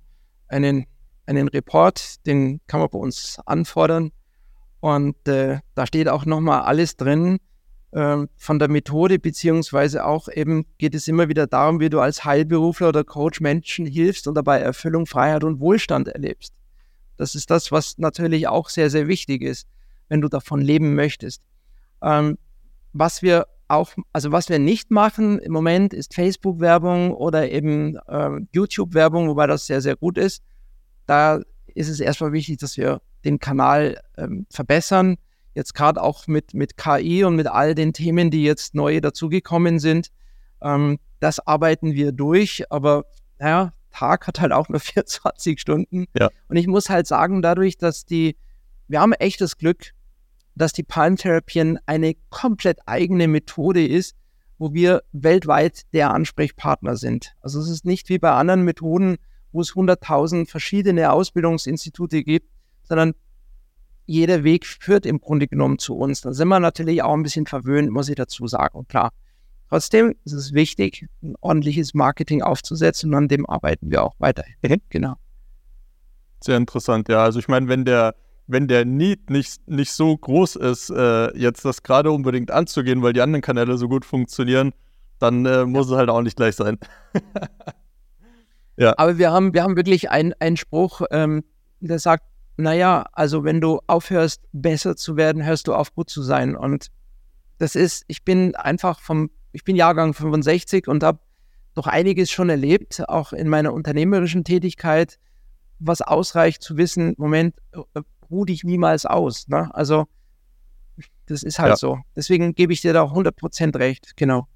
einen, 0.48 0.86
einen 1.26 1.48
Report, 1.48 2.24
den 2.26 2.60
kann 2.66 2.80
man 2.80 2.88
bei 2.90 2.98
uns 2.98 3.40
anfordern. 3.44 4.12
Und 4.80 5.26
äh, 5.26 5.58
da 5.74 5.86
steht 5.86 6.08
auch 6.08 6.26
nochmal 6.26 6.60
alles 6.62 6.96
drin 6.96 7.38
von 7.92 8.58
der 8.58 8.68
Methode, 8.68 9.18
beziehungsweise 9.18 10.04
auch 10.04 10.28
eben 10.28 10.66
geht 10.76 10.94
es 10.94 11.08
immer 11.08 11.28
wieder 11.28 11.46
darum, 11.46 11.80
wie 11.80 11.88
du 11.88 12.00
als 12.00 12.24
Heilberufler 12.24 12.88
oder 12.88 13.04
Coach 13.04 13.40
Menschen 13.40 13.86
hilfst 13.86 14.26
und 14.26 14.34
dabei 14.34 14.58
Erfüllung, 14.60 15.06
Freiheit 15.06 15.44
und 15.44 15.60
Wohlstand 15.60 16.08
erlebst. 16.08 16.52
Das 17.16 17.34
ist 17.34 17.50
das, 17.50 17.72
was 17.72 17.96
natürlich 17.98 18.48
auch 18.48 18.68
sehr, 18.68 18.90
sehr 18.90 19.08
wichtig 19.08 19.42
ist, 19.42 19.66
wenn 20.08 20.20
du 20.20 20.28
davon 20.28 20.60
leben 20.60 20.94
möchtest. 20.94 21.42
Ähm, 22.02 22.38
was 22.92 23.22
wir 23.22 23.46
auch, 23.68 23.92
also 24.12 24.32
was 24.32 24.48
wir 24.48 24.58
nicht 24.58 24.90
machen 24.90 25.38
im 25.38 25.52
Moment, 25.52 25.94
ist 25.94 26.14
Facebook-Werbung 26.14 27.12
oder 27.12 27.50
eben 27.50 27.96
äh, 28.08 28.40
YouTube-Werbung, 28.52 29.28
wobei 29.28 29.46
das 29.46 29.66
sehr, 29.66 29.80
sehr 29.80 29.96
gut 29.96 30.18
ist. 30.18 30.42
Da 31.06 31.40
ist 31.66 31.88
es 31.88 32.00
erstmal 32.00 32.32
wichtig, 32.32 32.58
dass 32.58 32.76
wir 32.76 33.00
den 33.24 33.38
Kanal 33.38 34.00
ähm, 34.16 34.46
verbessern. 34.50 35.16
Jetzt 35.56 35.72
gerade 35.72 36.02
auch 36.02 36.26
mit, 36.26 36.52
mit 36.52 36.76
KI 36.76 37.24
und 37.24 37.34
mit 37.34 37.46
all 37.46 37.74
den 37.74 37.94
Themen, 37.94 38.30
die 38.30 38.44
jetzt 38.44 38.74
neu 38.74 39.00
dazugekommen 39.00 39.78
sind. 39.78 40.10
Ähm, 40.60 40.98
das 41.18 41.40
arbeiten 41.46 41.94
wir 41.94 42.12
durch, 42.12 42.70
aber 42.70 43.06
naja, 43.38 43.72
Tag 43.90 44.26
hat 44.26 44.38
halt 44.38 44.52
auch 44.52 44.68
nur 44.68 44.80
24 44.80 45.58
Stunden. 45.58 46.08
Ja. 46.18 46.28
Und 46.48 46.56
ich 46.56 46.66
muss 46.66 46.90
halt 46.90 47.06
sagen, 47.06 47.40
dadurch, 47.40 47.78
dass 47.78 48.04
die, 48.04 48.36
wir 48.86 49.00
haben 49.00 49.14
echtes 49.14 49.56
Glück, 49.56 49.92
dass 50.54 50.74
die 50.74 50.82
Palm 50.82 51.16
Therapien 51.16 51.78
eine 51.86 52.14
komplett 52.28 52.80
eigene 52.84 53.26
Methode 53.26 53.86
ist, 53.86 54.14
wo 54.58 54.74
wir 54.74 55.04
weltweit 55.12 55.84
der 55.94 56.10
Ansprechpartner 56.10 56.98
sind. 56.98 57.34
Also 57.40 57.60
es 57.60 57.70
ist 57.70 57.86
nicht 57.86 58.10
wie 58.10 58.18
bei 58.18 58.32
anderen 58.32 58.62
Methoden, 58.62 59.16
wo 59.52 59.62
es 59.62 59.72
100.000 59.72 60.50
verschiedene 60.50 61.12
Ausbildungsinstitute 61.12 62.24
gibt, 62.24 62.50
sondern 62.82 63.14
jeder 64.06 64.44
Weg 64.44 64.66
führt 64.66 65.04
im 65.04 65.20
Grunde 65.20 65.46
genommen 65.48 65.78
zu 65.78 65.96
uns. 65.96 66.20
Da 66.20 66.32
sind 66.32 66.48
wir 66.48 66.60
natürlich 66.60 67.02
auch 67.02 67.14
ein 67.14 67.22
bisschen 67.22 67.46
verwöhnt, 67.46 67.90
muss 67.90 68.08
ich 68.08 68.14
dazu 68.14 68.46
sagen. 68.46 68.78
Und 68.78 68.88
klar, 68.88 69.10
trotzdem 69.68 70.14
ist 70.24 70.32
es 70.32 70.52
wichtig, 70.52 71.06
ein 71.22 71.34
ordentliches 71.40 71.94
Marketing 71.94 72.42
aufzusetzen 72.42 73.10
und 73.10 73.16
an 73.16 73.28
dem 73.28 73.46
arbeiten 73.46 73.90
wir 73.90 74.02
auch 74.02 74.14
weiter. 74.18 74.44
Genau. 74.90 75.14
Sehr 76.40 76.56
interessant, 76.56 77.08
ja. 77.08 77.22
Also 77.24 77.38
ich 77.38 77.48
meine, 77.48 77.68
wenn 77.68 77.84
der 77.84 78.14
wenn 78.46 78.68
der 78.68 78.84
Need 78.84 79.30
nicht, 79.30 79.66
nicht 79.68 79.92
so 79.92 80.16
groß 80.16 80.56
ist, 80.56 80.90
äh, 80.90 81.36
jetzt 81.36 81.64
das 81.64 81.82
gerade 81.82 82.10
unbedingt 82.10 82.50
anzugehen, 82.50 83.02
weil 83.02 83.12
die 83.12 83.20
anderen 83.20 83.42
Kanäle 83.42 83.76
so 83.76 83.88
gut 83.88 84.04
funktionieren, 84.04 84.72
dann 85.18 85.44
äh, 85.46 85.64
muss 85.64 85.88
ja. 85.88 85.94
es 85.94 85.98
halt 85.98 86.10
auch 86.10 86.22
nicht 86.22 86.36
gleich 86.36 86.54
sein. 86.54 86.78
ja. 88.76 88.94
Aber 88.96 89.18
wir 89.18 89.32
haben, 89.32 89.52
wir 89.54 89.62
haben 89.62 89.76
wirklich 89.76 90.10
einen 90.10 90.56
Spruch, 90.56 91.02
ähm, 91.10 91.44
der 91.80 91.98
sagt, 91.98 92.24
naja, 92.56 93.06
also 93.12 93.44
wenn 93.44 93.60
du 93.60 93.80
aufhörst, 93.86 94.42
besser 94.52 94.96
zu 94.96 95.16
werden, 95.16 95.44
hörst 95.44 95.68
du 95.68 95.74
auf, 95.74 95.94
gut 95.94 96.08
zu 96.08 96.22
sein. 96.22 96.56
Und 96.56 96.88
das 97.58 97.74
ist, 97.74 98.04
ich 98.08 98.24
bin 98.24 98.54
einfach 98.54 99.00
vom, 99.00 99.30
ich 99.52 99.64
bin 99.64 99.76
Jahrgang 99.76 100.14
65 100.14 100.88
und 100.88 101.02
habe 101.02 101.18
doch 101.74 101.86
einiges 101.86 102.30
schon 102.30 102.48
erlebt, 102.48 103.06
auch 103.08 103.32
in 103.32 103.48
meiner 103.48 103.74
unternehmerischen 103.74 104.44
Tätigkeit, 104.44 105.18
was 105.78 106.00
ausreicht 106.00 106.62
zu 106.62 106.78
wissen, 106.78 107.14
Moment, 107.18 107.54
äh, 107.72 108.00
ruh 108.30 108.46
dich 108.46 108.64
niemals 108.64 109.04
aus. 109.04 109.48
Ne? 109.48 109.74
Also 109.74 110.06
das 111.26 111.42
ist 111.42 111.58
halt 111.58 111.70
ja. 111.70 111.76
so. 111.76 111.98
Deswegen 112.14 112.54
gebe 112.54 112.72
ich 112.72 112.80
dir 112.80 112.94
da 112.94 113.04
100% 113.04 113.78
recht, 113.78 114.16
genau. 114.16 114.46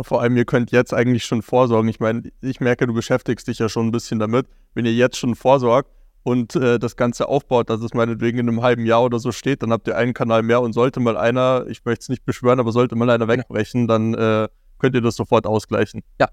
Vor 0.00 0.22
allem, 0.22 0.36
ihr 0.36 0.44
könnt 0.44 0.70
jetzt 0.70 0.94
eigentlich 0.94 1.24
schon 1.24 1.42
vorsorgen. 1.42 1.88
Ich 1.88 1.98
meine, 1.98 2.30
ich 2.40 2.60
merke, 2.60 2.86
du 2.86 2.94
beschäftigst 2.94 3.48
dich 3.48 3.58
ja 3.58 3.68
schon 3.68 3.88
ein 3.88 3.90
bisschen 3.90 4.20
damit. 4.20 4.46
Wenn 4.74 4.84
ihr 4.84 4.94
jetzt 4.94 5.16
schon 5.16 5.34
vorsorgt 5.34 5.90
und 6.28 6.56
äh, 6.56 6.78
das 6.78 6.96
Ganze 6.96 7.26
aufbaut, 7.26 7.70
dass 7.70 7.80
es 7.80 7.94
meinetwegen 7.94 8.38
in 8.38 8.48
einem 8.48 8.60
halben 8.60 8.84
Jahr 8.84 9.02
oder 9.02 9.18
so 9.18 9.32
steht, 9.32 9.62
dann 9.62 9.72
habt 9.72 9.88
ihr 9.88 9.96
einen 9.96 10.12
Kanal 10.12 10.42
mehr 10.42 10.60
und 10.60 10.74
sollte 10.74 11.00
mal 11.00 11.16
einer, 11.16 11.64
ich 11.68 11.86
möchte 11.86 12.02
es 12.02 12.08
nicht 12.10 12.26
beschwören, 12.26 12.60
aber 12.60 12.70
sollte 12.70 12.96
mal 12.96 13.08
einer 13.08 13.28
wegbrechen, 13.28 13.88
dann 13.88 14.12
äh, 14.12 14.46
könnt 14.78 14.94
ihr 14.94 15.00
das 15.00 15.16
sofort 15.16 15.46
ausgleichen. 15.46 16.02
Ja. 16.20 16.28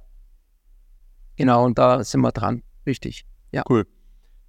Genau, 1.37 1.63
und 1.63 1.77
da 1.77 2.03
sind 2.03 2.19
wir 2.19 2.33
dran. 2.33 2.61
Richtig. 2.85 3.25
Ja. 3.53 3.63
Cool. 3.69 3.87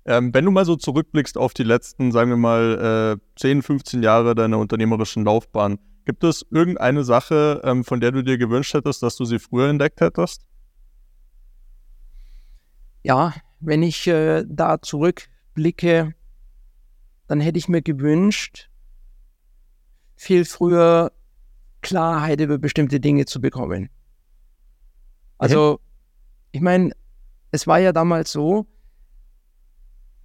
Ähm, 0.05 0.34
wenn 0.34 0.44
du 0.44 0.51
mal 0.51 0.64
so 0.64 0.74
zurückblickst 0.74 1.38
auf 1.38 1.55
die 1.55 1.62
letzten, 1.62 2.11
sagen 2.11 2.30
wir 2.30 2.36
mal, 2.36 3.16
äh, 3.16 3.38
10, 3.38 3.62
15 3.62 4.03
Jahre 4.03 4.34
deiner 4.34 4.59
unternehmerischen 4.59 5.24
Laufbahn, 5.24 5.78
gibt 6.07 6.24
es 6.24 6.44
irgendeine 6.51 7.05
Sache, 7.05 7.61
ähm, 7.62 7.84
von 7.84 8.01
der 8.01 8.11
du 8.11 8.24
dir 8.24 8.36
gewünscht 8.36 8.74
hättest, 8.74 9.01
dass 9.05 9.14
du 9.14 9.24
sie 9.24 9.38
früher 9.38 9.68
entdeckt 9.68 10.01
hättest? 10.01 10.42
Ja, 13.05 13.32
wenn 13.61 13.84
ich 13.84 14.09
äh, 14.09 14.44
da 14.49 14.80
zurückblicke, 15.57 16.14
dann 17.26 17.40
hätte 17.40 17.59
ich 17.59 17.68
mir 17.68 17.82
gewünscht, 17.82 18.68
viel 20.16 20.44
früher 20.44 21.12
Klarheit 21.82 22.40
über 22.40 22.59
bestimmte 22.59 23.00
Dinge 23.00 23.26
zu 23.26 23.40
bekommen. 23.40 23.88
Also, 25.38 25.72
okay. 25.72 25.82
ich 26.52 26.61
meine, 26.61 26.92
es 27.50 27.66
war 27.66 27.78
ja 27.78 27.92
damals 27.92 28.32
so, 28.32 28.66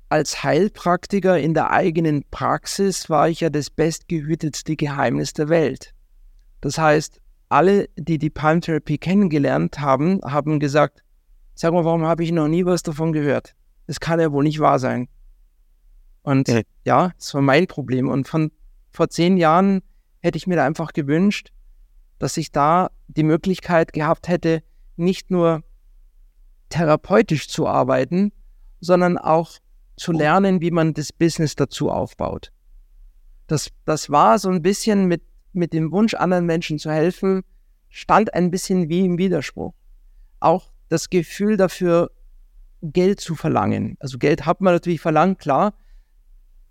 als 0.09 0.43
Heilpraktiker 0.43 1.39
in 1.39 1.53
der 1.53 1.71
eigenen 1.71 2.23
Praxis 2.29 3.09
war 3.09 3.29
ich 3.29 3.39
ja 3.39 3.49
das 3.49 3.69
bestgehütetste 3.69 4.75
Geheimnis 4.75 5.33
der 5.33 5.47
Welt. 5.49 5.93
Das 6.59 6.77
heißt, 6.77 7.21
alle, 7.49 7.87
die 7.95 8.17
die 8.17 8.29
Palm 8.29 8.61
Therapy 8.61 8.97
kennengelernt 8.97 9.79
haben, 9.79 10.19
haben 10.23 10.59
gesagt, 10.59 11.03
sag 11.55 11.73
mal, 11.73 11.85
warum 11.85 12.05
habe 12.05 12.23
ich 12.23 12.31
noch 12.31 12.47
nie 12.47 12.65
was 12.65 12.83
davon 12.83 13.13
gehört? 13.13 13.55
Das 13.87 13.99
kann 13.99 14.19
ja 14.19 14.31
wohl 14.31 14.43
nicht 14.43 14.59
wahr 14.59 14.79
sein. 14.79 15.07
Und 16.23 16.47
ja, 16.47 16.61
ja 16.85 17.11
das 17.17 17.33
war 17.33 17.41
mein 17.41 17.67
Problem. 17.67 18.09
Und 18.09 18.27
von 18.27 18.51
vor 18.91 19.09
zehn 19.09 19.37
Jahren 19.37 19.81
hätte 20.19 20.37
ich 20.37 20.47
mir 20.47 20.55
da 20.55 20.65
einfach 20.65 20.93
gewünscht, 20.93 21.51
dass 22.19 22.37
ich 22.37 22.51
da 22.51 22.91
die 23.07 23.23
Möglichkeit 23.23 23.93
gehabt 23.93 24.27
hätte, 24.27 24.63
nicht 24.95 25.31
nur 25.31 25.63
therapeutisch 26.69 27.47
zu 27.47 27.67
arbeiten, 27.67 28.31
sondern 28.79 29.17
auch 29.17 29.57
zu 29.97 30.11
lernen, 30.11 30.61
wie 30.61 30.71
man 30.71 30.93
das 30.93 31.11
Business 31.11 31.55
dazu 31.55 31.89
aufbaut. 31.89 32.51
Das, 33.47 33.69
das 33.85 34.09
war 34.09 34.39
so 34.39 34.49
ein 34.49 34.61
bisschen 34.61 35.07
mit, 35.07 35.21
mit 35.53 35.73
dem 35.73 35.91
Wunsch, 35.91 36.13
anderen 36.13 36.45
Menschen 36.45 36.79
zu 36.79 36.91
helfen, 36.91 37.43
stand 37.89 38.33
ein 38.33 38.51
bisschen 38.51 38.89
wie 38.89 39.05
im 39.05 39.17
Widerspruch. 39.17 39.73
Auch 40.39 40.71
das 40.89 41.09
Gefühl 41.09 41.57
dafür, 41.57 42.11
Geld 42.81 43.19
zu 43.19 43.35
verlangen. 43.35 43.95
Also 43.99 44.17
Geld 44.17 44.45
hat 44.45 44.61
man 44.61 44.73
natürlich 44.73 45.01
verlangt, 45.01 45.39
klar, 45.39 45.73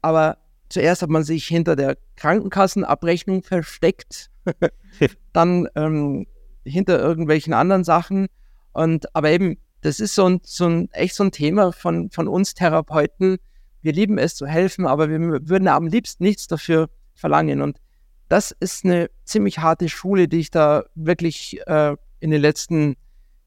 aber 0.02 0.38
zuerst 0.68 1.02
hat 1.02 1.10
man 1.10 1.24
sich 1.24 1.46
hinter 1.46 1.76
der 1.76 1.96
Krankenkassenabrechnung 2.16 3.42
versteckt, 3.42 4.30
dann 5.32 5.68
ähm, 5.74 6.26
hinter 6.64 6.98
irgendwelchen 6.98 7.52
anderen 7.52 7.84
Sachen. 7.84 8.28
Und 8.72 9.14
aber 9.14 9.30
eben 9.30 9.56
das 9.80 10.00
ist 10.00 10.14
so 10.14 10.26
ein, 10.26 10.40
so 10.42 10.66
ein 10.66 10.90
echt 10.92 11.14
so 11.14 11.24
ein 11.24 11.32
Thema 11.32 11.72
von, 11.72 12.10
von 12.10 12.28
uns 12.28 12.54
Therapeuten. 12.54 13.38
Wir 13.82 13.92
lieben 13.92 14.18
es 14.18 14.34
zu 14.34 14.46
helfen, 14.46 14.86
aber 14.86 15.08
wir 15.08 15.18
würden 15.48 15.68
am 15.68 15.86
liebsten 15.86 16.24
nichts 16.24 16.46
dafür 16.46 16.90
verlangen. 17.14 17.62
Und 17.62 17.80
das 18.28 18.50
ist 18.60 18.84
eine 18.84 19.10
ziemlich 19.24 19.58
harte 19.58 19.88
Schule, 19.88 20.28
die 20.28 20.40
ich 20.40 20.50
da 20.50 20.84
wirklich 20.94 21.60
äh, 21.66 21.96
in 22.20 22.30
den 22.30 22.42
letzten 22.42 22.96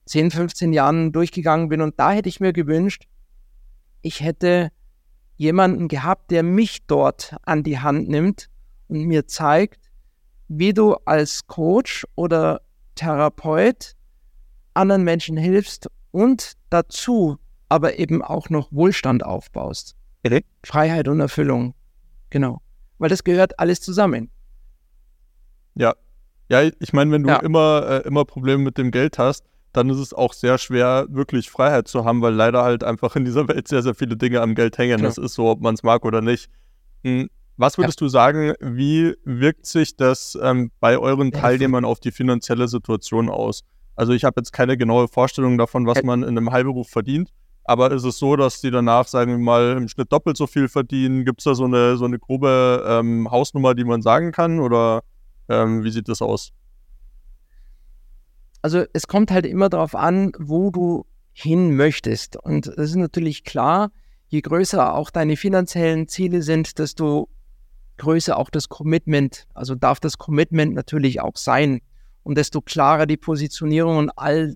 10, 0.05 0.31
15 0.31 0.73
Jahren 0.73 1.11
durchgegangen 1.11 1.69
bin. 1.69 1.81
Und 1.81 1.99
da 1.99 2.11
hätte 2.11 2.29
ich 2.29 2.39
mir 2.39 2.51
gewünscht, 2.51 3.05
ich 4.01 4.21
hätte 4.21 4.71
jemanden 5.37 5.87
gehabt, 5.87 6.31
der 6.31 6.43
mich 6.43 6.85
dort 6.85 7.35
an 7.43 7.63
die 7.63 7.79
Hand 7.79 8.09
nimmt 8.09 8.49
und 8.87 9.05
mir 9.05 9.27
zeigt, 9.27 9.91
wie 10.47 10.73
du 10.73 10.95
als 11.05 11.47
Coach 11.47 12.05
oder 12.15 12.61
Therapeut 12.95 13.95
anderen 14.73 15.03
Menschen 15.03 15.37
hilfst 15.37 15.87
und 16.11 16.53
dazu 16.69 17.37
aber 17.69 17.97
eben 17.97 18.21
auch 18.21 18.49
noch 18.49 18.71
Wohlstand 18.71 19.25
aufbaust. 19.25 19.95
Okay. 20.23 20.43
Freiheit 20.63 21.07
und 21.07 21.19
Erfüllung. 21.19 21.73
Genau. 22.29 22.61
Weil 22.99 23.09
das 23.09 23.23
gehört 23.23 23.59
alles 23.59 23.81
zusammen. 23.81 24.29
Ja. 25.75 25.95
Ja, 26.49 26.61
ich 26.61 26.93
meine, 26.93 27.11
wenn 27.11 27.23
du 27.23 27.29
ja. 27.29 27.37
immer, 27.37 27.87
äh, 27.87 28.07
immer 28.07 28.25
Probleme 28.25 28.61
mit 28.61 28.77
dem 28.77 28.91
Geld 28.91 29.17
hast, 29.17 29.43
dann 29.73 29.89
ist 29.89 29.97
es 29.97 30.13
auch 30.13 30.33
sehr 30.33 30.57
schwer, 30.57 31.07
wirklich 31.09 31.49
Freiheit 31.49 31.87
zu 31.87 32.05
haben, 32.05 32.21
weil 32.21 32.33
leider 32.33 32.63
halt 32.63 32.83
einfach 32.83 33.15
in 33.15 33.25
dieser 33.25 33.47
Welt 33.47 33.67
sehr, 33.67 33.81
sehr 33.81 33.95
viele 33.95 34.15
Dinge 34.15 34.41
am 34.41 34.55
Geld 34.55 34.77
hängen. 34.77 34.97
Genau. 34.97 35.09
Das 35.09 35.17
ist 35.17 35.33
so, 35.33 35.49
ob 35.49 35.61
man 35.61 35.73
es 35.73 35.83
mag 35.83 36.05
oder 36.05 36.21
nicht. 36.21 36.49
Hm, 37.03 37.29
was 37.57 37.77
würdest 37.77 37.99
ja. 37.99 38.05
du 38.05 38.09
sagen, 38.09 38.53
wie 38.61 39.15
wirkt 39.25 39.65
sich 39.65 39.97
das 39.97 40.37
ähm, 40.41 40.71
bei 40.79 40.97
euren 40.97 41.31
Teilnehmern 41.31 41.85
auf 41.85 41.99
die 41.99 42.11
finanzielle 42.11 42.67
Situation 42.67 43.29
aus? 43.29 43.63
Also 43.95 44.13
ich 44.13 44.23
habe 44.23 44.39
jetzt 44.39 44.53
keine 44.53 44.77
genaue 44.77 45.07
Vorstellung 45.07 45.57
davon, 45.57 45.85
was 45.85 46.01
man 46.03 46.23
in 46.23 46.29
einem 46.29 46.51
Heilberuf 46.51 46.89
verdient, 46.89 47.29
aber 47.63 47.91
ist 47.91 48.03
es 48.03 48.17
so, 48.17 48.35
dass 48.35 48.59
die 48.61 48.71
danach, 48.71 49.07
sagen 49.07 49.31
wir 49.31 49.37
mal, 49.37 49.77
im 49.77 49.87
Schnitt 49.87 50.11
doppelt 50.11 50.35
so 50.35 50.47
viel 50.47 50.67
verdienen? 50.67 51.25
Gibt 51.25 51.41
es 51.41 51.45
da 51.45 51.55
so 51.55 51.65
eine, 51.65 51.97
so 51.97 52.05
eine 52.05 52.19
grobe 52.19 52.83
ähm, 52.87 53.29
Hausnummer, 53.29 53.75
die 53.75 53.85
man 53.85 54.01
sagen 54.01 54.31
kann 54.31 54.59
oder 54.59 55.03
ähm, 55.47 55.83
wie 55.83 55.91
sieht 55.91 56.09
das 56.09 56.21
aus? 56.21 56.51
Also 58.63 58.85
es 58.93 59.07
kommt 59.07 59.29
halt 59.29 59.45
immer 59.45 59.69
darauf 59.69 59.93
an, 59.93 60.31
wo 60.39 60.71
du 60.71 61.05
hin 61.33 61.75
möchtest. 61.75 62.37
Und 62.37 62.65
es 62.67 62.91
ist 62.91 62.95
natürlich 62.95 63.43
klar, 63.43 63.91
je 64.29 64.39
größer 64.39 64.95
auch 64.95 65.09
deine 65.09 65.35
finanziellen 65.35 66.07
Ziele 66.07 66.41
sind, 66.41 66.79
desto 66.79 67.27
größer 67.97 68.37
auch 68.37 68.49
das 68.49 68.69
Commitment. 68.69 69.47
Also 69.53 69.75
darf 69.75 69.99
das 69.99 70.17
Commitment 70.17 70.73
natürlich 70.73 71.19
auch 71.19 71.35
sein. 71.35 71.81
Und 72.23 72.37
desto 72.37 72.61
klarer 72.61 73.05
die 73.05 73.17
Positionierung 73.17 73.97
und 73.97 74.09
all 74.17 74.55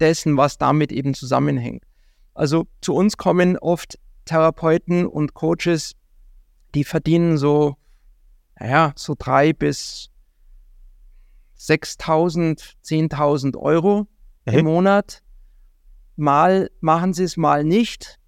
dessen, 0.00 0.38
was 0.38 0.56
damit 0.56 0.90
eben 0.90 1.12
zusammenhängt. 1.12 1.84
Also 2.32 2.66
zu 2.80 2.94
uns 2.94 3.18
kommen 3.18 3.58
oft 3.58 3.98
Therapeuten 4.24 5.06
und 5.06 5.34
Coaches, 5.34 5.92
die 6.74 6.84
verdienen 6.84 7.36
so, 7.36 7.76
naja, 8.58 8.92
so 8.96 9.14
drei 9.18 9.52
bis 9.52 10.08
6.000, 11.58 12.74
10.000 12.84 13.56
Euro 13.56 14.06
mhm. 14.46 14.52
im 14.52 14.64
Monat. 14.66 15.22
Mal 16.16 16.70
machen 16.80 17.12
sie 17.12 17.24
es, 17.24 17.36
mal 17.36 17.64
nicht. 17.64 18.18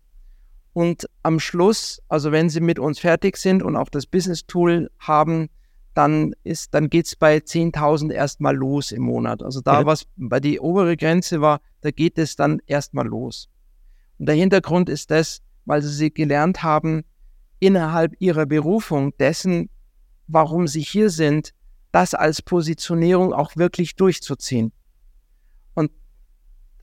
Und 0.72 1.09
am 1.22 1.41
Schluss, 1.41 2.03
also 2.09 2.33
wenn 2.33 2.51
sie 2.51 2.61
mit 2.61 2.79
uns 2.79 2.99
fertig 2.99 3.37
sind 3.37 3.62
und 3.62 3.77
auch 3.77 3.89
das 3.89 4.07
Business-Tool 4.07 4.91
haben, 4.99 5.49
dann 5.95 6.35
ist, 6.45 6.74
dann 6.74 6.91
geht 6.91 7.07
es 7.07 7.16
bei 7.16 7.39
10.000 7.39 8.12
erstmal 8.12 8.55
los 8.55 8.93
im 8.93 9.03
Monat. 9.05 9.43
Also 9.43 9.62
da, 9.62 9.81
mhm. 9.81 9.87
was 9.87 10.07
bei 10.16 10.41
die 10.41 10.61
obere 10.61 10.97
Grenze 10.97 11.41
war, 11.41 11.61
da 11.81 11.91
geht 11.91 12.18
es 12.18 12.37
dann 12.37 12.61
erstmal 12.66 13.07
los. 13.07 13.49
Und 14.18 14.27
der 14.27 14.35
Hintergrund 14.35 14.91
ist 14.91 15.11
das, 15.11 15.41
weil 15.64 15.81
sie 15.81 16.12
gelernt 16.12 16.62
haben, 16.62 17.05
innerhalb 17.59 18.14
ihrer 18.18 18.45
Berufung 18.45 19.16
dessen, 19.16 19.70
warum 20.27 20.66
sie 20.66 20.83
hier 20.83 21.09
sind, 21.09 21.55
das 21.97 22.12
als 22.12 22.42
Positionierung 22.42 23.32
auch 23.32 23.57
wirklich 23.57 23.97
durchzuziehen. 23.97 24.70
Und 25.72 25.90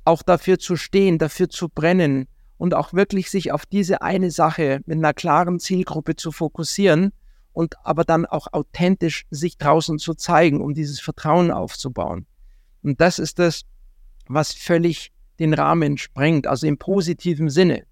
auch 0.05 0.24
dafür 0.24 0.57
zu 0.57 0.76
stehen, 0.76 1.20
dafür 1.20 1.49
zu 1.49 1.70
brennen 1.70 2.28
und 2.57 2.74
auch 2.74 2.93
wirklich 2.93 3.30
sich 3.30 3.51
auf 3.51 3.68
diese 3.68 4.01
eine 4.01 4.32
Sache 4.32 4.82
mit 4.88 4.97
einer 4.97 5.14
klaren 5.14 5.59
Zielgruppe 5.59 6.16
zu 6.16 6.32
fokussieren 6.32 7.14
und 7.51 7.76
aber 7.84 8.05
dann 8.05 8.26
auch 8.26 8.47
authentisch 8.53 9.28
sich 9.30 9.59
draußen 9.59 9.99
zu 9.99 10.16
zeigen, 10.16 10.61
um 10.61 10.74
dieses 10.74 10.99
Vertrauen 10.99 11.51
aufzubauen. 11.51 12.26
Und 12.82 12.99
das 12.99 13.20
ist 13.20 13.38
das, 13.38 13.61
was 14.26 14.51
völlig 14.51 15.11
den 15.38 15.53
Rahmen 15.53 15.99
sprengt, 15.99 16.47
also 16.47 16.66
im 16.66 16.80
positiven 16.80 17.51
Sinne. 17.51 17.84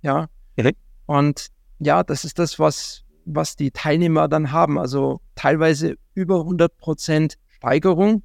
Ja. 0.00 0.30
Mhm. 0.56 0.72
Und 1.04 1.48
ja, 1.78 2.02
das 2.02 2.24
ist 2.24 2.38
das, 2.38 2.58
was, 2.58 3.04
was 3.24 3.56
die 3.56 3.70
Teilnehmer 3.70 4.28
dann 4.28 4.52
haben. 4.52 4.78
Also 4.78 5.20
teilweise 5.34 5.96
über 6.14 6.40
100 6.40 6.76
Prozent 6.76 7.36
Steigerung 7.48 8.22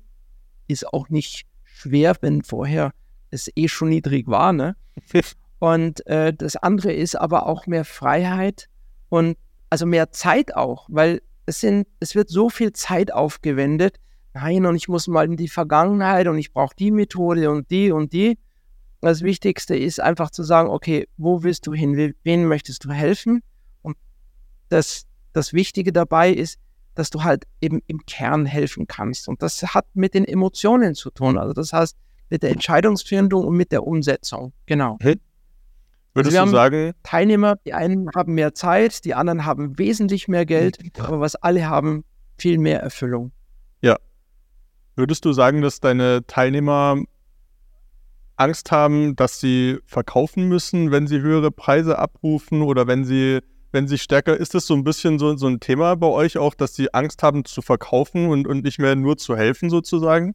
ist 0.68 0.92
auch 0.94 1.10
nicht 1.10 1.46
schwer, 1.64 2.16
wenn 2.22 2.44
vorher 2.44 2.92
es 3.32 3.50
eh 3.56 3.68
schon 3.68 3.90
niedrig 3.90 4.28
war. 4.28 4.54
Ne? 4.54 4.76
Und 5.60 6.06
äh, 6.08 6.34
das 6.34 6.56
andere 6.56 6.94
ist 6.94 7.16
aber 7.16 7.48
auch 7.48 7.66
mehr 7.66 7.86
Freiheit 7.86 8.68
und 9.10 9.38
also 9.70 9.86
mehr 9.86 10.12
Zeit 10.12 10.56
auch, 10.56 10.88
weil 10.92 11.22
es 11.46 11.62
sind, 11.62 11.88
es 12.00 12.14
wird 12.14 12.30
so 12.30 12.50
viel 12.50 12.74
Zeit 12.74 13.12
aufgewendet. 13.12 14.00
Nein, 14.34 14.66
und 14.66 14.76
ich 14.76 14.88
muss 14.90 15.08
mal 15.08 15.26
in 15.26 15.38
die 15.38 15.48
Vergangenheit 15.48 16.28
und 16.28 16.38
ich 16.38 16.52
brauche 16.52 16.76
die 16.76 16.92
Methode 16.92 17.50
und 17.50 17.72
die 17.72 17.92
und 17.92 18.12
die. 18.12 18.38
Das 19.02 19.22
Wichtigste 19.22 19.76
ist 19.78 20.02
einfach 20.02 20.30
zu 20.30 20.44
sagen, 20.44 20.70
okay, 20.70 21.08
wo 21.18 21.44
willst 21.44 21.68
du 21.68 21.74
hin? 21.74 22.14
Wen 22.24 22.46
möchtest 22.46 22.84
du 22.84 22.92
helfen? 22.92 23.42
Das, 24.70 25.06
das 25.34 25.54
Wichtige 25.54 25.92
dabei 25.92 26.32
ist, 26.32 26.60
dass 26.96 27.10
du 27.10 27.24
halt 27.24 27.46
eben 27.62 27.82
im 27.88 28.06
Kern 28.06 28.46
helfen 28.46 28.88
kannst. 28.88 29.28
Und 29.28 29.42
das 29.42 29.62
hat 29.62 29.86
mit 29.94 30.14
den 30.14 30.26
Emotionen 30.26 30.96
zu 30.96 31.12
tun. 31.12 31.38
Also 31.38 31.54
das 31.54 31.74
heißt, 31.74 31.98
mit 32.30 32.42
der 32.44 32.52
Entscheidungsfindung 32.52 33.46
und 33.46 33.56
mit 33.56 33.72
der 33.72 33.86
Umsetzung. 33.86 34.54
Genau. 34.66 34.98
Hey. 35.02 35.20
Würdest 36.14 36.38
also 36.38 36.52
du 36.52 36.56
sagen? 36.56 36.94
Teilnehmer, 37.04 37.58
die 37.66 37.74
einen 37.74 38.10
haben 38.16 38.34
mehr 38.34 38.54
Zeit, 38.54 39.04
die 39.04 39.14
anderen 39.14 39.46
haben 39.46 39.78
wesentlich 39.78 40.30
mehr 40.30 40.46
Geld, 40.46 40.78
aber 40.98 41.20
was 41.20 41.36
alle 41.36 41.68
haben, 41.68 42.06
viel 42.38 42.58
mehr 42.58 42.82
Erfüllung. 42.82 43.32
Ja. 43.82 43.98
Würdest 44.96 45.26
du 45.26 45.34
sagen, 45.34 45.62
dass 45.62 45.82
deine 45.82 46.26
Teilnehmer 46.26 47.04
Angst 48.38 48.72
haben, 48.72 49.18
dass 49.18 49.42
sie 49.42 49.80
verkaufen 49.86 50.48
müssen, 50.48 50.92
wenn 50.92 51.06
sie 51.06 51.20
höhere 51.20 51.52
Preise 51.52 52.00
abrufen 52.00 52.62
oder 52.62 52.88
wenn 52.88 53.04
sie 53.04 53.42
wenn 53.76 53.90
sie 53.90 53.98
stärker, 53.98 54.38
ist 54.38 54.54
das 54.56 54.66
so 54.66 54.74
ein 54.74 54.86
bisschen 54.86 55.20
so, 55.20 55.36
so 55.36 55.48
ein 55.48 55.60
Thema 55.60 55.96
bei 55.96 56.08
euch 56.08 56.38
auch, 56.38 56.56
dass 56.56 56.74
sie 56.74 56.94
Angst 56.94 57.22
haben 57.22 57.44
zu 57.44 57.62
verkaufen 57.62 58.30
und, 58.30 58.48
und 58.48 58.64
nicht 58.64 58.80
mehr 58.80 58.96
nur 58.96 59.18
zu 59.18 59.36
helfen 59.36 59.70
sozusagen? 59.70 60.34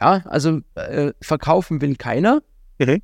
Ja, 0.00 0.22
also 0.26 0.58
äh, 0.74 1.12
verkaufen 1.22 1.80
will 1.80 1.94
keiner. 1.94 2.42
Mhm. 2.80 3.00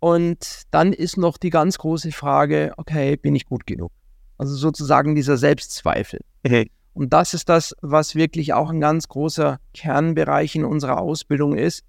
Und 0.00 0.62
dann 0.70 0.94
ist 0.94 1.18
noch 1.18 1.36
die 1.36 1.50
ganz 1.50 1.76
große 1.76 2.10
Frage, 2.10 2.72
okay, 2.78 3.16
bin 3.16 3.36
ich 3.36 3.44
gut 3.44 3.66
genug? 3.66 3.92
Also 4.38 4.56
sozusagen 4.56 5.14
dieser 5.14 5.36
Selbstzweifel. 5.36 6.20
Mhm. 6.42 6.70
Und 6.94 7.12
das 7.12 7.34
ist 7.34 7.50
das, 7.50 7.76
was 7.82 8.14
wirklich 8.14 8.54
auch 8.54 8.70
ein 8.70 8.80
ganz 8.80 9.08
großer 9.08 9.60
Kernbereich 9.74 10.54
in 10.54 10.64
unserer 10.64 11.00
Ausbildung 11.00 11.54
ist, 11.54 11.84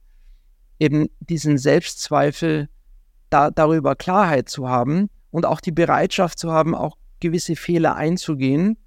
eben 0.78 1.08
diesen 1.22 1.58
Selbstzweifel 1.58 2.68
da, 3.30 3.50
darüber 3.50 3.96
Klarheit 3.96 4.50
zu 4.50 4.68
haben 4.68 5.10
und 5.34 5.48
auch 5.48 5.62
die 5.62 5.72
Bereitschaft 5.72 6.38
zu 6.38 6.52
haben, 6.52 6.76
auch 6.76 6.96
gewisse 7.20 7.56
Fehler 7.56 7.96
einzugehen, 7.96 8.78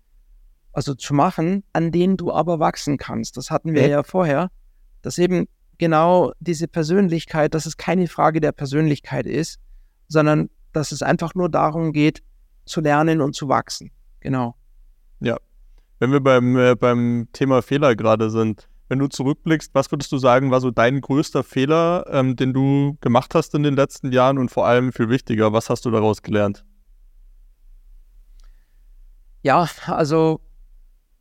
also 0.72 0.94
zu 0.94 1.12
machen, 1.12 1.64
an 1.72 1.90
denen 1.90 2.16
du 2.16 2.32
aber 2.32 2.60
wachsen 2.60 2.98
kannst. 2.98 3.36
Das 3.36 3.50
hatten 3.50 3.74
wir 3.74 3.82
ja, 3.82 3.88
ja 3.88 4.02
vorher, 4.04 4.50
dass 5.02 5.18
eben 5.18 5.48
genau 5.78 6.32
diese 6.38 6.68
Persönlichkeit, 6.68 7.52
dass 7.52 7.66
es 7.66 7.76
keine 7.76 8.06
Frage 8.06 8.40
der 8.40 8.52
Persönlichkeit 8.52 9.26
ist, 9.26 9.58
sondern 10.06 10.48
dass 10.72 10.92
es 10.92 11.02
einfach 11.02 11.34
nur 11.34 11.48
darum 11.48 11.92
geht, 11.92 12.22
zu 12.64 12.80
lernen 12.80 13.20
und 13.20 13.34
zu 13.34 13.48
wachsen. 13.48 13.90
Genau. 14.20 14.54
Ja. 15.18 15.38
Wenn 15.98 16.12
wir 16.12 16.20
beim, 16.20 16.56
äh, 16.56 16.76
beim 16.76 17.26
Thema 17.32 17.60
Fehler 17.60 17.96
gerade 17.96 18.30
sind, 18.30 18.68
wenn 18.88 18.98
du 18.98 19.08
zurückblickst, 19.08 19.74
was 19.74 19.90
würdest 19.90 20.12
du 20.12 20.18
sagen, 20.18 20.50
war 20.50 20.60
so 20.60 20.70
dein 20.70 21.00
größter 21.00 21.42
Fehler, 21.42 22.06
ähm, 22.10 22.36
den 22.36 22.52
du 22.52 22.96
gemacht 23.00 23.34
hast 23.34 23.54
in 23.54 23.62
den 23.62 23.74
letzten 23.74 24.12
Jahren 24.12 24.38
und 24.38 24.50
vor 24.50 24.66
allem 24.66 24.92
viel 24.92 25.08
wichtiger, 25.08 25.52
was 25.52 25.70
hast 25.70 25.84
du 25.84 25.90
daraus 25.90 26.22
gelernt? 26.22 26.64
Ja, 29.42 29.68
also 29.86 30.40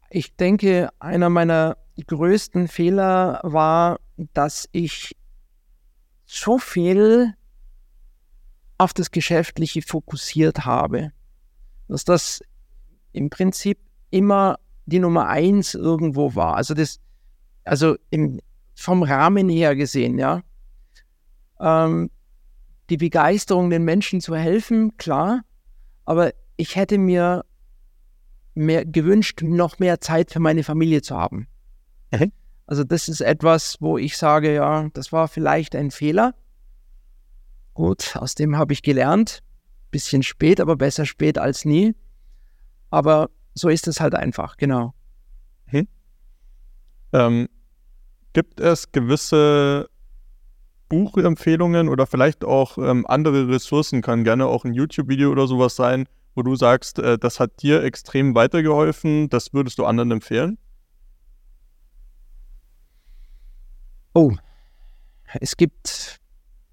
ich 0.09 0.35
denke, 0.35 0.89
einer 0.99 1.29
meiner 1.29 1.77
größten 2.07 2.67
Fehler 2.67 3.39
war, 3.43 3.99
dass 4.33 4.67
ich 4.71 5.15
so 6.25 6.57
viel 6.57 7.33
auf 8.77 8.93
das 8.93 9.11
Geschäftliche 9.11 9.81
fokussiert 9.81 10.65
habe, 10.65 11.11
dass 11.87 12.03
das 12.03 12.41
im 13.13 13.29
Prinzip 13.29 13.79
immer 14.09 14.57
die 14.85 14.99
Nummer 14.99 15.27
eins 15.27 15.73
irgendwo 15.73 16.35
war. 16.35 16.55
Also 16.55 16.73
das, 16.73 16.99
also 17.65 17.97
im, 18.09 18.39
vom 18.75 19.03
Rahmen 19.03 19.49
her 19.49 19.75
gesehen, 19.75 20.17
ja. 20.17 20.41
Ähm, 21.59 22.09
die 22.89 22.97
Begeisterung, 22.97 23.69
den 23.69 23.83
Menschen 23.83 24.21
zu 24.21 24.35
helfen, 24.35 24.95
klar, 24.97 25.41
aber 26.05 26.33
ich 26.57 26.75
hätte 26.75 26.97
mir 26.97 27.43
mehr 28.53 28.85
gewünscht, 28.85 29.41
noch 29.41 29.79
mehr 29.79 29.99
Zeit 29.99 30.31
für 30.31 30.39
meine 30.39 30.63
Familie 30.63 31.01
zu 31.01 31.17
haben. 31.17 31.47
Mhm. 32.11 32.31
Also 32.67 32.83
das 32.83 33.09
ist 33.09 33.21
etwas, 33.21 33.77
wo 33.79 33.97
ich 33.97 34.17
sage, 34.17 34.53
ja, 34.53 34.89
das 34.93 35.11
war 35.11 35.27
vielleicht 35.27 35.75
ein 35.75 35.91
Fehler. 35.91 36.33
Gut, 37.73 38.15
aus 38.15 38.35
dem 38.35 38.57
habe 38.57 38.73
ich 38.73 38.81
gelernt. 38.81 39.43
Bisschen 39.91 40.23
spät, 40.23 40.59
aber 40.59 40.75
besser 40.75 41.05
spät 41.05 41.37
als 41.37 41.65
nie. 41.65 41.95
Aber 42.89 43.29
so 43.53 43.69
ist 43.69 43.87
es 43.87 43.99
halt 43.99 44.15
einfach, 44.15 44.57
genau. 44.57 44.93
Mhm. 45.67 45.87
Ähm, 47.13 47.49
gibt 48.35 48.59
es 48.59 48.91
gewisse 48.91 49.89
Buchempfehlungen 50.89 51.87
oder 51.87 52.05
vielleicht 52.05 52.43
auch 52.43 52.77
ähm, 52.77 53.05
andere 53.07 53.47
Ressourcen, 53.47 54.01
kann 54.01 54.25
gerne 54.25 54.45
auch 54.45 54.65
ein 54.65 54.73
YouTube-Video 54.73 55.31
oder 55.31 55.47
sowas 55.47 55.75
sein, 55.75 56.07
wo 56.35 56.43
du 56.43 56.55
sagst, 56.57 56.99
äh, 56.99 57.17
das 57.17 57.39
hat 57.39 57.63
dir 57.63 57.81
extrem 57.83 58.35
weitergeholfen, 58.35 59.29
das 59.29 59.53
würdest 59.53 59.79
du 59.79 59.85
anderen 59.85 60.11
empfehlen? 60.11 60.57
Oh, 64.13 64.33
es 65.39 65.55
gibt, 65.55 66.19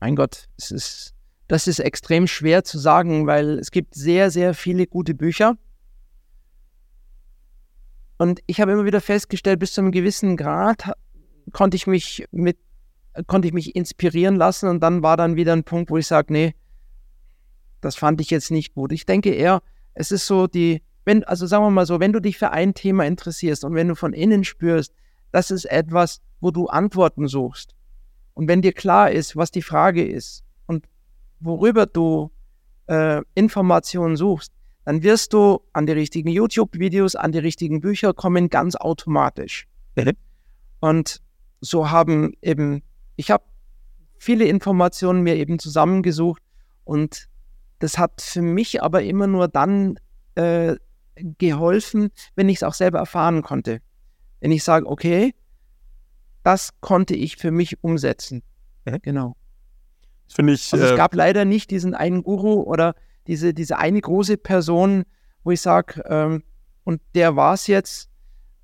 mein 0.00 0.16
Gott, 0.16 0.48
es 0.58 0.72
ist, 0.72 1.14
das 1.46 1.68
ist 1.68 1.78
extrem 1.78 2.26
schwer 2.26 2.64
zu 2.64 2.78
sagen, 2.78 3.28
weil 3.28 3.60
es 3.60 3.70
gibt 3.70 3.94
sehr, 3.94 4.32
sehr 4.32 4.54
viele 4.54 4.88
gute 4.88 5.14
Bücher. 5.14 5.56
Und 8.18 8.40
ich 8.46 8.60
habe 8.60 8.72
immer 8.72 8.84
wieder 8.84 9.00
festgestellt, 9.00 9.60
bis 9.60 9.74
zu 9.74 9.80
einem 9.80 9.92
gewissen 9.92 10.36
Grad 10.36 10.92
konnte 11.52 11.76
ich 11.76 11.86
mich 11.86 12.24
mit, 12.30 12.58
konnte 13.26 13.48
ich 13.48 13.54
mich 13.54 13.74
inspirieren 13.76 14.36
lassen 14.36 14.68
und 14.68 14.80
dann 14.80 15.02
war 15.02 15.16
dann 15.16 15.36
wieder 15.36 15.52
ein 15.52 15.64
Punkt, 15.64 15.90
wo 15.90 15.98
ich 15.98 16.06
sage, 16.06 16.32
nee, 16.32 16.54
das 17.80 17.96
fand 17.96 18.20
ich 18.20 18.30
jetzt 18.30 18.50
nicht 18.50 18.74
gut. 18.74 18.92
Ich 18.92 19.06
denke 19.06 19.30
eher, 19.30 19.62
es 19.94 20.12
ist 20.12 20.26
so 20.26 20.46
die, 20.46 20.82
wenn, 21.04 21.24
also 21.24 21.46
sagen 21.46 21.64
wir 21.64 21.70
mal 21.70 21.86
so, 21.86 22.00
wenn 22.00 22.12
du 22.12 22.20
dich 22.20 22.38
für 22.38 22.50
ein 22.50 22.74
Thema 22.74 23.04
interessierst 23.04 23.64
und 23.64 23.74
wenn 23.74 23.88
du 23.88 23.94
von 23.94 24.12
innen 24.12 24.44
spürst, 24.44 24.94
das 25.32 25.50
ist 25.50 25.64
etwas, 25.64 26.20
wo 26.40 26.50
du 26.50 26.66
Antworten 26.66 27.26
suchst. 27.26 27.74
Und 28.34 28.48
wenn 28.48 28.62
dir 28.62 28.72
klar 28.72 29.10
ist, 29.10 29.36
was 29.36 29.50
die 29.50 29.62
Frage 29.62 30.06
ist 30.06 30.44
und 30.66 30.86
worüber 31.40 31.86
du 31.86 32.30
äh, 32.86 33.20
Informationen 33.34 34.16
suchst, 34.16 34.52
dann 34.84 35.02
wirst 35.02 35.32
du 35.32 35.60
an 35.72 35.86
die 35.86 35.92
richtigen 35.92 36.28
YouTube-Videos, 36.28 37.14
an 37.14 37.32
die 37.32 37.38
richtigen 37.38 37.80
Bücher 37.80 38.14
kommen, 38.14 38.48
ganz 38.48 38.74
automatisch. 38.74 39.66
Mhm. 39.96 40.12
Und 40.80 41.21
so 41.62 41.90
haben 41.90 42.34
eben, 42.42 42.82
ich 43.16 43.30
habe 43.30 43.44
viele 44.18 44.44
Informationen 44.44 45.22
mir 45.22 45.36
eben 45.36 45.58
zusammengesucht 45.58 46.42
und 46.84 47.28
das 47.78 47.96
hat 47.98 48.20
für 48.20 48.42
mich 48.42 48.82
aber 48.82 49.02
immer 49.02 49.26
nur 49.26 49.48
dann 49.48 49.98
äh, 50.34 50.76
geholfen, 51.16 52.10
wenn 52.34 52.48
ich 52.48 52.56
es 52.56 52.62
auch 52.62 52.74
selber 52.74 52.98
erfahren 52.98 53.42
konnte. 53.42 53.80
Wenn 54.40 54.52
ich 54.52 54.64
sage, 54.64 54.86
okay, 54.86 55.34
das 56.42 56.70
konnte 56.80 57.14
ich 57.14 57.36
für 57.36 57.50
mich 57.50 57.82
umsetzen. 57.82 58.42
Mhm. 58.84 58.98
Genau. 59.02 59.36
Das 60.26 60.34
finde 60.34 60.52
ich. 60.52 60.72
Also 60.72 60.84
äh, 60.84 60.90
es 60.90 60.96
gab 60.96 61.14
leider 61.14 61.44
nicht 61.44 61.70
diesen 61.70 61.94
einen 61.94 62.22
Guru 62.22 62.62
oder 62.62 62.94
diese, 63.26 63.54
diese 63.54 63.78
eine 63.78 64.00
große 64.00 64.36
Person, 64.36 65.04
wo 65.44 65.52
ich 65.52 65.60
sage, 65.60 66.02
ähm, 66.06 66.42
und 66.84 67.00
der 67.14 67.36
war 67.36 67.54
es 67.54 67.66
jetzt. 67.68 68.08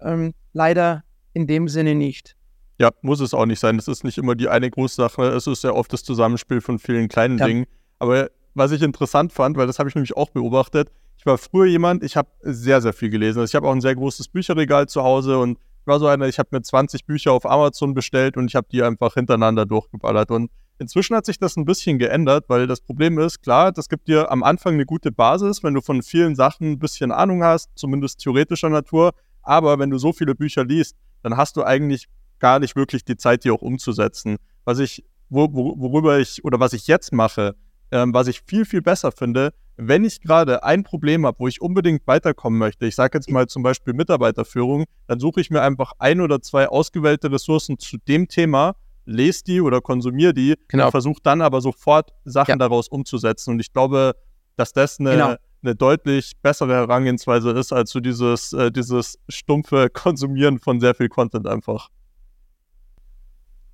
Ähm, 0.00 0.34
leider 0.52 1.04
in 1.32 1.46
dem 1.46 1.68
Sinne 1.68 1.94
nicht. 1.94 2.36
Ja, 2.78 2.90
muss 3.02 3.20
es 3.20 3.34
auch 3.34 3.46
nicht 3.46 3.58
sein. 3.58 3.76
Es 3.76 3.88
ist 3.88 4.04
nicht 4.04 4.18
immer 4.18 4.34
die 4.34 4.48
eine 4.48 4.70
große 4.70 4.94
Sache. 4.94 5.24
Es 5.28 5.46
ist 5.46 5.64
ja 5.64 5.72
oft 5.72 5.92
das 5.92 6.04
Zusammenspiel 6.04 6.60
von 6.60 6.78
vielen 6.78 7.08
kleinen 7.08 7.38
Ja. 7.38 7.46
Dingen. 7.46 7.66
Aber 7.98 8.30
was 8.54 8.70
ich 8.70 8.82
interessant 8.82 9.32
fand, 9.32 9.56
weil 9.56 9.66
das 9.66 9.78
habe 9.78 9.88
ich 9.88 9.94
nämlich 9.94 10.16
auch 10.16 10.30
beobachtet, 10.30 10.90
ich 11.16 11.26
war 11.26 11.36
früher 11.38 11.66
jemand, 11.66 12.04
ich 12.04 12.16
habe 12.16 12.28
sehr, 12.42 12.80
sehr 12.80 12.92
viel 12.92 13.10
gelesen. 13.10 13.40
Also 13.40 13.50
ich 13.50 13.56
habe 13.56 13.66
auch 13.66 13.72
ein 13.72 13.80
sehr 13.80 13.96
großes 13.96 14.28
Bücherregal 14.28 14.86
zu 14.88 15.02
Hause 15.02 15.38
und 15.38 15.58
ich 15.58 15.86
war 15.86 15.98
so 15.98 16.06
einer, 16.06 16.28
ich 16.28 16.38
habe 16.38 16.50
mir 16.52 16.62
20 16.62 17.06
Bücher 17.06 17.32
auf 17.32 17.44
Amazon 17.44 17.94
bestellt 17.94 18.36
und 18.36 18.46
ich 18.46 18.54
habe 18.54 18.68
die 18.70 18.82
einfach 18.82 19.14
hintereinander 19.14 19.66
durchgeballert. 19.66 20.30
Und 20.30 20.50
inzwischen 20.78 21.16
hat 21.16 21.26
sich 21.26 21.38
das 21.38 21.56
ein 21.56 21.64
bisschen 21.64 21.98
geändert, 21.98 22.44
weil 22.48 22.68
das 22.68 22.80
Problem 22.80 23.18
ist, 23.18 23.42
klar, 23.42 23.72
das 23.72 23.88
gibt 23.88 24.06
dir 24.06 24.30
am 24.30 24.44
Anfang 24.44 24.74
eine 24.74 24.86
gute 24.86 25.10
Basis, 25.10 25.64
wenn 25.64 25.74
du 25.74 25.80
von 25.80 26.02
vielen 26.02 26.36
Sachen 26.36 26.72
ein 26.72 26.78
bisschen 26.78 27.10
Ahnung 27.10 27.42
hast, 27.42 27.70
zumindest 27.74 28.20
theoretischer 28.20 28.68
Natur. 28.68 29.12
Aber 29.42 29.78
wenn 29.80 29.90
du 29.90 29.98
so 29.98 30.12
viele 30.12 30.36
Bücher 30.36 30.64
liest, 30.64 30.94
dann 31.22 31.36
hast 31.36 31.56
du 31.56 31.64
eigentlich 31.64 32.06
gar 32.40 32.58
nicht 32.58 32.76
wirklich 32.76 33.04
die 33.04 33.16
Zeit, 33.16 33.44
die 33.44 33.50
auch 33.50 33.62
umzusetzen. 33.62 34.36
Was 34.64 34.78
ich, 34.78 35.04
wo, 35.28 35.48
wo, 35.52 35.74
worüber 35.78 36.18
ich 36.18 36.44
oder 36.44 36.60
was 36.60 36.72
ich 36.72 36.86
jetzt 36.86 37.12
mache, 37.12 37.54
ähm, 37.90 38.12
was 38.14 38.26
ich 38.28 38.42
viel, 38.46 38.64
viel 38.64 38.82
besser 38.82 39.12
finde, 39.12 39.52
wenn 39.76 40.04
ich 40.04 40.20
gerade 40.20 40.64
ein 40.64 40.82
Problem 40.82 41.24
habe, 41.24 41.38
wo 41.38 41.46
ich 41.48 41.60
unbedingt 41.60 42.06
weiterkommen 42.06 42.58
möchte, 42.58 42.86
ich 42.86 42.96
sage 42.96 43.16
jetzt 43.18 43.30
mal 43.30 43.46
zum 43.46 43.62
Beispiel 43.62 43.94
Mitarbeiterführung, 43.94 44.84
dann 45.06 45.20
suche 45.20 45.40
ich 45.40 45.50
mir 45.50 45.62
einfach 45.62 45.92
ein 45.98 46.20
oder 46.20 46.42
zwei 46.42 46.68
ausgewählte 46.68 47.30
Ressourcen 47.30 47.78
zu 47.78 47.96
dem 48.08 48.26
Thema, 48.28 48.74
lese 49.04 49.44
die 49.44 49.60
oder 49.60 49.80
konsumiere 49.80 50.34
die 50.34 50.54
Genau. 50.68 50.86
und 50.86 50.90
versuche 50.90 51.20
dann 51.22 51.40
aber 51.40 51.60
sofort 51.60 52.10
Sachen 52.24 52.50
Ja. 52.52 52.56
daraus 52.56 52.88
umzusetzen. 52.88 53.52
Und 53.52 53.60
ich 53.60 53.72
glaube, 53.72 54.16
dass 54.56 54.72
das 54.72 54.98
eine, 54.98 55.10
Genau. 55.12 55.34
eine 55.62 55.74
deutlich 55.76 56.32
bessere 56.42 56.74
Herangehensweise 56.74 57.52
ist, 57.52 57.72
als 57.72 57.90
so 57.90 58.00
dieses, 58.00 58.52
äh, 58.52 58.70
dieses 58.72 59.18
stumpfe 59.28 59.88
Konsumieren 59.90 60.58
von 60.58 60.80
sehr 60.80 60.94
viel 60.94 61.08
Content 61.08 61.46
einfach. 61.46 61.88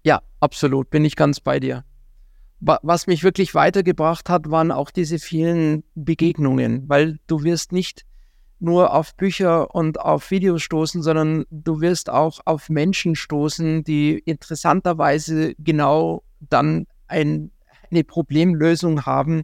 Ja, 0.04 0.22
absolut, 0.40 0.90
bin 0.90 1.04
ich 1.04 1.16
ganz 1.16 1.40
bei 1.40 1.58
dir. 1.58 1.84
Wa- 2.60 2.78
Was 2.82 3.06
mich 3.06 3.24
wirklich 3.24 3.54
weitergebracht 3.54 4.28
hat, 4.28 4.50
waren 4.50 4.70
auch 4.70 4.90
diese 4.90 5.18
vielen 5.18 5.82
Begegnungen, 5.94 6.88
weil 6.88 7.18
du 7.26 7.42
wirst 7.42 7.72
nicht 7.72 8.04
nur 8.60 8.94
auf 8.94 9.14
Bücher 9.16 9.74
und 9.74 10.00
auf 10.00 10.30
Videos 10.30 10.62
stoßen, 10.62 11.02
sondern 11.02 11.44
du 11.50 11.80
wirst 11.80 12.08
auch 12.08 12.40
auf 12.44 12.68
Menschen 12.70 13.16
stoßen, 13.16 13.82
die 13.84 14.18
interessanterweise 14.18 15.54
genau 15.58 16.22
dann 16.40 16.86
ein, 17.08 17.50
eine 17.90 18.04
Problemlösung 18.04 19.04
haben 19.06 19.42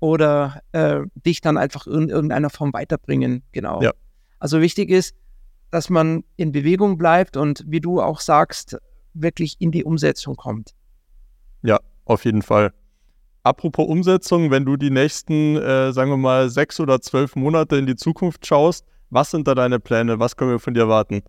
oder 0.00 0.60
äh, 0.72 1.00
dich 1.26 1.40
dann 1.40 1.56
einfach 1.56 1.86
in 1.86 2.08
irgendeiner 2.08 2.50
Form 2.50 2.72
weiterbringen. 2.72 3.42
Genau. 3.52 3.82
Ja. 3.82 3.92
Also 4.38 4.60
wichtig 4.60 4.90
ist, 4.90 5.14
dass 5.70 5.90
man 5.90 6.24
in 6.36 6.52
Bewegung 6.52 6.96
bleibt 6.98 7.36
und 7.36 7.64
wie 7.66 7.80
du 7.80 8.00
auch 8.00 8.20
sagst, 8.20 8.78
wirklich 9.14 9.56
in 9.60 9.70
die 9.70 9.84
Umsetzung 9.84 10.36
kommt. 10.36 10.74
Ja, 11.62 11.78
auf 12.04 12.24
jeden 12.24 12.42
Fall. 12.42 12.72
Apropos 13.42 13.86
Umsetzung, 13.86 14.50
wenn 14.50 14.64
du 14.64 14.76
die 14.76 14.90
nächsten, 14.90 15.56
äh, 15.56 15.92
sagen 15.92 16.10
wir 16.10 16.16
mal, 16.16 16.48
sechs 16.48 16.80
oder 16.80 17.00
zwölf 17.00 17.36
Monate 17.36 17.76
in 17.76 17.86
die 17.86 17.96
Zukunft 17.96 18.46
schaust, 18.46 18.86
was 19.10 19.30
sind 19.30 19.46
da 19.46 19.54
deine 19.54 19.78
Pläne? 19.80 20.18
Was 20.18 20.36
können 20.36 20.50
wir 20.50 20.58
von 20.58 20.74
dir 20.74 20.80
erwarten? 20.80 21.22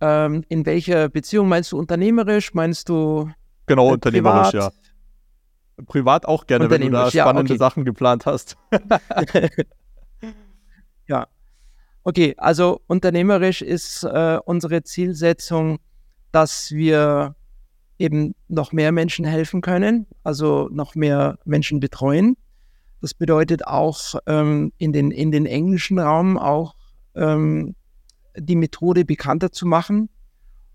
Ähm, 0.00 0.44
in 0.48 0.66
welcher 0.66 1.08
Beziehung 1.08 1.48
meinst 1.48 1.72
du 1.72 1.78
unternehmerisch? 1.78 2.52
Meinst 2.52 2.88
du 2.88 3.30
Genau, 3.66 3.88
äh, 3.88 3.92
unternehmerisch, 3.92 4.50
privat? 4.50 4.74
ja. 4.74 5.84
Privat 5.86 6.26
auch 6.26 6.46
gerne, 6.46 6.70
wenn 6.70 6.82
du 6.82 6.90
da 6.90 7.06
Unternehmerisch, 7.06 7.14
ja, 7.14 7.24
spannende 7.24 7.52
okay. 7.54 7.58
Sachen 7.58 7.84
geplant 7.84 8.26
hast. 8.26 8.56
ja. 11.08 11.26
Okay, 12.04 12.34
also 12.36 12.82
unternehmerisch 12.86 13.62
ist 13.62 14.04
äh, 14.04 14.38
unsere 14.44 14.82
Zielsetzung, 14.82 15.78
dass 16.32 16.70
wir 16.70 17.34
eben 17.98 18.34
noch 18.48 18.72
mehr 18.72 18.92
Menschen 18.92 19.24
helfen 19.24 19.62
können, 19.62 20.06
also 20.22 20.68
noch 20.70 20.94
mehr 20.94 21.38
Menschen 21.44 21.80
betreuen. 21.80 22.36
Das 23.00 23.14
bedeutet 23.14 23.66
auch 23.66 24.16
ähm, 24.26 24.72
in, 24.78 24.92
den, 24.92 25.10
in 25.10 25.30
den 25.30 25.46
englischen 25.46 25.98
Raum 25.98 26.36
auch 26.36 26.74
ähm, 27.14 27.74
die 28.36 28.56
Methode 28.56 29.04
bekannter 29.04 29.50
zu 29.50 29.66
machen 29.66 30.10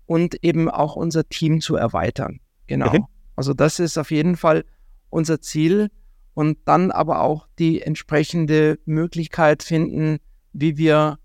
und 0.06 0.42
eben 0.42 0.68
auch 0.68 0.96
unser 0.96 1.28
Team 1.28 1.60
zu 1.60 1.76
erweitern. 1.76 2.40
Genau. 2.66 2.92
Mhm. 2.92 3.04
Also 3.36 3.54
das 3.54 3.78
ist 3.78 3.98
auf 3.98 4.10
jeden 4.10 4.36
Fall 4.36 4.64
unser 5.10 5.40
Ziel 5.40 5.90
und 6.34 6.58
dann 6.64 6.90
aber 6.90 7.22
auch 7.22 7.46
die 7.58 7.82
entsprechende 7.82 8.78
Möglichkeit 8.84 9.62
finden, 9.62 10.18
wie 10.52 10.76
wir, 10.76 11.18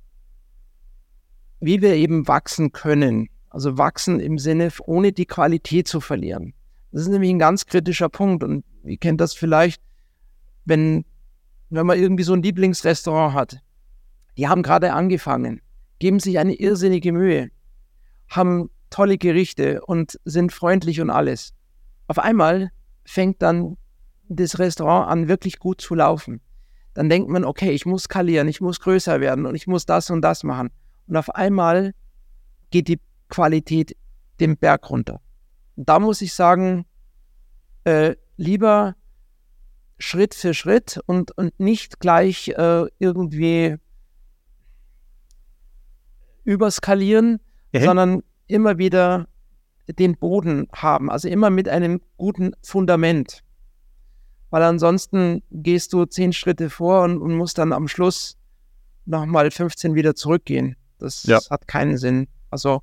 wie 1.60 1.82
wir 1.82 1.96
eben 1.96 2.28
wachsen 2.28 2.72
können. 2.72 3.30
Also 3.50 3.78
wachsen 3.78 4.20
im 4.20 4.38
Sinne, 4.38 4.70
ohne 4.86 5.12
die 5.12 5.26
Qualität 5.26 5.88
zu 5.88 6.02
verlieren. 6.02 6.54
Das 6.92 7.04
ist 7.04 7.08
nämlich 7.10 7.30
ein 7.30 7.40
ganz 7.40 7.66
kritischer 7.66 8.10
Punkt 8.10 8.44
und 8.44 8.64
ihr 8.84 8.98
kennt 8.98 9.22
das 9.22 9.34
vielleicht, 9.34 9.82
wenn, 10.66 11.06
wenn 11.70 11.86
man 11.86 12.00
irgendwie 12.00 12.24
so 12.24 12.34
ein 12.34 12.44
Lieblingsrestaurant 12.44 13.34
hat. 13.34 13.60
Die 14.38 14.48
haben 14.48 14.64
gerade 14.64 14.94
angefangen, 14.94 15.62
geben 16.00 16.20
sich 16.20 16.40
eine 16.40 16.54
irrsinnige 16.54 17.12
Mühe, 17.12 17.50
haben 18.30 18.70
tolle 18.90 19.18
Gerichte 19.18 19.82
und 19.86 20.20
sind 20.26 20.52
freundlich 20.52 21.02
und 21.02 21.10
alles. 21.10 21.54
Auf 22.08 22.20
einmal 22.20 22.72
fängt 23.06 23.42
dann 23.42 23.78
das 24.28 24.60
Restaurant 24.60 25.10
an, 25.10 25.28
wirklich 25.28 25.60
gut 25.60 25.82
zu 25.82 25.96
laufen. 25.96 26.42
Dann 26.94 27.10
denkt 27.10 27.30
man, 27.30 27.44
okay, 27.44 27.72
ich 27.72 27.86
muss 27.86 28.04
skalieren, 28.04 28.48
ich 28.48 28.62
muss 28.62 28.80
größer 28.80 29.20
werden 29.20 29.46
und 29.46 29.56
ich 29.56 29.68
muss 29.68 29.86
das 29.86 30.10
und 30.10 30.22
das 30.22 30.44
machen. 30.44 30.70
Und 31.08 31.18
auf 31.18 31.30
einmal 31.30 31.94
geht 32.72 32.88
die 32.88 33.00
Qualität 33.30 33.96
den 34.40 34.58
Berg 34.58 34.90
runter. 34.90 35.22
Und 35.76 35.90
da 35.90 36.00
muss 36.00 36.22
ich 36.22 36.34
sagen, 36.34 36.86
äh, 37.84 38.16
lieber 38.38 38.96
Schritt 39.98 40.36
für 40.36 40.54
Schritt 40.54 41.00
und, 41.06 41.32
und 41.38 41.60
nicht 41.60 42.00
gleich 42.00 42.50
äh, 42.50 42.86
irgendwie 43.00 43.78
überskalieren, 46.44 47.40
mhm. 47.72 47.80
sondern 47.80 48.24
immer 48.48 48.78
wieder 48.78 49.28
den 49.88 50.18
Boden 50.18 50.68
haben, 50.74 51.12
also 51.12 51.28
immer 51.28 51.50
mit 51.50 51.70
einem 51.70 52.02
guten 52.18 52.54
Fundament. 52.62 53.44
Weil 54.50 54.64
ansonsten 54.64 55.44
gehst 55.52 55.94
du 55.94 56.06
zehn 56.06 56.34
Schritte 56.34 56.70
vor 56.70 57.04
und, 57.04 57.18
und 57.20 57.36
musst 57.36 57.58
dann 57.58 57.74
am 57.74 57.88
Schluss 57.88 58.38
nochmal 59.06 59.52
15 59.52 59.96
wieder 59.96 60.16
zurückgehen. 60.16 60.76
Das 61.00 61.24
ja. 61.24 61.40
hat 61.50 61.68
keinen 61.68 61.98
Sinn. 61.98 62.28
Also 62.50 62.82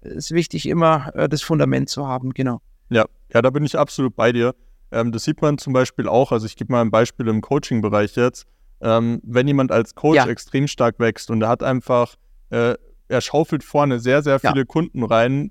ist 0.00 0.30
wichtig, 0.32 0.66
immer 0.66 1.14
äh, 1.14 1.28
das 1.28 1.42
Fundament 1.42 1.88
zu 1.88 2.06
haben, 2.06 2.32
genau. 2.32 2.60
Ja, 2.88 3.06
ja, 3.32 3.42
da 3.42 3.50
bin 3.50 3.64
ich 3.64 3.78
absolut 3.78 4.16
bei 4.16 4.32
dir. 4.32 4.54
Ähm, 4.90 5.12
das 5.12 5.24
sieht 5.24 5.40
man 5.42 5.58
zum 5.58 5.72
Beispiel 5.72 6.08
auch, 6.08 6.32
also 6.32 6.46
ich 6.46 6.56
gebe 6.56 6.72
mal 6.72 6.80
ein 6.80 6.90
Beispiel 6.90 7.28
im 7.28 7.40
Coaching-Bereich 7.40 8.16
jetzt. 8.16 8.46
Ähm, 8.80 9.20
wenn 9.22 9.46
jemand 9.46 9.72
als 9.72 9.94
Coach 9.94 10.16
ja. 10.16 10.26
extrem 10.26 10.66
stark 10.66 10.98
wächst 10.98 11.30
und 11.30 11.42
er 11.42 11.48
hat 11.48 11.62
einfach, 11.62 12.14
äh, 12.48 12.74
er 13.08 13.20
schaufelt 13.20 13.62
vorne 13.62 14.00
sehr, 14.00 14.22
sehr 14.22 14.40
viele 14.40 14.58
ja. 14.58 14.64
Kunden 14.64 15.04
rein, 15.04 15.50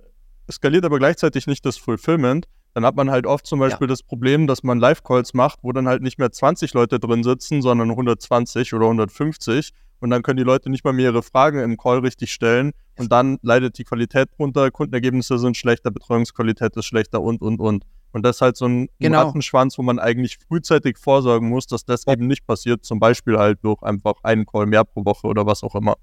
skaliert 0.51 0.83
aber 0.83 0.97
gleichzeitig 0.97 1.45
nicht 1.45 1.63
das 1.65 1.77
Fulfillment, 1.77 2.47
dann 2.73 2.85
hat 2.85 2.95
man 2.95 3.11
halt 3.11 3.27
oft 3.27 3.45
zum 3.45 3.59
Beispiel 3.59 3.87
ja. 3.87 3.89
das 3.89 4.03
Problem, 4.03 4.47
dass 4.47 4.63
man 4.63 4.79
Live-Calls 4.79 5.33
macht, 5.33 5.59
wo 5.61 5.71
dann 5.71 5.87
halt 5.87 6.01
nicht 6.01 6.17
mehr 6.17 6.31
20 6.31 6.73
Leute 6.73 6.99
drin 6.99 7.23
sitzen, 7.23 7.61
sondern 7.61 7.91
120 7.91 8.73
oder 8.73 8.85
150 8.85 9.71
und 9.99 10.09
dann 10.09 10.21
können 10.21 10.37
die 10.37 10.43
Leute 10.43 10.69
nicht 10.69 10.83
mal 10.83 10.93
mehr 10.93 11.11
ihre 11.11 11.23
Fragen 11.23 11.59
im 11.59 11.77
Call 11.77 11.99
richtig 11.99 12.31
stellen 12.31 12.71
und 12.97 13.11
dann 13.11 13.37
leidet 13.41 13.77
die 13.77 13.83
Qualität 13.83 14.29
runter, 14.37 14.71
Kundenergebnisse 14.71 15.37
sind 15.39 15.57
schlechter, 15.57 15.91
Betreuungsqualität 15.91 16.75
ist 16.75 16.85
schlechter 16.85 17.21
und, 17.21 17.41
und, 17.41 17.59
und. 17.59 17.85
Und 18.11 18.25
das 18.25 18.37
ist 18.37 18.41
halt 18.41 18.57
so 18.57 18.65
ein 18.65 18.89
genau. 18.99 19.25
Rattenschwanz, 19.25 19.77
wo 19.77 19.83
man 19.83 19.99
eigentlich 19.99 20.39
frühzeitig 20.47 20.97
vorsorgen 20.97 21.47
muss, 21.47 21.67
dass 21.67 21.85
das 21.85 22.07
eben 22.07 22.25
nicht 22.25 22.47
passiert. 22.47 22.83
Zum 22.83 22.99
Beispiel 22.99 23.37
halt 23.37 23.59
durch 23.61 23.83
einfach 23.83 24.15
einen 24.23 24.45
Call 24.45 24.65
mehr 24.65 24.83
pro 24.83 25.05
Woche 25.05 25.27
oder 25.27 25.45
was 25.45 25.63
auch 25.63 25.75
immer. 25.75 25.95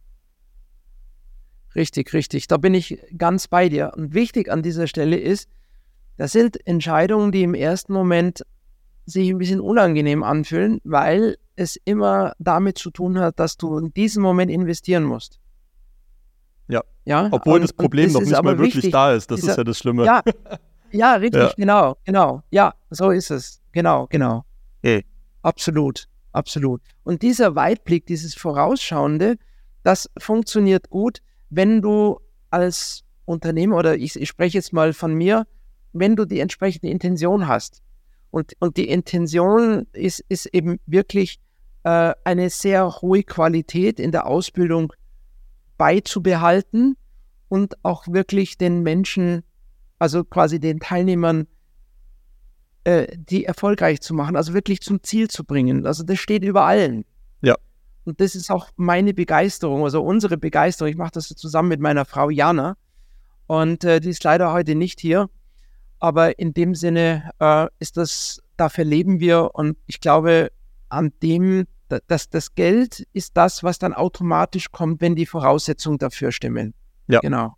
Richtig, 1.75 2.13
richtig. 2.13 2.47
Da 2.47 2.57
bin 2.57 2.75
ich 2.75 2.99
ganz 3.19 3.49
bei 3.49 3.69
dir. 3.69 3.93
Und 3.97 4.15
wichtig 4.15 4.51
an 4.51 4.63
dieser 4.63 4.87
Stelle 4.87 5.17
ist, 5.17 5.49
das 6.17 6.33
sind 6.33 6.65
Entscheidungen, 6.67 7.33
die 7.33 7.43
im 7.43 7.55
ersten 7.55 7.93
Moment 7.93 8.43
sich 9.07 9.31
ein 9.31 9.39
bisschen 9.39 9.61
unangenehm 9.61 10.23
anfühlen, 10.23 10.81
weil 10.85 11.39
es 11.55 11.77
immer 11.85 12.35
damit 12.39 12.77
zu 12.77 12.91
tun 12.91 13.19
hat, 13.19 13.39
dass 13.39 13.57
du 13.57 13.79
in 13.79 13.95
diesem 13.95 14.23
Moment 14.23 14.51
investieren 14.51 15.05
musst. 15.05 15.41
Ja. 16.69 16.83
ja? 17.05 17.29
Obwohl 17.31 17.55
und, 17.55 17.63
das 17.63 17.73
Problem 17.73 18.07
das 18.07 18.15
noch 18.15 18.21
nicht 18.23 18.43
mal 18.43 18.59
wirklich 18.59 18.77
wichtig, 18.77 18.93
da 18.93 19.15
ist. 19.15 19.31
Das 19.31 19.41
dieser, 19.41 19.53
ist 19.53 19.59
ja 19.59 19.65
das 19.65 19.79
Schlimme. 19.79 20.05
Ja, 20.05 20.23
ja 20.91 21.15
richtig, 21.15 21.41
ja. 21.41 21.53
genau, 21.57 21.97
genau. 22.05 22.43
Ja, 22.51 22.75
so 22.91 23.11
ist 23.11 23.31
es. 23.31 23.63
Genau, 23.73 24.07
genau. 24.09 24.45
Hey. 24.83 25.05
Absolut, 25.43 26.09
absolut. 26.33 26.83
Und 27.05 27.23
dieser 27.23 27.55
Weitblick, 27.55 28.07
dieses 28.07 28.35
Vorausschauende, 28.35 29.37
das 29.85 30.11
funktioniert 30.19 30.91
gut, 30.91 31.23
wenn 31.51 31.81
du 31.81 32.19
als 32.51 33.05
Unternehmer 33.25 33.77
oder 33.77 33.97
ich, 33.97 34.21
ich 34.21 34.29
spreche 34.29 34.59
jetzt 34.59 34.73
mal 34.73 34.93
von 34.93 35.15
mir, 35.15 35.47
wenn 35.93 36.17
du 36.17 36.25
die 36.25 36.41
entsprechende 36.41 36.89
Intention 36.89 37.47
hast. 37.47 37.83
Und, 38.31 38.55
und 38.59 38.77
die 38.77 38.89
Intention 38.89 39.87
ist, 39.93 40.25
ist 40.29 40.47
eben 40.47 40.79
wirklich 40.87 41.39
äh, 41.85 42.15
eine 42.25 42.51
sehr 42.51 43.01
hohe 43.01 43.23
Qualität 43.23 44.01
in 44.01 44.13
der 44.13 44.27
Ausbildung 44.27 44.93
beizubehalten 45.79 46.97
und 47.49 47.75
auch 47.85 48.09
wirklich 48.09 48.59
den 48.59 48.83
Menschen, 48.83 49.43
also 49.99 50.25
quasi 50.25 50.59
den 50.59 50.81
Teilnehmern, 50.81 51.47
äh, 52.85 53.07
die 53.17 53.45
erfolgreich 53.45 54.01
zu 54.01 54.15
machen, 54.15 54.37
also 54.37 54.55
wirklich 54.55 54.81
zum 54.81 55.03
Ziel 55.03 55.29
zu 55.29 55.45
bringen. 55.45 55.87
Also 55.87 56.03
das 56.03 56.19
steht 56.19 56.45
über 56.45 56.65
allen. 56.65 57.05
Ja. 57.43 57.55
Und 58.05 58.21
das 58.21 58.35
ist 58.35 58.51
auch 58.51 58.69
meine 58.77 59.15
Begeisterung, 59.15 59.85
also 59.85 60.03
unsere 60.03 60.37
Begeisterung. 60.37 60.91
Ich 60.91 60.97
mache 60.97 61.13
das 61.13 61.29
zusammen 61.29 61.69
mit 61.69 61.81
meiner 61.81 62.05
Frau 62.05 62.31
Jana 62.31 62.77
und 63.47 63.85
äh, 63.85 64.01
die 64.01 64.11
ist 64.11 64.25
leider 64.25 64.53
heute 64.53 64.75
nicht 64.75 65.01
hier. 65.01 65.29
Aber 66.07 66.39
in 66.39 66.55
dem 66.55 66.77
Sinne 66.77 67.33
äh, 67.41 67.67
ist 67.81 67.97
das, 67.97 68.41
dafür 68.57 68.85
leben 68.85 69.19
wir 69.19 69.57
und 69.57 69.77
ich 69.89 69.99
glaube, 69.99 70.53
an 70.89 71.13
dem 71.21 71.67
das, 71.89 72.31
das 72.31 72.55
Geld 72.55 73.05
ist 73.13 73.37
das, 73.37 73.65
was 73.65 73.81
dann 73.81 73.93
automatisch 73.93 74.71
kommt, 74.71 75.01
wenn 75.01 75.17
die 75.17 75.27
Voraussetzungen 75.27 75.99
dafür 75.99 76.31
stimmen. 76.31 76.75
Ja. 77.09 77.19
Genau. 77.19 77.57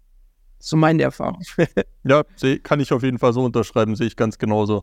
So 0.60 0.78
meine 0.78 1.02
Erfahrung. 1.02 1.42
ja, 2.04 2.22
kann 2.62 2.80
ich 2.80 2.90
auf 2.94 3.02
jeden 3.02 3.18
Fall 3.18 3.34
so 3.34 3.44
unterschreiben, 3.44 3.96
sehe 3.96 4.06
ich 4.06 4.16
ganz 4.16 4.38
genauso. 4.38 4.82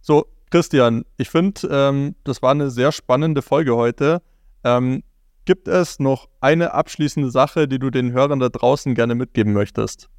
So, 0.00 0.26
Christian, 0.50 1.04
ich 1.18 1.30
finde, 1.30 1.68
ähm, 1.70 2.16
das 2.24 2.42
war 2.42 2.50
eine 2.50 2.72
sehr 2.72 2.90
spannende 2.90 3.42
Folge 3.42 3.76
heute. 3.76 4.22
Ähm, 4.64 5.04
gibt 5.44 5.68
es 5.68 6.00
noch 6.00 6.28
eine 6.40 6.74
abschließende 6.74 7.30
Sache, 7.30 7.68
die 7.68 7.78
du 7.78 7.90
den 7.90 8.10
Hörern 8.10 8.40
da 8.40 8.48
draußen 8.48 8.96
gerne 8.96 9.14
mitgeben 9.14 9.52
möchtest? 9.52 10.10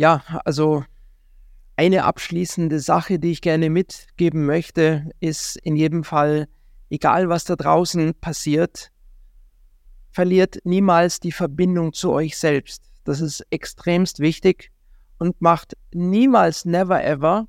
Ja, 0.00 0.24
also 0.46 0.82
eine 1.76 2.04
abschließende 2.04 2.80
Sache, 2.80 3.18
die 3.18 3.32
ich 3.32 3.42
gerne 3.42 3.68
mitgeben 3.68 4.46
möchte, 4.46 5.10
ist 5.20 5.56
in 5.58 5.76
jedem 5.76 6.04
Fall, 6.04 6.48
egal 6.88 7.28
was 7.28 7.44
da 7.44 7.54
draußen 7.54 8.14
passiert, 8.14 8.90
verliert 10.10 10.60
niemals 10.64 11.20
die 11.20 11.32
Verbindung 11.32 11.92
zu 11.92 12.12
euch 12.12 12.38
selbst. 12.38 12.90
Das 13.04 13.20
ist 13.20 13.44
extremst 13.50 14.20
wichtig 14.20 14.70
und 15.18 15.38
macht 15.42 15.76
niemals, 15.92 16.64
never 16.64 17.04
ever 17.04 17.46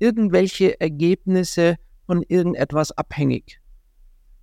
irgendwelche 0.00 0.80
Ergebnisse 0.80 1.76
von 2.06 2.24
irgendetwas 2.24 2.90
abhängig. 2.90 3.60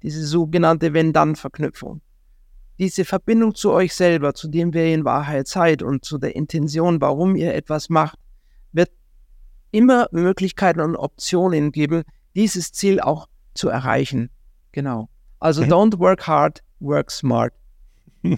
Diese 0.01 0.25
sogenannte 0.25 0.93
Wenn-Dann-Verknüpfung. 0.93 1.99
Diese 2.79 3.03
Verbindung 3.03 3.55
zu 3.55 3.71
euch 3.71 3.93
selber, 3.93 4.33
zu 4.33 4.47
dem, 4.47 4.73
wer 4.73 4.87
ihr 4.87 4.95
in 4.95 5.05
Wahrheit 5.05 5.47
seid 5.47 5.83
und 5.83 6.05
zu 6.05 6.17
der 6.17 6.35
Intention, 6.35 7.01
warum 7.01 7.35
ihr 7.35 7.53
etwas 7.53 7.89
macht, 7.89 8.17
wird 8.71 8.89
immer 9.71 10.07
Möglichkeiten 10.11 10.79
und 10.79 10.95
Optionen 10.95 11.71
geben, 11.73 12.03
dieses 12.35 12.71
Ziel 12.71 13.01
auch 13.01 13.27
zu 13.53 13.67
erreichen. 13.69 14.29
Genau. 14.71 15.09
Also 15.39 15.61
okay. 15.61 15.71
don't 15.71 15.99
work 15.99 16.25
hard, 16.25 16.63
work 16.79 17.11
smart. 17.11 17.53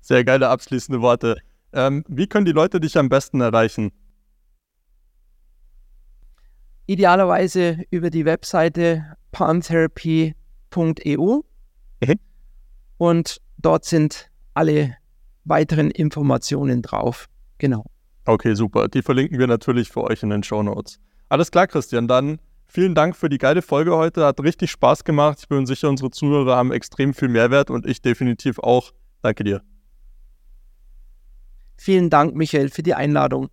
Sehr 0.00 0.24
geile 0.24 0.48
abschließende 0.48 1.00
Worte. 1.00 1.38
Ähm, 1.72 2.04
wie 2.08 2.26
können 2.26 2.44
die 2.44 2.52
Leute 2.52 2.80
dich 2.80 2.98
am 2.98 3.08
besten 3.08 3.40
erreichen? 3.40 3.92
Idealerweise 6.86 7.84
über 7.90 8.10
die 8.10 8.24
Webseite 8.24 9.16
pantherapy.eu. 9.30 10.34
Okay. 12.02 12.18
Und 12.98 13.40
dort 13.62 13.84
sind 13.84 14.30
alle 14.54 14.96
weiteren 15.44 15.90
Informationen 15.90 16.82
drauf. 16.82 17.28
Genau. 17.58 17.84
Okay, 18.24 18.54
super. 18.54 18.88
Die 18.88 19.02
verlinken 19.02 19.38
wir 19.38 19.46
natürlich 19.46 19.88
für 19.88 20.04
euch 20.04 20.22
in 20.22 20.30
den 20.30 20.42
Show 20.42 20.62
Notes. 20.62 21.00
Alles 21.28 21.50
klar, 21.50 21.66
Christian. 21.66 22.06
Dann 22.06 22.40
vielen 22.66 22.94
Dank 22.94 23.16
für 23.16 23.28
die 23.28 23.38
geile 23.38 23.62
Folge 23.62 23.96
heute. 23.96 24.24
Hat 24.24 24.40
richtig 24.40 24.70
Spaß 24.70 25.04
gemacht. 25.04 25.38
Ich 25.40 25.48
bin 25.48 25.66
sicher, 25.66 25.88
unsere 25.88 26.10
Zuhörer 26.10 26.56
haben 26.56 26.72
extrem 26.72 27.14
viel 27.14 27.28
Mehrwert 27.28 27.70
und 27.70 27.86
ich 27.86 28.02
definitiv 28.02 28.58
auch. 28.58 28.92
Danke 29.22 29.44
dir. 29.44 29.62
Vielen 31.76 32.10
Dank, 32.10 32.36
Michael, 32.36 32.68
für 32.68 32.82
die 32.82 32.94
Einladung. 32.94 33.48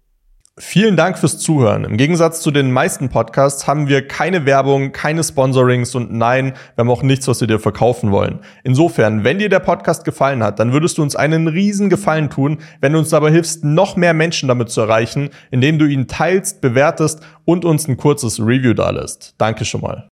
Vielen 0.62 0.98
Dank 0.98 1.18
fürs 1.18 1.40
Zuhören. 1.40 1.86
Im 1.86 1.96
Gegensatz 1.96 2.42
zu 2.42 2.52
den 2.52 2.70
meisten 2.70 3.08
Podcasts 3.08 3.66
haben 3.66 3.88
wir 3.88 4.06
keine 4.06 4.46
Werbung, 4.46 4.92
keine 4.92 5.24
Sponsorings 5.24 5.96
und 5.96 6.12
nein, 6.12 6.54
wir 6.76 6.82
haben 6.84 6.90
auch 6.90 7.02
nichts, 7.02 7.30
was 7.30 7.40
wir 7.40 7.48
dir 7.48 7.60
verkaufen 7.60 8.12
wollen. 8.12 8.40
Insofern, 8.66 9.24
wenn 9.24 9.40
dir 9.40 9.48
der 9.48 9.60
Podcast 9.60 10.04
gefallen 10.04 10.44
hat, 10.44 10.60
dann 10.60 10.74
würdest 10.74 10.98
du 10.98 11.02
uns 11.02 11.16
einen 11.16 11.48
riesen 11.48 11.90
Gefallen 11.90 12.30
tun, 12.30 12.58
wenn 12.82 12.92
du 12.92 13.00
uns 13.00 13.08
dabei 13.08 13.32
hilfst, 13.32 13.64
noch 13.64 13.96
mehr 13.96 14.14
Menschen 14.14 14.50
damit 14.50 14.70
zu 14.70 14.82
erreichen, 14.82 15.30
indem 15.50 15.80
du 15.80 15.86
ihn 15.86 16.10
teilst, 16.10 16.60
bewertest 16.60 17.22
und 17.46 17.64
uns 17.64 17.88
ein 17.88 17.96
kurzes 17.96 18.42
Review 18.42 18.74
dalässt. 18.74 19.36
Danke 19.38 19.64
schon 19.64 19.80
mal. 19.80 20.08